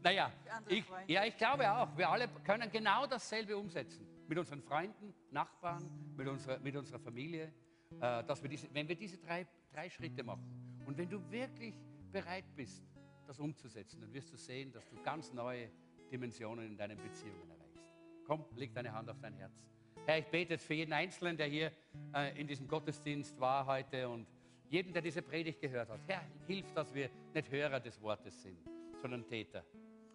naja, 0.03 0.31
ich, 0.67 0.83
ja, 1.07 1.25
ich 1.25 1.37
glaube 1.37 1.71
auch, 1.71 1.95
wir 1.97 2.09
alle 2.09 2.27
können 2.43 2.71
genau 2.71 3.05
dasselbe 3.05 3.57
umsetzen. 3.57 4.07
Mit 4.27 4.37
unseren 4.37 4.61
Freunden, 4.61 5.13
Nachbarn, 5.31 6.13
mit 6.15 6.27
unserer, 6.27 6.59
mit 6.59 6.75
unserer 6.75 6.99
Familie. 6.99 7.53
Äh, 7.99 8.23
dass 8.23 8.41
wir 8.41 8.49
diese, 8.49 8.73
wenn 8.73 8.87
wir 8.87 8.95
diese 8.95 9.17
drei, 9.17 9.45
drei 9.73 9.89
Schritte 9.89 10.23
machen 10.23 10.79
und 10.85 10.97
wenn 10.97 11.09
du 11.09 11.19
wirklich 11.29 11.75
bereit 12.11 12.45
bist, 12.55 12.83
das 13.27 13.39
umzusetzen, 13.39 14.01
dann 14.01 14.13
wirst 14.13 14.31
du 14.31 14.37
sehen, 14.37 14.71
dass 14.71 14.87
du 14.87 14.95
ganz 15.03 15.33
neue 15.33 15.69
Dimensionen 16.11 16.65
in 16.65 16.77
deinen 16.77 16.97
Beziehungen 16.97 17.49
erreichst. 17.49 17.93
Komm, 18.25 18.45
leg 18.55 18.73
deine 18.73 18.91
Hand 18.93 19.09
auf 19.09 19.19
dein 19.19 19.33
Herz. 19.33 19.65
Herr, 20.05 20.19
ich 20.19 20.27
bete 20.27 20.53
jetzt 20.53 20.65
für 20.65 20.73
jeden 20.73 20.93
Einzelnen, 20.93 21.37
der 21.37 21.47
hier 21.47 21.71
äh, 22.13 22.39
in 22.39 22.47
diesem 22.47 22.67
Gottesdienst 22.67 23.39
war 23.39 23.65
heute 23.65 24.09
und 24.09 24.27
jeden, 24.69 24.93
der 24.93 25.01
diese 25.01 25.21
Predigt 25.21 25.61
gehört 25.61 25.89
hat. 25.89 25.99
Herr, 26.07 26.23
hilf, 26.47 26.71
dass 26.73 26.93
wir 26.93 27.09
nicht 27.33 27.51
Hörer 27.51 27.79
des 27.79 28.01
Wortes 28.01 28.41
sind, 28.41 28.57
sondern 29.01 29.27
Täter. 29.27 29.63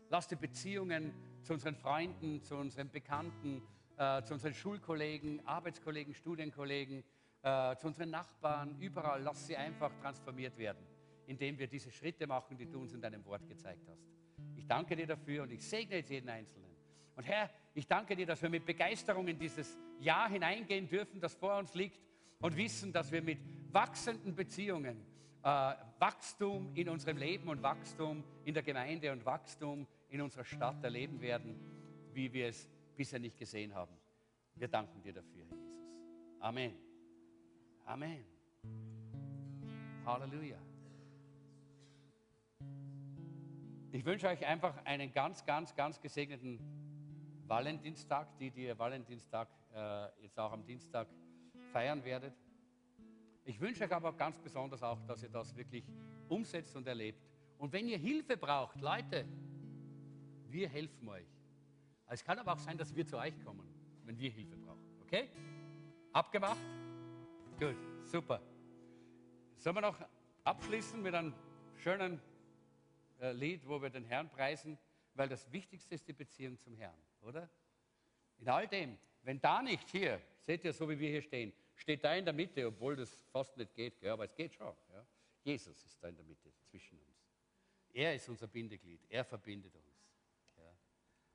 Lass 0.08 0.28
die 0.28 0.36
Beziehungen 0.36 1.12
zu 1.42 1.52
unseren 1.52 1.74
Freunden, 1.76 2.42
zu 2.42 2.56
unseren 2.56 2.90
Bekannten, 2.90 3.62
äh, 3.96 4.22
zu 4.22 4.34
unseren 4.34 4.54
Schulkollegen, 4.54 5.46
Arbeitskollegen, 5.46 6.14
Studienkollegen, 6.14 7.04
äh, 7.42 7.76
zu 7.76 7.86
unseren 7.86 8.10
Nachbarn, 8.10 8.76
überall, 8.80 9.22
lass 9.22 9.46
sie 9.46 9.56
einfach 9.56 9.92
transformiert 10.00 10.56
werden, 10.58 10.84
indem 11.27 11.59
wir 11.59 11.66
diese 11.66 11.90
Schritte 11.90 12.27
machen, 12.27 12.57
die 12.57 12.66
du 12.66 12.81
uns 12.81 12.93
in 12.93 13.01
deinem 13.01 13.24
Wort 13.24 13.47
gezeigt 13.48 13.89
hast. 13.89 14.07
Ich 14.57 14.66
danke 14.66 14.97
dir 14.97 15.07
dafür 15.07 15.43
und 15.43 15.53
ich 15.53 15.62
segne 15.66 15.97
jetzt 15.97 16.11
jeden 16.11 16.28
Einzelnen. 16.28 16.70
Und 17.15 17.24
Herr, 17.24 17.51
ich 17.74 17.86
danke 17.86 18.15
dir, 18.15 18.27
dass 18.27 18.43
wir 18.43 18.51
mit 18.51 18.66
Begeisterung 18.66 19.27
in 19.28 19.39
dieses 19.39 19.78
Jahr 20.01 20.28
hineingehen 20.28 20.89
dürfen, 20.89 21.20
das 21.20 21.35
vor 21.35 21.59
uns 21.59 21.74
liegt 21.74 22.01
und 22.40 22.57
wissen, 22.57 22.93
dass 22.93 23.11
wir 23.11 23.23
mit 23.23 23.39
wachsenden 23.73 24.35
Beziehungen, 24.35 24.98
äh, 25.43 25.74
Wachstum 25.98 26.74
in 26.74 26.89
unserem 26.89 27.16
Leben 27.16 27.48
und 27.48 27.62
Wachstum 27.62 28.23
in 28.44 28.55
der 28.55 28.62
Gemeinde 28.62 29.12
und 29.12 29.24
Wachstum 29.24 29.86
in 30.11 30.20
unserer 30.20 30.44
Stadt 30.44 30.82
erleben 30.85 31.20
werden, 31.20 31.59
wie 32.12 32.32
wir 32.32 32.48
es 32.48 32.69
bisher 32.94 33.19
nicht 33.19 33.36
gesehen 33.39 33.74
haben. 33.74 33.97
Wir 34.55 34.69
danken 34.69 35.03
dir 35.03 35.12
dafür, 35.12 35.44
Herr 35.48 35.57
Jesus. 35.57 35.86
Amen. 36.40 36.74
Amen. 37.85 38.24
Halleluja. 40.05 40.65
Ich 43.92 44.04
wünsche 44.04 44.28
euch 44.28 44.44
einfach 44.44 44.84
einen 44.84 45.12
ganz, 45.12 45.44
ganz, 45.44 45.74
ganz 45.74 46.00
gesegneten 46.00 46.60
Valentinstag, 47.46 48.36
die, 48.38 48.50
die 48.50 48.76
Valentinstag 48.76 49.48
äh, 49.74 50.22
jetzt 50.22 50.38
auch 50.38 50.52
am 50.52 50.64
Dienstag 50.64 51.08
feiern 51.72 52.04
werdet. 52.04 52.34
Ich 53.44 53.60
wünsche 53.60 53.84
euch 53.84 53.92
aber 53.92 54.12
ganz 54.12 54.38
besonders 54.38 54.82
auch, 54.82 55.00
dass 55.06 55.22
ihr 55.22 55.28
das 55.28 55.54
wirklich 55.56 55.84
umsetzt 56.28 56.74
und 56.74 56.86
erlebt. 56.86 57.22
Und 57.58 57.72
wenn 57.72 57.86
ihr 57.86 57.98
Hilfe 57.98 58.36
braucht, 58.36 58.80
Leute, 58.80 59.24
wir 60.48 60.68
helfen 60.68 61.08
euch. 61.08 61.28
Es 62.08 62.24
kann 62.24 62.38
aber 62.38 62.54
auch 62.54 62.58
sein, 62.58 62.76
dass 62.76 62.94
wir 62.94 63.06
zu 63.06 63.16
euch 63.18 63.38
kommen, 63.44 63.66
wenn 64.04 64.18
wir 64.18 64.30
Hilfe 64.30 64.56
brauchen. 64.56 64.84
Okay? 65.02 65.30
Abgemacht? 66.12 66.58
Gut, 67.58 67.76
super. 68.04 68.40
Sollen 69.58 69.76
wir 69.76 69.82
noch 69.82 69.98
abschließen 70.44 71.00
mit 71.00 71.14
einem 71.14 71.32
schönen 71.76 72.20
Lied, 73.18 73.66
wo 73.66 73.80
wir 73.80 73.90
den 73.90 74.05
Herrn 74.05 74.28
preisen? 74.28 74.78
Weil 75.14 75.28
das 75.28 75.51
Wichtigste 75.51 75.94
ist 75.94 76.06
die 76.06 76.12
Beziehung 76.12 76.59
zum 76.59 76.74
Herrn, 76.74 76.98
oder? 77.22 77.48
In 78.38 78.48
all 78.48 78.68
dem, 78.68 78.98
wenn 79.22 79.40
da 79.40 79.62
nicht 79.62 79.88
hier, 79.88 80.20
seht 80.40 80.64
ihr, 80.64 80.72
so 80.72 80.88
wie 80.88 80.98
wir 80.98 81.09
hier 81.09 81.22
stehen, 81.22 81.52
steht 81.74 82.05
da 82.05 82.14
in 82.14 82.24
der 82.24 82.34
Mitte, 82.34 82.66
obwohl 82.66 82.97
das 82.97 83.10
fast 83.32 83.56
nicht 83.56 83.74
geht, 83.74 83.98
gell, 84.01 84.10
aber 84.10 84.24
es 84.24 84.34
geht 84.34 84.55
schon. 84.55 84.74
Ja? 84.93 85.06
Jesus 85.43 85.82
ist 85.84 86.02
da 86.02 86.09
in 86.09 86.16
der 86.16 86.24
Mitte 86.24 86.52
zwischen 86.70 86.98
uns. 86.98 87.32
Er 87.93 88.14
ist 88.14 88.28
unser 88.28 88.47
Bindeglied, 88.47 89.01
er 89.09 89.24
verbindet 89.24 89.74
uns. 89.74 90.56
Ja? 90.56 90.76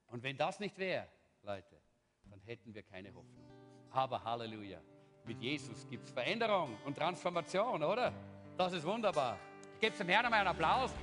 Und 0.07 0.21
wenn 0.21 0.37
das 0.37 0.59
nicht 0.59 0.77
wäre, 0.77 1.07
Leute, 1.41 1.81
dann 2.25 2.39
hätten 2.41 2.73
wir 2.73 2.83
keine 2.83 3.13
Hoffnung. 3.13 3.49
Aber 3.89 4.23
Halleluja, 4.23 4.81
mit 5.25 5.41
Jesus 5.41 5.87
gibt 5.89 6.05
es 6.05 6.11
Veränderung 6.11 6.77
und 6.85 6.95
Transformation, 6.95 7.83
oder? 7.83 8.13
Das 8.57 8.73
ist 8.73 8.85
wunderbar. 8.85 9.39
Ich 9.73 9.79
gebe 9.79 9.97
dem 9.97 10.09
Herrn 10.09 10.25
einmal 10.25 10.39
einen 10.41 10.49
Applaus. 10.49 10.93